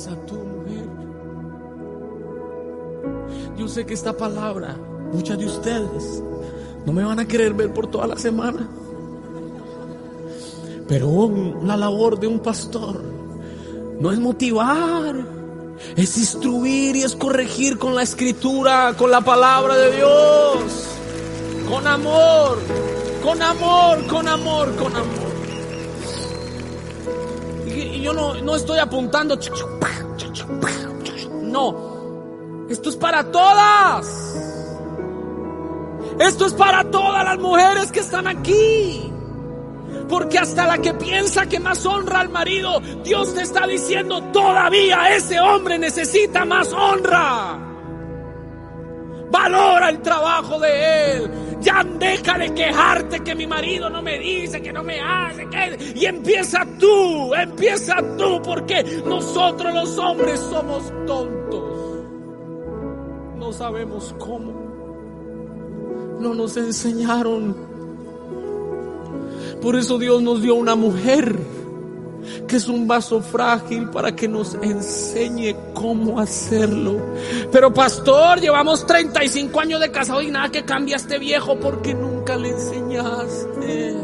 Empieza 0.01 0.27
tú, 0.27 0.35
mujer. 0.35 0.89
Yo 3.59 3.69
sé 3.69 3.85
que 3.85 3.93
esta 3.93 4.17
palabra, 4.17 4.75
muchas 5.13 5.39
de 5.39 5.45
ustedes, 5.45 6.23
no 6.87 6.93
me 6.95 7.05
van 7.05 7.21
a 7.21 7.29
querer 7.29 7.53
ver 7.53 7.75
por 7.75 7.87
toda 7.89 8.07
la 8.07 8.17
semana. 8.17 8.67
Pero 10.89 11.31
la 11.65 11.77
labor 11.77 12.19
de 12.19 12.29
un 12.29 12.41
pastor 12.41 13.03
no 14.01 14.11
es 14.11 14.19
motivar, 14.19 15.17
es 15.97 16.17
instruir 16.17 16.97
y 16.97 17.03
es 17.03 17.15
corregir 17.15 17.79
con 17.79 17.95
la 17.95 18.03
escritura, 18.03 18.95
con 18.97 19.11
la 19.11 19.21
palabra 19.21 19.77
de 19.77 19.97
Dios, 19.97 20.87
con 21.69 21.87
amor, 21.87 22.59
con 23.23 23.43
amor, 23.43 24.07
con 24.07 24.27
amor, 24.27 24.75
con 24.77 24.97
amor. 24.97 25.20
No, 28.13 28.35
no 28.35 28.57
estoy 28.57 28.79
apuntando, 28.79 29.39
no, 31.43 32.67
esto 32.69 32.91
es 32.91 32.97
para 32.97 33.25
todas. 33.31 34.37
Esto 36.19 36.47
es 36.47 36.53
para 36.55 36.85
todas 36.91 37.25
las 37.25 37.39
mujeres 37.39 37.91
que 37.93 38.01
están 38.01 38.27
aquí. 38.27 39.11
Porque 40.09 40.39
hasta 40.39 40.67
la 40.67 40.79
que 40.79 40.93
piensa 40.95 41.47
que 41.47 41.61
más 41.61 41.87
honra 41.87 42.21
al 42.21 42.29
marido, 42.29 42.81
Dios 43.05 43.35
te 43.35 43.43
está 43.43 43.67
diciendo 43.67 44.23
todavía 44.33 45.15
ese 45.17 45.41
hombre 45.41 45.79
necesita 45.79 46.45
más 46.45 46.73
honra. 46.73 47.59
Valora 49.31 49.89
el 49.89 50.03
trabajo 50.03 50.59
de 50.59 51.13
él. 51.13 51.40
Ya 51.61 51.85
deja 51.85 52.39
de 52.39 52.55
quejarte 52.55 53.21
que 53.21 53.35
mi 53.35 53.47
marido 53.47 53.91
no 53.91 54.03
me 54.03 54.19
dice, 54.19 54.63
que 54.63 54.73
no 54.73 54.83
me 54.83 55.01
hace, 55.01 55.47
que... 55.49 55.93
Y 55.95 56.07
empieza 56.07 56.67
tú, 56.79 57.35
empieza 57.35 57.97
tú, 58.17 58.41
porque 58.43 59.03
nosotros 59.05 59.75
los 59.75 59.99
hombres 59.99 60.41
somos 60.41 60.93
tontos. 61.07 62.05
No 63.37 63.53
sabemos 63.53 64.15
cómo 64.19 64.61
no 66.21 66.35
nos 66.35 66.57
enseñaron. 66.57 67.57
Por 69.61 69.77
eso 69.77 69.99
Dios 69.99 70.23
nos 70.23 70.43
dio 70.43 70.55
una 70.55 70.77
mujer 70.77 71.39
que 72.47 72.57
es 72.57 72.69
un 72.69 72.87
vaso 72.87 73.21
frágil 73.21 73.89
para 73.91 74.15
que 74.15 74.29
nos 74.29 74.55
enseñe 74.55 75.55
cómo 75.75 76.21
hacerlo. 76.21 76.99
Pero 77.53 77.73
pastor, 77.73 78.41
llevamos 78.41 78.87
35 78.87 79.61
años 79.61 79.81
de 79.81 79.91
casado 79.91 80.23
y 80.23 80.31
nada 80.31 80.51
que 80.51 80.65
cambia 80.65 80.97
este 80.97 81.19
viejo 81.19 81.59
porque 81.59 81.95
nunca 81.95 82.37
le 82.37 82.51
enseñaste. 82.51 83.97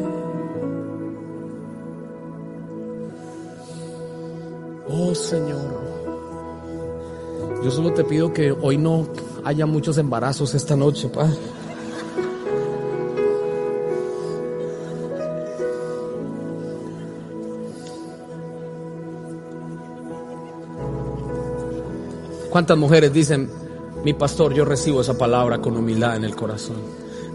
Oh 4.89 5.15
Señor, 5.15 5.87
yo 7.63 7.71
solo 7.71 7.93
te 7.93 8.05
pido 8.05 8.33
que 8.33 8.53
hoy 8.53 8.79
no 8.79 9.09
haya 9.45 9.67
muchos 9.67 9.99
embarazos 9.99 10.55
esta 10.55 10.77
noche, 10.77 11.09
Padre. 11.09 11.37
¿Cuántas 22.57 22.79
mujeres 22.79 23.13
dicen, 23.13 23.51
mi 24.03 24.15
pastor, 24.15 24.55
yo 24.55 24.65
recibo 24.65 25.03
esa 25.03 25.19
palabra 25.19 25.59
con 25.59 25.77
humildad 25.77 26.17
en 26.17 26.25
el 26.25 26.35
corazón? 26.35 26.77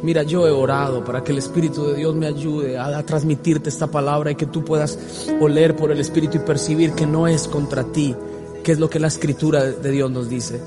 Mira, 0.02 0.24
yo 0.24 0.48
he 0.48 0.50
orado 0.50 1.04
para 1.06 1.24
que 1.24 1.32
el 1.32 1.38
Espíritu 1.38 1.86
de 1.86 1.94
Dios 1.94 2.16
me 2.16 2.26
ayude 2.26 2.80
a, 2.80 3.06
transmitirte 3.06 3.70
esta 3.70 3.86
palabra 3.86 4.32
y 4.32 4.36
que 4.36 4.48
tú 4.48 4.66
puedas 4.66 4.98
oler 5.40 5.76
por 5.76 5.92
el 5.92 6.00
Espíritu 6.00 6.38
y 6.38 6.40
percibir 6.40 6.94
que 6.94 7.06
no 7.06 7.28
es 7.28 7.48
contra 7.48 7.84
ti, 7.84 8.16
que 8.64 8.72
es 8.72 8.80
lo 8.80 8.90
que 8.90 9.00
la 9.00 9.10
Escritura 9.10 9.64
de 9.64 9.92
Dios 9.92 10.10
nos 10.10 10.28
dice. 10.28 10.60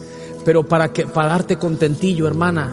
Pero 0.45 0.63
para 0.63 0.93
que 0.93 1.05
para 1.05 1.31
darte 1.31 1.57
contentillo, 1.59 2.29
hermana, 2.29 2.73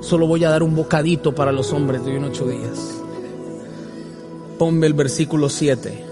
solo 0.00 0.26
voy 0.26 0.44
a 0.44 0.50
dar 0.50 0.62
un 0.62 0.74
bocadito 0.74 1.34
para 1.34 1.52
los 1.52 1.74
hombres 1.74 2.06
de 2.06 2.16
un 2.16 2.24
ocho 2.24 2.46
días. 2.46 2.94
Ponme 4.58 4.86
el 4.86 4.94
versículo 4.94 5.50
7. 5.50 6.09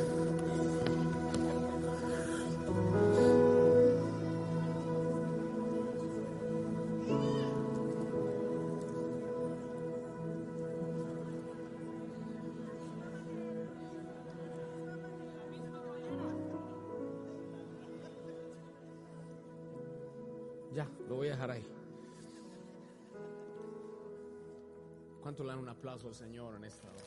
Señor 26.15 26.57
en 26.57 26.65
esta 26.65 26.87
hora? 26.89 27.05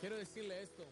Quiero 0.00 0.16
decirle 0.16 0.62
esto. 0.62 0.84